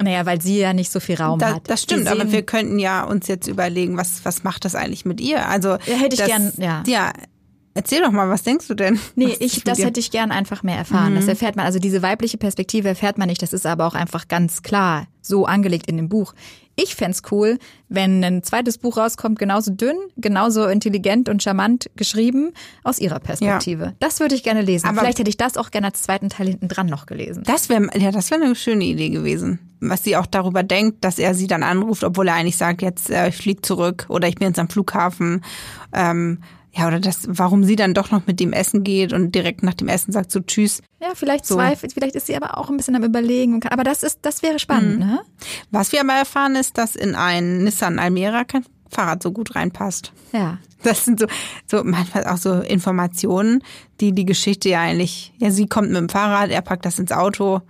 Naja, 0.00 0.24
weil 0.26 0.40
sie 0.40 0.58
ja 0.58 0.72
nicht 0.72 0.92
so 0.92 1.00
viel 1.00 1.16
Raum 1.16 1.40
da, 1.40 1.56
hat. 1.56 1.62
Das 1.68 1.82
stimmt, 1.82 2.06
aber 2.06 2.30
wir 2.30 2.42
könnten 2.42 2.78
ja 2.78 3.02
uns 3.02 3.26
jetzt 3.26 3.48
überlegen, 3.48 3.96
was, 3.96 4.24
was 4.24 4.44
macht 4.44 4.64
das 4.64 4.76
eigentlich 4.76 5.04
mit 5.04 5.20
ihr? 5.20 5.48
Also, 5.48 5.70
ja, 5.70 5.94
hätte 5.96 6.14
ich 6.14 6.20
das, 6.20 6.28
gern, 6.28 6.52
ja. 6.56 6.84
Ja, 6.86 7.12
Erzähl 7.78 8.02
doch 8.02 8.10
mal, 8.10 8.28
was 8.28 8.42
denkst 8.42 8.66
du 8.66 8.74
denn? 8.74 8.98
Nee, 9.14 9.36
ich, 9.38 9.62
das 9.62 9.78
hätte 9.78 10.00
ich 10.00 10.10
gern 10.10 10.32
einfach 10.32 10.64
mehr 10.64 10.76
erfahren. 10.76 11.12
Mhm. 11.12 11.16
Das 11.16 11.28
erfährt 11.28 11.54
man, 11.54 11.64
also 11.64 11.78
diese 11.78 12.02
weibliche 12.02 12.36
Perspektive 12.36 12.88
erfährt 12.88 13.18
man 13.18 13.28
nicht. 13.28 13.40
Das 13.40 13.52
ist 13.52 13.66
aber 13.66 13.86
auch 13.86 13.94
einfach 13.94 14.26
ganz 14.26 14.62
klar 14.62 15.06
so 15.22 15.46
angelegt 15.46 15.88
in 15.88 15.96
dem 15.96 16.08
Buch. 16.08 16.34
Ich 16.74 16.96
fände 16.96 17.16
cool, 17.30 17.58
wenn 17.88 18.24
ein 18.24 18.42
zweites 18.42 18.78
Buch 18.78 18.96
rauskommt, 18.96 19.38
genauso 19.38 19.70
dünn, 19.70 19.96
genauso 20.16 20.66
intelligent 20.66 21.28
und 21.28 21.40
charmant 21.40 21.88
geschrieben, 21.94 22.52
aus 22.82 22.98
ihrer 22.98 23.20
Perspektive. 23.20 23.84
Ja. 23.84 23.92
Das 24.00 24.18
würde 24.18 24.34
ich 24.34 24.42
gerne 24.42 24.62
lesen. 24.62 24.88
Aber 24.88 24.98
Vielleicht 24.98 25.20
hätte 25.20 25.30
ich 25.30 25.36
das 25.36 25.56
auch 25.56 25.70
gerne 25.70 25.86
als 25.88 26.02
zweiten 26.02 26.30
Teil 26.30 26.48
hinten 26.48 26.66
dran 26.66 26.86
noch 26.86 27.06
gelesen. 27.06 27.44
Das 27.44 27.68
wäre 27.68 27.88
ja, 27.96 28.10
das 28.10 28.32
wäre 28.32 28.42
eine 28.42 28.56
schöne 28.56 28.84
Idee 28.84 29.10
gewesen. 29.10 29.60
Was 29.78 30.02
sie 30.02 30.16
auch 30.16 30.26
darüber 30.26 30.64
denkt, 30.64 31.04
dass 31.04 31.20
er 31.20 31.34
sie 31.36 31.46
dann 31.46 31.62
anruft, 31.62 32.02
obwohl 32.02 32.26
er 32.26 32.34
eigentlich 32.34 32.56
sagt, 32.56 32.82
jetzt 32.82 33.08
äh, 33.08 33.28
ich 33.28 33.36
fliege 33.36 33.62
zurück 33.62 34.06
oder 34.08 34.26
ich 34.26 34.34
bin 34.34 34.48
jetzt 34.48 34.58
am 34.58 34.68
Flughafen. 34.68 35.44
Ähm, 35.92 36.40
ja, 36.72 36.86
oder 36.86 37.00
das, 37.00 37.26
warum 37.28 37.64
sie 37.64 37.76
dann 37.76 37.94
doch 37.94 38.10
noch 38.10 38.26
mit 38.26 38.40
dem 38.40 38.52
Essen 38.52 38.84
geht 38.84 39.12
und 39.12 39.34
direkt 39.34 39.62
nach 39.62 39.74
dem 39.74 39.88
Essen 39.88 40.12
sagt 40.12 40.30
so 40.30 40.40
Tschüss. 40.40 40.82
Ja, 41.00 41.08
vielleicht 41.14 41.46
so. 41.46 41.54
zweifelt, 41.54 41.92
vielleicht 41.92 42.14
ist 42.14 42.26
sie 42.26 42.36
aber 42.36 42.58
auch 42.58 42.68
ein 42.68 42.76
bisschen 42.76 42.94
am 42.94 43.04
Überlegen. 43.04 43.62
Aber 43.64 43.84
das 43.84 44.02
ist, 44.02 44.20
das 44.22 44.42
wäre 44.42 44.58
spannend, 44.58 45.00
mhm. 45.00 45.06
ne? 45.06 45.20
Was 45.70 45.92
wir 45.92 46.00
aber 46.00 46.12
erfahren 46.12 46.56
ist, 46.56 46.76
dass 46.78 46.94
in 46.94 47.14
einen 47.14 47.64
Nissan 47.64 47.98
Almera 47.98 48.44
kein 48.44 48.64
Fahrrad 48.90 49.22
so 49.22 49.32
gut 49.32 49.54
reinpasst. 49.54 50.12
Ja. 50.32 50.58
Das 50.82 51.04
sind 51.04 51.20
so, 51.20 51.26
so 51.66 51.82
manchmal 51.84 52.24
auch 52.26 52.36
so 52.36 52.60
Informationen, 52.60 53.62
die 54.00 54.12
die 54.12 54.24
Geschichte 54.24 54.68
ja 54.68 54.82
eigentlich, 54.82 55.32
ja, 55.38 55.50
sie 55.50 55.66
kommt 55.66 55.88
mit 55.88 55.96
dem 55.96 56.08
Fahrrad, 56.08 56.50
er 56.50 56.62
packt 56.62 56.84
das 56.84 56.98
ins 56.98 57.12
Auto. 57.12 57.60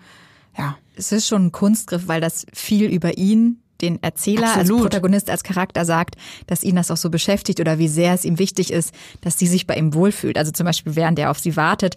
Ja. 0.57 0.77
Es 0.97 1.13
ist 1.13 1.29
schon 1.29 1.47
ein 1.47 1.53
Kunstgriff, 1.53 2.09
weil 2.09 2.21
das 2.21 2.45
viel 2.53 2.91
über 2.91 3.17
ihn 3.17 3.63
den 3.81 4.03
Erzähler 4.03 4.49
Absolut. 4.49 4.73
als 4.73 4.83
Protagonist, 4.83 5.31
als 5.31 5.43
Charakter 5.43 5.85
sagt, 5.85 6.17
dass 6.47 6.65
ihn 6.65 6.77
das 6.77 6.91
auch 6.91 6.97
so 6.97 7.11
beschäftigt 7.11 7.61
oder 7.61 7.79
wie 7.79 7.89
sehr 7.89 8.15
es 8.15 8.25
ihm 8.25 8.39
wichtig 8.39 8.73
ist, 8.73 8.95
dass 9.21 9.39
sie 9.39 9.47
sich 9.47 9.67
bei 9.67 9.77
ihm 9.77 9.95
wohlfühlt. 9.95 10.39
Also 10.39 10.53
zum 10.53 10.67
Beispiel, 10.67 10.97
während 10.97 11.19
er 11.19 11.31
auf 11.31 11.39
sie 11.39 11.57
wartet, 11.57 11.97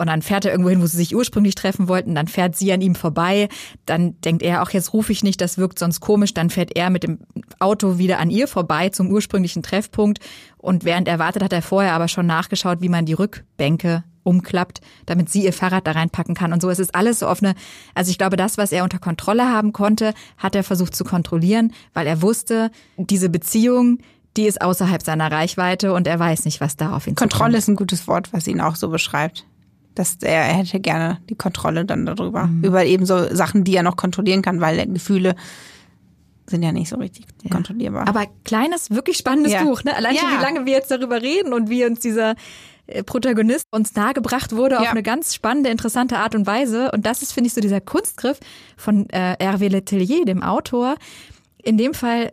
und 0.00 0.06
dann 0.06 0.22
fährt 0.22 0.46
er 0.46 0.52
irgendwo 0.52 0.70
hin, 0.70 0.80
wo 0.80 0.86
sie 0.86 0.96
sich 0.96 1.14
ursprünglich 1.14 1.54
treffen 1.54 1.86
wollten. 1.86 2.14
Dann 2.14 2.26
fährt 2.26 2.56
sie 2.56 2.72
an 2.72 2.80
ihm 2.80 2.94
vorbei. 2.94 3.50
Dann 3.84 4.18
denkt 4.22 4.42
er, 4.42 4.62
auch 4.62 4.70
jetzt 4.70 4.94
rufe 4.94 5.12
ich 5.12 5.22
nicht, 5.22 5.42
das 5.42 5.58
wirkt 5.58 5.78
sonst 5.78 6.00
komisch. 6.00 6.32
Dann 6.32 6.48
fährt 6.48 6.74
er 6.74 6.88
mit 6.88 7.02
dem 7.02 7.18
Auto 7.58 7.98
wieder 7.98 8.18
an 8.18 8.30
ihr 8.30 8.48
vorbei 8.48 8.88
zum 8.88 9.10
ursprünglichen 9.10 9.62
Treffpunkt. 9.62 10.20
Und 10.56 10.86
während 10.86 11.06
er 11.06 11.18
wartet, 11.18 11.42
hat 11.42 11.52
er 11.52 11.60
vorher 11.60 11.92
aber 11.92 12.08
schon 12.08 12.24
nachgeschaut, 12.24 12.80
wie 12.80 12.88
man 12.88 13.04
die 13.04 13.12
Rückbänke 13.12 14.02
umklappt, 14.30 14.80
damit 15.06 15.28
sie 15.28 15.44
ihr 15.44 15.52
Fahrrad 15.52 15.86
da 15.86 15.92
reinpacken 15.92 16.36
kann. 16.36 16.52
Und 16.52 16.62
so 16.62 16.70
ist 16.70 16.78
es 16.78 16.94
alles 16.94 17.18
so 17.18 17.28
offene. 17.28 17.54
Also 17.94 18.10
ich 18.10 18.18
glaube, 18.18 18.36
das, 18.36 18.56
was 18.56 18.70
er 18.70 18.84
unter 18.84 19.00
Kontrolle 19.00 19.50
haben 19.50 19.72
konnte, 19.72 20.14
hat 20.38 20.54
er 20.54 20.62
versucht 20.62 20.94
zu 20.94 21.04
kontrollieren, 21.04 21.72
weil 21.92 22.06
er 22.06 22.22
wusste, 22.22 22.70
diese 22.96 23.28
Beziehung, 23.28 23.98
die 24.36 24.46
ist 24.46 24.62
außerhalb 24.62 25.02
seiner 25.02 25.32
Reichweite 25.32 25.92
und 25.92 26.06
er 26.06 26.18
weiß 26.18 26.44
nicht, 26.44 26.60
was 26.60 26.76
da 26.76 26.94
auf 26.94 27.08
ihn 27.08 27.16
Kontrolle 27.16 27.58
ist 27.58 27.68
ein 27.68 27.74
gutes 27.74 28.06
Wort, 28.06 28.32
was 28.32 28.46
ihn 28.46 28.60
auch 28.60 28.76
so 28.76 28.88
beschreibt 28.88 29.44
dass 29.96 30.18
er, 30.22 30.44
er 30.44 30.54
hätte 30.54 30.78
gerne 30.78 31.18
die 31.28 31.34
Kontrolle 31.34 31.84
dann 31.84 32.06
darüber, 32.06 32.46
mhm. 32.46 32.62
über 32.62 32.84
eben 32.84 33.04
so 33.04 33.34
Sachen, 33.34 33.64
die 33.64 33.74
er 33.74 33.82
noch 33.82 33.96
kontrollieren 33.96 34.40
kann, 34.40 34.60
weil 34.60 34.86
Gefühle 34.86 35.34
sind 36.46 36.62
ja 36.62 36.72
nicht 36.72 36.88
so 36.88 36.96
richtig 36.96 37.26
ja. 37.42 37.50
kontrollierbar. 37.50 38.08
Aber 38.08 38.26
kleines, 38.44 38.90
wirklich 38.90 39.16
spannendes 39.16 39.52
ja. 39.52 39.62
Buch, 39.62 39.84
ne? 39.84 39.96
Allein 39.96 40.14
ja. 40.14 40.20
schon, 40.20 40.30
wie 40.38 40.42
lange 40.42 40.66
wir 40.66 40.72
jetzt 40.72 40.90
darüber 40.90 41.22
reden 41.22 41.52
und 41.52 41.70
wie 41.70 41.84
uns 41.84 42.00
dieser 42.00 42.34
Protagonist 43.04 43.66
uns 43.70 43.94
nahegebracht 43.94 44.52
wurde 44.54 44.80
auf 44.80 44.88
eine 44.88 45.02
ganz 45.02 45.34
spannende, 45.34 45.70
interessante 45.70 46.18
Art 46.18 46.34
und 46.34 46.46
Weise. 46.46 46.90
Und 46.92 47.06
das 47.06 47.22
ist, 47.22 47.32
finde 47.32 47.48
ich, 47.48 47.54
so 47.54 47.60
dieser 47.60 47.80
Kunstgriff 47.80 48.38
von 48.76 49.08
äh, 49.10 49.36
Hervé 49.40 49.68
Letellier, 49.68 50.24
dem 50.24 50.42
Autor. 50.42 50.96
In 51.62 51.76
dem 51.76 51.94
Fall 51.94 52.32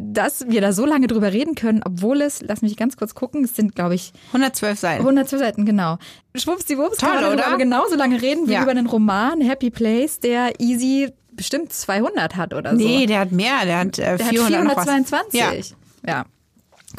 dass 0.00 0.48
wir 0.48 0.60
da 0.60 0.72
so 0.72 0.86
lange 0.86 1.08
drüber 1.08 1.32
reden 1.32 1.56
können, 1.56 1.82
obwohl 1.84 2.22
es, 2.22 2.40
lass 2.40 2.62
mich 2.62 2.76
ganz 2.76 2.96
kurz 2.96 3.16
gucken, 3.16 3.44
es 3.44 3.56
sind, 3.56 3.74
glaube 3.74 3.96
ich, 3.96 4.12
112 4.28 4.78
Seiten. 4.78 5.00
112 5.00 5.42
Seiten, 5.42 5.66
genau. 5.66 5.98
Schwuppsdiwupps, 6.36 6.98
Toll, 6.98 7.10
kann 7.10 7.22
man 7.24 7.40
aber 7.40 7.58
genauso 7.58 7.96
lange 7.96 8.22
reden 8.22 8.46
wie 8.46 8.52
ja. 8.52 8.62
über 8.62 8.70
einen 8.70 8.86
Roman, 8.86 9.40
Happy 9.40 9.70
Place, 9.70 10.20
der 10.20 10.60
easy 10.60 11.12
bestimmt 11.32 11.72
200 11.72 12.36
hat 12.36 12.54
oder 12.54 12.70
so. 12.70 12.76
Nee, 12.76 13.06
der 13.06 13.20
hat 13.20 13.32
mehr, 13.32 13.64
der 13.64 13.78
hat, 13.78 13.98
äh, 13.98 14.18
400 14.18 14.50
der 14.50 14.76
hat 14.76 14.88
422. 14.88 15.40
Ja. 15.40 15.52
ja. 16.06 16.24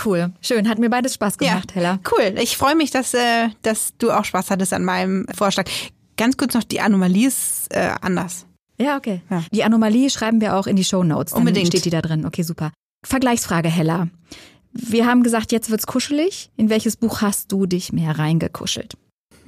Cool, 0.04 0.32
schön, 0.42 0.70
hat 0.70 0.80
mir 0.80 0.90
beides 0.90 1.16
Spaß 1.16 1.38
gemacht, 1.38 1.72
ja, 1.72 1.76
Hella. 1.76 2.00
Cool, 2.12 2.36
ich 2.40 2.58
freue 2.58 2.76
mich, 2.76 2.92
dass, 2.92 3.14
äh, 3.14 3.50
dass 3.64 3.94
du 3.98 4.12
auch 4.12 4.24
Spaß 4.24 4.52
hattest 4.52 4.74
an 4.74 4.86
meinem 4.86 5.26
Vorschlag. 5.36 5.66
Ganz 6.16 6.38
kurz 6.38 6.54
noch, 6.54 6.64
die 6.64 6.80
Anomalie 6.80 7.28
ist 7.28 7.68
äh, 7.72 7.92
anders. 8.02 8.46
Ja, 8.80 8.98
okay. 8.98 9.22
Ja. 9.30 9.44
Die 9.52 9.64
Anomalie 9.64 10.10
schreiben 10.10 10.42
wir 10.42 10.56
auch 10.56 10.68
in 10.68 10.76
die 10.76 10.84
Show 10.84 11.04
Notes. 11.04 11.34
Dann 11.34 11.42
Unbedingt. 11.42 11.68
steht 11.68 11.86
die 11.86 11.90
da 11.90 12.02
drin. 12.02 12.26
Okay, 12.26 12.44
super. 12.44 12.72
Vergleichsfrage, 13.06 13.70
Hella. 13.70 14.08
Wir 14.72 15.06
haben 15.06 15.24
gesagt, 15.24 15.52
jetzt 15.52 15.70
wird's 15.70 15.88
kuschelig. 15.88 16.50
In 16.56 16.70
welches 16.70 16.96
Buch 16.96 17.22
hast 17.22 17.52
du 17.52 17.66
dich 17.66 17.92
mehr 17.92 18.18
reingekuschelt? 18.18 18.96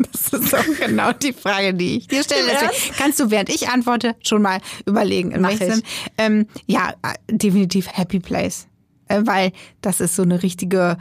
Das 0.11 0.33
ist 0.33 0.55
auch 0.55 0.65
genau 0.79 1.11
die 1.11 1.31
Frage, 1.31 1.75
die 1.75 1.97
ich 1.97 2.07
dir 2.07 2.23
stelle. 2.23 2.47
Deswegen 2.61 2.95
kannst 2.97 3.19
du, 3.19 3.29
während 3.29 3.49
ich 3.49 3.69
antworte, 3.69 4.15
schon 4.23 4.41
mal 4.41 4.59
überlegen. 4.87 5.29
In 5.29 5.41
Mach 5.41 5.51
ich. 5.51 5.61
Ähm, 6.17 6.47
ja, 6.65 6.93
definitiv 7.29 7.87
Happy 7.87 8.19
Place. 8.19 8.65
Äh, 9.11 9.27
weil 9.27 9.51
das 9.81 10.01
ist 10.01 10.15
so 10.15 10.23
eine 10.23 10.43
richtige 10.43 10.97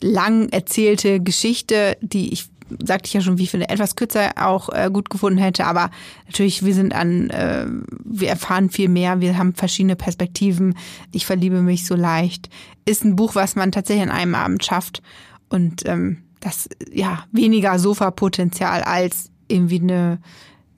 lang 0.00 0.48
erzählte 0.50 1.20
Geschichte, 1.20 1.96
die 2.00 2.32
ich 2.32 2.46
sagte 2.82 3.06
ich 3.06 3.14
ja 3.14 3.20
schon, 3.20 3.38
wie 3.38 3.44
ich 3.44 3.50
finde, 3.50 3.68
etwas 3.68 3.96
kürzer 3.96 4.32
auch 4.36 4.68
äh, 4.68 4.90
gut 4.92 5.10
gefunden 5.10 5.38
hätte. 5.38 5.64
Aber 5.64 5.90
natürlich, 6.26 6.64
wir 6.64 6.74
sind 6.74 6.94
an, 6.94 7.30
äh, 7.30 7.66
wir 8.04 8.28
erfahren 8.28 8.70
viel 8.70 8.88
mehr, 8.88 9.20
wir 9.20 9.38
haben 9.38 9.54
verschiedene 9.54 9.96
Perspektiven. 9.96 10.74
Ich 11.12 11.26
verliebe 11.26 11.62
mich 11.62 11.86
so 11.86 11.94
leicht. 11.94 12.50
Ist 12.84 13.04
ein 13.04 13.16
Buch, 13.16 13.34
was 13.34 13.56
man 13.56 13.72
tatsächlich 13.72 14.04
in 14.04 14.10
einem 14.10 14.34
Abend 14.34 14.64
schafft. 14.64 15.02
Und 15.48 15.86
ähm, 15.86 16.18
das, 16.40 16.68
ja, 16.92 17.24
weniger 17.32 17.78
Sofa-Potenzial 17.78 18.82
als 18.82 19.30
irgendwie 19.48 19.80
eine 19.80 20.18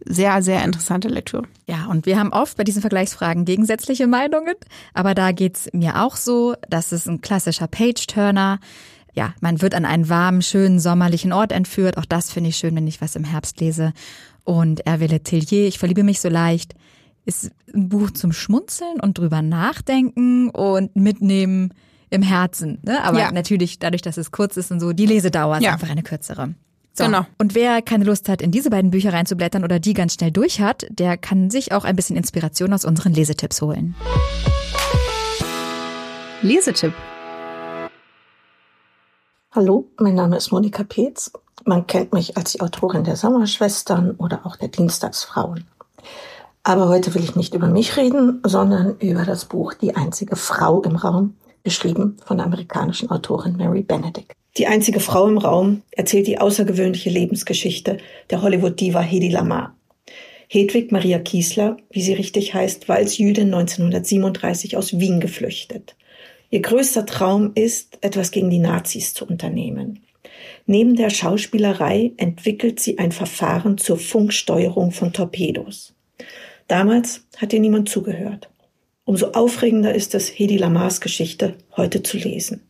sehr, 0.05 0.43
sehr 0.43 0.65
interessante 0.65 1.09
Lektüre. 1.09 1.45
Ja, 1.67 1.87
und 1.87 2.07
wir 2.07 2.19
haben 2.19 2.33
oft 2.33 2.57
bei 2.57 2.65
diesen 2.65 2.81
Vergleichsfragen 2.81 3.45
gegensätzliche 3.45 4.07
Meinungen, 4.07 4.55
aber 4.95 5.15
da 5.15 5.33
geht's 5.33 5.69
mir 5.73 6.03
auch 6.03 6.17
so. 6.17 6.55
Das 6.69 6.93
ist 6.93 7.07
ein 7.07 7.21
klassischer 7.21 7.67
Page-Turner 7.67 8.61
ja, 9.15 9.35
man 9.41 9.61
wird 9.61 9.75
an 9.75 9.85
einen 9.85 10.09
warmen, 10.09 10.43
schönen, 10.43 10.79
sommerlichen 10.79 11.33
Ort 11.33 11.53
entführt. 11.53 11.99
Auch 11.99 12.05
das 12.05 12.31
finde 12.31 12.51
ich 12.51 12.57
schön, 12.57 12.75
wenn 12.77 12.87
ich 12.87 13.01
was 13.01 13.17
im 13.17 13.25
Herbst 13.25 13.61
lese. 13.61 13.93
Und 14.45 14.85
Hervé 14.85 15.09
Letellier, 15.09 15.67
ich 15.67 15.79
verliebe 15.79 16.03
mich 16.03 16.21
so 16.21 16.29
leicht, 16.29 16.75
ist 17.25 17.51
ein 17.75 17.89
Buch 17.89 18.11
zum 18.11 18.33
Schmunzeln 18.33 19.01
und 19.01 19.19
drüber 19.19 19.43
nachdenken 19.43 20.51
und 20.51 20.97
mitnehmen 20.97 21.75
im 22.09 22.23
Herzen. 22.23 22.79
Ne? 22.83 23.03
Aber 23.05 23.19
ja. 23.19 23.33
natürlich, 23.33 23.79
dadurch, 23.79 24.03
dass 24.03 24.17
es 24.17 24.31
kurz 24.31 24.57
ist 24.57 24.71
und 24.71 24.81
so, 24.81 24.93
die 24.93 25.07
Lesedauer 25.07 25.59
ist 25.59 25.65
ja. 25.65 25.73
einfach 25.73 25.91
eine 25.91 26.03
kürzere. 26.03 26.55
So. 26.93 27.05
Genau. 27.05 27.25
Und 27.39 27.55
wer 27.55 27.83
keine 27.83 28.05
Lust 28.05 28.29
hat, 28.29 28.43
in 28.43 28.51
diese 28.51 28.71
beiden 28.71 28.91
Bücher 28.91 29.13
reinzublättern 29.13 29.65
oder 29.65 29.79
die 29.79 29.95
ganz 29.95 30.15
schnell 30.15 30.33
durch 30.33 30.61
hat, 30.61 30.87
der 30.91 31.17
kann 31.17 31.51
sich 31.51 31.73
auch 31.73 31.85
ein 31.85 31.97
bisschen 31.97 32.17
Inspiration 32.17 32.73
aus 32.73 32.85
unseren 32.85 33.13
Lesetipps 33.13 33.63
holen. 33.63 33.95
Lesetipp. 36.43 36.93
Hallo, 39.53 39.91
mein 39.99 40.15
Name 40.15 40.37
ist 40.37 40.53
Monika 40.53 40.85
Peetz. 40.85 41.33
Man 41.65 41.87
kennt 41.87 42.13
mich 42.13 42.37
als 42.37 42.53
die 42.53 42.61
Autorin 42.61 43.05
der 43.05 43.17
Sommerschwestern 43.17 44.13
oder 44.13 44.47
auch 44.47 44.57
der 44.57 44.69
Dienstagsfrauen. 44.69 45.67
Aber 46.63 46.89
heute 46.89 47.15
will 47.15 47.25
ich 47.25 47.37
nicht 47.37 47.55
über 47.55 47.69
mich 47.69 47.97
reden, 47.97 48.41
sondern 48.45 48.97
über 48.99 49.25
das 49.25 49.45
Buch 49.45 49.75
Die 49.75 49.97
einzige 49.97 50.37
Frau 50.37 50.83
im 50.83 50.97
Raum, 50.97 51.37
geschrieben 51.63 52.17
von 52.25 52.39
der 52.39 52.47
amerikanischen 52.47 53.11
Autorin 53.11 53.57
Mary 53.57 53.83
Benedict. 53.83 54.40
Die 54.57 54.67
einzige 54.67 55.01
Frau 55.01 55.29
im 55.29 55.39
Raum 55.39 55.83
erzählt 55.93 56.27
die 56.27 56.39
außergewöhnliche 56.39 57.11
Lebensgeschichte 57.11 57.99
der 58.31 58.43
Hollywood-Diva 58.43 59.01
Hedy 59.01 59.29
Lamar. 59.29 59.77
Hedwig 60.49 60.91
Maria 60.91 61.21
Kiesler, 61.21 61.77
wie 61.91 62.03
sie 62.03 62.15
richtig 62.15 62.55
heißt, 62.55 62.89
war 62.89 62.97
als 62.97 63.19
Jüdin 63.19 63.55
1937 63.55 64.77
aus 64.77 64.99
Wien 64.99 65.21
geflüchtet. 65.21 65.95
Ihr 66.51 66.61
größter 66.61 67.07
Traum 67.07 67.53
ist, 67.55 67.99
etwas 68.01 68.33
gegen 68.33 68.51
die 68.51 68.59
Nazis 68.59 69.15
zu 69.15 69.25
unternehmen. 69.25 70.01
Neben 70.67 70.97
der 70.97 71.11
Schauspielerei 71.11 72.13
entwickelt 72.17 72.81
sie 72.81 72.99
ein 72.99 73.13
Verfahren 73.13 73.79
zur 73.79 73.99
Funksteuerung 73.99 74.91
von 74.91 75.13
Torpedos. 75.13 75.95
Damals 76.67 77.25
hat 77.37 77.53
ihr 77.53 77.61
niemand 77.61 77.89
zugehört. 77.89 78.51
Umso 79.05 79.27
aufregender 79.29 79.95
ist 79.95 80.17
es, 80.17 80.29
Hedi 80.29 80.57
Lamars 80.57 81.01
Geschichte 81.01 81.55
heute 81.77 82.03
zu 82.03 82.17
lesen. 82.17 82.63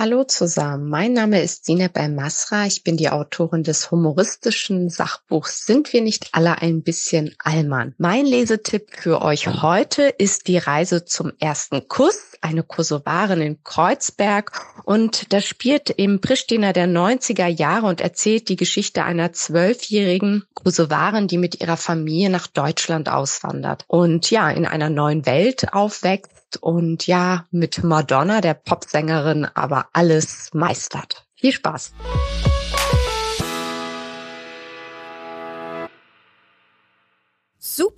Hallo 0.00 0.24
zusammen, 0.24 0.88
mein 0.88 1.12
Name 1.12 1.42
ist 1.42 1.66
Sineb 1.66 1.98
El-Masra. 1.98 2.64
Ich 2.64 2.84
bin 2.84 2.96
die 2.96 3.10
Autorin 3.10 3.64
des 3.64 3.90
humoristischen 3.90 4.88
Sachbuchs 4.88 5.66
Sind 5.66 5.92
wir 5.92 6.00
nicht 6.00 6.30
alle 6.32 6.62
ein 6.62 6.80
bisschen 6.80 7.34
Allmann? 7.38 7.94
Mein 7.98 8.24
Lesetipp 8.24 8.96
für 8.96 9.20
euch 9.20 9.46
heute 9.46 10.04
ist 10.04 10.48
die 10.48 10.56
Reise 10.56 11.04
zum 11.04 11.34
ersten 11.38 11.86
Kuss, 11.86 12.29
eine 12.40 12.62
Kosovarin 12.62 13.40
in 13.40 13.62
Kreuzberg. 13.64 14.52
Und 14.84 15.32
das 15.32 15.44
spielt 15.44 15.90
im 15.90 16.20
Pristina 16.20 16.72
der 16.72 16.86
90er 16.86 17.46
Jahre 17.46 17.86
und 17.86 18.00
erzählt 18.00 18.48
die 18.48 18.56
Geschichte 18.56 19.04
einer 19.04 19.32
zwölfjährigen 19.32 20.44
Kosovarin, 20.54 21.28
die 21.28 21.38
mit 21.38 21.60
ihrer 21.60 21.76
Familie 21.76 22.30
nach 22.30 22.46
Deutschland 22.46 23.08
auswandert 23.08 23.84
und 23.86 24.30
ja, 24.30 24.50
in 24.50 24.66
einer 24.66 24.90
neuen 24.90 25.26
Welt 25.26 25.72
aufwächst 25.72 26.58
und 26.60 27.06
ja, 27.06 27.46
mit 27.50 27.84
Madonna, 27.84 28.40
der 28.40 28.54
Popsängerin, 28.54 29.44
aber 29.44 29.86
alles 29.92 30.50
meistert. 30.52 31.26
Viel 31.36 31.52
Spaß! 31.52 31.92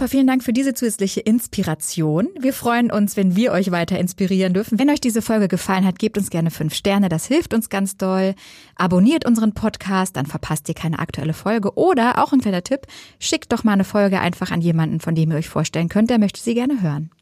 Super, 0.02 0.10
vielen 0.10 0.26
Dank 0.26 0.42
für 0.42 0.52
diese 0.52 0.74
zusätzliche 0.74 1.20
Inspiration. 1.20 2.28
Wir 2.36 2.52
freuen 2.52 2.90
uns, 2.90 3.16
wenn 3.16 3.36
wir 3.36 3.52
euch 3.52 3.70
weiter 3.70 4.00
inspirieren 4.00 4.52
dürfen. 4.52 4.80
Wenn 4.80 4.90
euch 4.90 5.00
diese 5.00 5.22
Folge 5.22 5.46
gefallen 5.46 5.84
hat, 5.84 6.00
gebt 6.00 6.18
uns 6.18 6.28
gerne 6.28 6.50
fünf 6.50 6.74
Sterne, 6.74 7.08
das 7.08 7.26
hilft 7.26 7.54
uns 7.54 7.68
ganz 7.68 7.98
doll. 7.98 8.34
Abonniert 8.74 9.24
unseren 9.24 9.52
Podcast, 9.52 10.16
dann 10.16 10.26
verpasst 10.26 10.68
ihr 10.68 10.74
keine 10.74 10.98
aktuelle 10.98 11.34
Folge. 11.34 11.76
Oder 11.76 12.20
auch 12.20 12.32
ein 12.32 12.40
kleiner 12.40 12.64
Tipp, 12.64 12.88
schickt 13.20 13.52
doch 13.52 13.62
mal 13.62 13.74
eine 13.74 13.84
Folge 13.84 14.18
einfach 14.18 14.50
an 14.50 14.60
jemanden, 14.60 14.98
von 14.98 15.14
dem 15.14 15.30
ihr 15.30 15.36
euch 15.36 15.48
vorstellen 15.48 15.88
könnt, 15.88 16.10
der 16.10 16.18
möchte 16.18 16.40
sie 16.40 16.54
gerne 16.54 16.82
hören. 16.82 17.12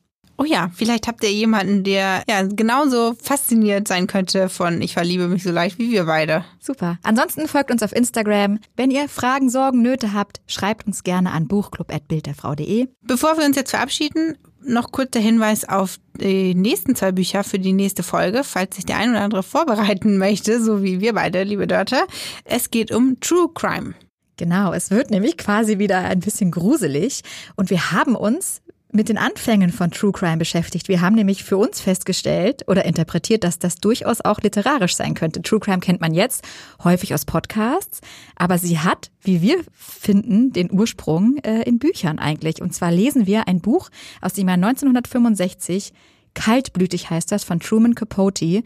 Oh 0.40 0.44
ja, 0.44 0.70
vielleicht 0.74 1.07
habt 1.07 1.22
ihr 1.22 1.31
jemanden, 1.31 1.85
der 1.85 2.22
ja 2.26 2.42
genauso 2.42 3.14
fasziniert 3.22 3.87
sein 3.87 4.07
könnte 4.07 4.48
von 4.48 4.81
Ich 4.81 4.94
verliebe 4.94 5.29
mich 5.29 5.42
so 5.42 5.50
leicht 5.50 5.79
wie 5.79 5.90
wir 5.90 6.05
beide. 6.05 6.46
Super. 6.59 6.98
Ansonsten 7.03 7.46
folgt 7.46 7.70
uns 7.70 7.83
auf 7.83 7.94
Instagram. 7.94 8.59
Wenn 8.74 8.90
ihr 8.90 9.07
Fragen, 9.11 9.50
Sorgen, 9.50 9.83
Nöte 9.83 10.14
habt, 10.14 10.40
schreibt 10.46 10.87
uns 10.87 11.05
gerne 11.05 11.33
an 11.33 11.46
buchclub.bildderfrau.de. 11.46 12.88
Bevor 13.03 13.37
wir 13.37 13.44
uns 13.44 13.57
jetzt 13.57 13.72
verabschieden, 13.72 14.38
noch 14.62 14.92
kurz 14.92 15.11
der 15.11 15.20
Hinweis 15.20 15.68
auf 15.68 15.98
die 16.18 16.55
nächsten 16.55 16.96
zwei 16.96 17.12
Bücher 17.12 17.44
für 17.44 17.59
die 17.59 17.74
nächste 17.74 18.03
Folge, 18.03 18.42
falls 18.42 18.76
sich 18.76 18.87
der 18.87 18.96
ein 18.96 19.11
oder 19.11 19.20
andere 19.20 19.42
vorbereiten 19.42 20.16
möchte, 20.16 20.64
so 20.64 20.83
wie 20.83 21.00
wir 21.00 21.12
beide, 21.12 21.42
liebe 21.42 21.66
Dörte. 21.66 21.98
Es 22.44 22.70
geht 22.70 22.92
um 22.92 23.20
True 23.20 23.50
Crime. 23.55 23.92
Genau, 24.38 24.72
es 24.72 24.90
wird 24.90 25.11
nämlich 25.11 25.37
quasi 25.37 25.79
wieder 25.79 25.98
ein 25.98 26.20
bisschen 26.20 26.50
gruselig 26.50 27.20
und 27.57 27.68
wir 27.68 27.92
haben 27.92 28.16
uns 28.16 28.62
mit 28.92 29.09
den 29.09 29.18
Anfängen 29.18 29.70
von 29.70 29.90
True 29.90 30.12
Crime 30.12 30.38
beschäftigt. 30.38 30.88
Wir 30.88 31.00
haben 31.00 31.14
nämlich 31.14 31.44
für 31.44 31.57
uns 31.57 31.81
festgestellt 31.81 32.64
oder 32.66 32.85
interpretiert, 32.85 33.44
dass 33.44 33.59
das 33.59 33.76
durchaus 33.76 34.20
auch 34.20 34.40
literarisch 34.40 34.96
sein 34.96 35.14
könnte. 35.14 35.42
True 35.42 35.61
Crime 35.61 35.81
kennt 35.81 36.00
man 36.00 36.14
jetzt 36.14 36.44
häufig 36.83 37.14
aus 37.14 37.24
Podcasts, 37.24 38.00
aber 38.37 38.59
sie 38.59 38.79
hat, 38.79 39.11
wie 39.22 39.42
wir 39.42 39.62
finden, 39.72 40.53
den 40.53 40.70
Ursprung 40.72 41.38
äh, 41.38 41.62
in 41.62 41.79
Büchern 41.79 42.18
eigentlich. 42.18 42.61
Und 42.61 42.74
zwar 42.74 42.90
lesen 42.90 43.26
wir 43.26 43.46
ein 43.46 43.61
Buch 43.61 43.90
aus 44.20 44.33
dem 44.33 44.48
Jahr 44.48 44.57
1965, 44.57 45.92
Kaltblütig 46.35 47.11
heißt 47.11 47.33
das, 47.33 47.44
von 47.44 47.61
Truman 47.61 47.94
Capote. 47.94 48.62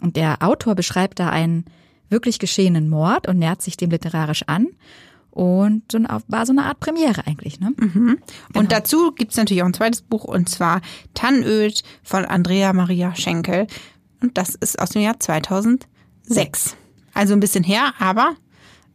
Und 0.00 0.16
der 0.16 0.42
Autor 0.42 0.74
beschreibt 0.74 1.20
da 1.20 1.30
einen 1.30 1.64
wirklich 2.08 2.38
geschehenen 2.38 2.88
Mord 2.88 3.28
und 3.28 3.38
nähert 3.38 3.62
sich 3.62 3.76
dem 3.76 3.90
literarisch 3.90 4.42
an. 4.46 4.68
Und 5.36 5.82
so 5.92 5.98
eine, 5.98 6.08
war 6.28 6.46
so 6.46 6.52
eine 6.52 6.64
Art 6.64 6.80
Premiere 6.80 7.26
eigentlich. 7.26 7.60
Ne? 7.60 7.74
Mhm. 7.76 8.18
Genau. 8.48 8.58
Und 8.58 8.72
dazu 8.72 9.12
gibt's 9.12 9.36
natürlich 9.36 9.62
auch 9.62 9.66
ein 9.66 9.74
zweites 9.74 10.00
Buch 10.00 10.24
und 10.24 10.48
zwar 10.48 10.80
Tannöd 11.12 11.82
von 12.02 12.24
Andrea 12.24 12.72
Maria 12.72 13.14
Schenkel. 13.14 13.66
Und 14.22 14.38
das 14.38 14.54
ist 14.54 14.80
aus 14.80 14.90
dem 14.90 15.02
Jahr 15.02 15.20
2006. 15.20 16.76
Also 17.12 17.34
ein 17.34 17.40
bisschen 17.40 17.64
her, 17.64 17.92
aber 17.98 18.34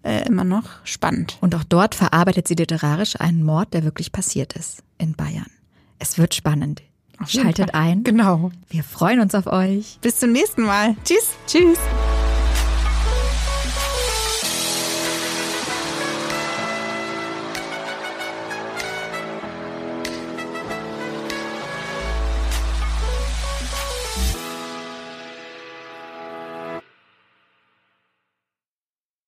äh, 0.02 0.26
immer 0.26 0.44
noch 0.44 0.64
spannend. 0.84 1.38
Und 1.42 1.54
auch 1.54 1.64
dort 1.64 1.94
verarbeitet 1.94 2.48
sie 2.48 2.56
literarisch 2.56 3.22
einen 3.22 3.44
Mord, 3.44 3.76
der 3.76 3.84
wirklich 3.84 4.12
passiert 4.12 4.54
ist 4.54 4.82
in 4.98 5.14
Bayern. 5.14 5.52
Es 6.00 6.18
wird 6.18 6.34
spannend. 6.34 6.82
Schaltet 7.28 7.76
ein. 7.76 8.04
Genau. 8.04 8.52
Wir 8.68 8.84
freuen 8.84 9.20
uns 9.20 9.36
auf 9.36 9.46
euch. 9.46 10.00
Bis 10.02 10.18
zum 10.18 10.32
nächsten 10.32 10.64
Mal. 10.64 10.96
Tschüss. 11.04 11.30
Tschüss. 11.46 11.78